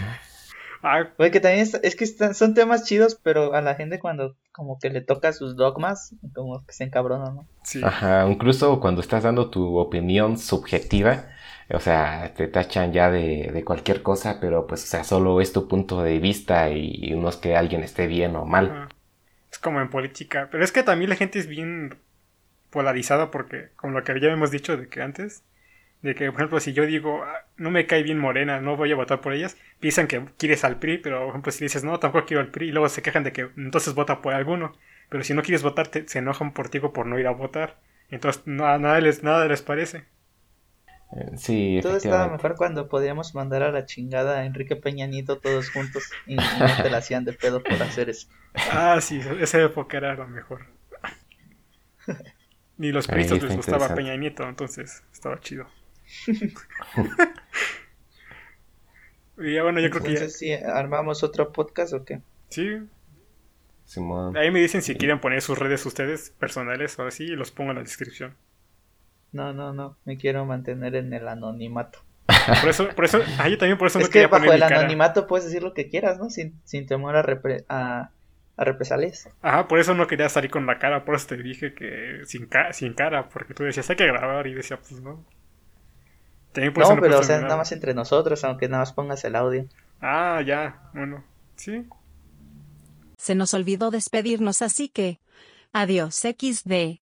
Ah. 0.82 1.10
que 1.18 1.40
también 1.40 1.68
es 1.82 1.94
que 1.94 2.06
son 2.32 2.54
temas 2.54 2.84
chidos, 2.84 3.14
pero 3.22 3.52
a 3.52 3.60
la 3.60 3.74
gente 3.74 3.98
cuando 3.98 4.34
como 4.50 4.78
que 4.78 4.88
le 4.88 5.02
toca 5.02 5.34
sus 5.34 5.54
dogmas, 5.54 6.14
como 6.34 6.64
que 6.64 6.72
se 6.72 6.84
encabrona, 6.84 7.32
¿no? 7.32 7.46
Sí. 7.64 7.82
Ajá, 7.84 8.26
incluso 8.26 8.80
cuando 8.80 9.02
estás 9.02 9.24
dando 9.24 9.50
tu 9.50 9.76
opinión 9.76 10.38
subjetiva, 10.38 11.26
o 11.72 11.80
sea, 11.80 12.32
te 12.34 12.48
tachan 12.48 12.92
ya 12.92 13.10
de, 13.10 13.62
cualquier 13.64 14.02
cosa, 14.02 14.38
pero 14.40 14.66
pues, 14.66 14.84
o 14.84 14.86
sea, 14.86 15.04
solo 15.04 15.40
es 15.40 15.52
tu 15.52 15.68
punto 15.68 16.02
de 16.02 16.18
vista 16.18 16.70
y, 16.70 17.14
no 17.16 17.28
es 17.28 17.36
que 17.36 17.56
alguien 17.56 17.82
esté 17.82 18.06
bien 18.06 18.36
o 18.36 18.44
mal. 18.44 18.88
Es 19.50 19.58
como 19.58 19.80
en 19.80 19.90
política, 19.90 20.48
pero 20.50 20.64
es 20.64 20.72
que 20.72 20.82
también 20.82 21.10
la 21.10 21.16
gente 21.16 21.38
es 21.38 21.46
bien 21.46 21.96
polarizada 22.70 23.30
porque, 23.30 23.70
como 23.76 23.98
lo 23.98 24.04
que 24.04 24.18
ya 24.20 24.28
hemos 24.28 24.50
dicho 24.50 24.76
de 24.76 24.88
que 24.88 25.02
antes, 25.02 25.42
de 26.02 26.14
que, 26.14 26.30
por 26.30 26.40
ejemplo, 26.40 26.60
si 26.60 26.72
yo 26.72 26.86
digo, 26.86 27.22
ah, 27.24 27.46
no 27.56 27.70
me 27.70 27.86
cae 27.86 28.02
bien 28.02 28.18
Morena, 28.18 28.60
no 28.60 28.76
voy 28.76 28.92
a 28.92 28.96
votar 28.96 29.20
por 29.20 29.32
ellas, 29.32 29.56
piensan 29.80 30.06
que 30.06 30.24
quieres 30.38 30.64
al 30.64 30.78
PRI, 30.78 30.98
pero, 30.98 31.20
por 31.20 31.28
ejemplo, 31.30 31.52
si 31.52 31.64
dices, 31.64 31.84
no, 31.84 31.98
tampoco 31.98 32.26
quiero 32.26 32.40
al 32.40 32.48
PRI, 32.50 32.68
y 32.68 32.72
luego 32.72 32.88
se 32.88 33.02
quejan 33.02 33.24
de 33.24 33.32
que 33.32 33.50
entonces 33.56 33.94
vota 33.94 34.22
por 34.22 34.34
alguno. 34.34 34.72
Pero 35.08 35.24
si 35.24 35.34
no 35.34 35.42
quieres 35.42 35.62
votar, 35.62 35.90
se 36.06 36.18
enojan 36.18 36.52
por 36.52 36.68
ti 36.68 36.80
por 36.80 37.06
no 37.06 37.18
ir 37.18 37.26
a 37.26 37.32
votar. 37.32 37.78
Entonces, 38.10 38.42
nada, 38.46 39.00
les, 39.00 39.22
nada 39.22 39.46
les 39.46 39.60
parece. 39.60 40.04
Eh, 41.12 41.32
sí, 41.36 41.80
Todo 41.82 41.96
estaba 41.96 42.28
mejor 42.28 42.54
cuando 42.54 42.88
podíamos 42.88 43.34
mandar 43.34 43.64
a 43.64 43.72
la 43.72 43.84
chingada 43.84 44.38
a 44.38 44.44
Enrique 44.44 44.76
Peñanito 44.76 45.38
todos 45.38 45.70
juntos 45.70 46.04
y 46.26 46.36
no 46.36 46.42
te 46.82 46.88
la 46.88 46.98
hacían 46.98 47.24
de 47.24 47.32
pedo 47.32 47.62
por 47.62 47.82
hacer 47.82 48.08
eso. 48.10 48.28
Ah, 48.70 49.00
sí, 49.00 49.20
esa 49.40 49.60
época 49.60 49.96
era 49.96 50.14
lo 50.14 50.28
mejor. 50.28 50.66
Ni 52.76 52.92
los 52.92 53.06
priistas 53.08 53.42
les 53.42 53.56
gustaba 53.56 53.94
Peña 53.94 54.16
Nieto, 54.16 54.48
entonces 54.48 55.02
estaba 55.12 55.38
chido. 55.40 55.66
y 59.38 59.54
ya 59.54 59.62
bueno, 59.62 59.80
yo 59.80 59.90
creo 59.90 60.02
que 60.02 60.14
ya... 60.14 60.28
si 60.28 60.52
armamos 60.52 61.22
otro 61.22 61.52
podcast 61.52 61.92
o 61.92 62.04
qué. 62.04 62.20
Sí. 62.48 62.88
Ahí 64.36 64.50
me 64.52 64.60
dicen 64.60 64.82
si 64.82 64.94
quieren 64.94 65.20
poner 65.20 65.42
sus 65.42 65.58
redes 65.58 65.84
ustedes 65.84 66.30
personales 66.30 66.96
o 66.98 67.06
así 67.06 67.24
y 67.24 67.36
los 67.36 67.50
pongo 67.50 67.70
en 67.70 67.78
la 67.78 67.82
descripción. 67.82 68.36
No, 69.32 69.52
no, 69.52 69.72
no, 69.72 69.96
me 70.04 70.16
quiero 70.16 70.44
mantener 70.44 70.94
en 70.96 71.12
el 71.12 71.28
anonimato. 71.28 72.00
Por 72.60 72.68
eso, 72.70 72.88
por 72.90 73.04
eso, 73.04 73.20
ah, 73.38 73.48
yo 73.48 73.58
también 73.58 73.78
por 73.78 73.88
eso 73.88 73.98
es 73.98 74.04
no 74.06 74.08
que 74.08 74.12
quería 74.14 74.28
bajo 74.28 74.44
poner 74.44 74.54
el 74.56 74.60
mi 74.62 74.68
cara. 74.68 74.80
anonimato 74.80 75.26
puedes 75.26 75.46
decir 75.46 75.62
lo 75.62 75.74
que 75.74 75.88
quieras, 75.88 76.18
¿no? 76.18 76.30
Sin, 76.30 76.60
sin 76.64 76.86
temor 76.86 77.16
a, 77.16 77.22
repre- 77.22 77.64
a, 77.68 78.10
a 78.56 78.64
represalias. 78.64 79.28
Ajá, 79.42 79.68
por 79.68 79.78
eso 79.78 79.94
no 79.94 80.06
quería 80.06 80.28
salir 80.28 80.50
con 80.50 80.66
la 80.66 80.78
cara, 80.78 81.04
por 81.04 81.14
eso 81.16 81.28
te 81.28 81.36
dije 81.36 81.74
que 81.74 82.20
sin, 82.26 82.46
ca- 82.46 82.72
sin 82.72 82.94
cara, 82.94 83.28
porque 83.28 83.54
tú 83.54 83.64
decías 83.64 83.88
hay 83.90 83.96
que 83.96 84.06
grabar 84.06 84.46
y 84.46 84.54
decía, 84.54 84.78
pues 84.78 85.00
no. 85.00 85.24
También 86.52 86.72
por 86.72 86.82
eso 86.82 86.94
No, 86.94 87.00
pero 87.00 87.18
o 87.18 87.22
sea, 87.22 87.40
nada 87.40 87.56
más 87.56 87.72
entre 87.72 87.94
nosotros, 87.94 88.42
aunque 88.44 88.68
nada 88.68 88.82
más 88.82 88.92
pongas 88.92 89.24
el 89.24 89.36
audio. 89.36 89.66
Ah, 90.00 90.42
ya, 90.44 90.90
bueno, 90.94 91.24
sí. 91.56 91.86
Se 93.18 93.34
nos 93.34 93.54
olvidó 93.54 93.90
despedirnos 93.90 94.62
así 94.62 94.88
que... 94.88 95.20
Adiós 95.72 96.16
XD. 96.24 97.00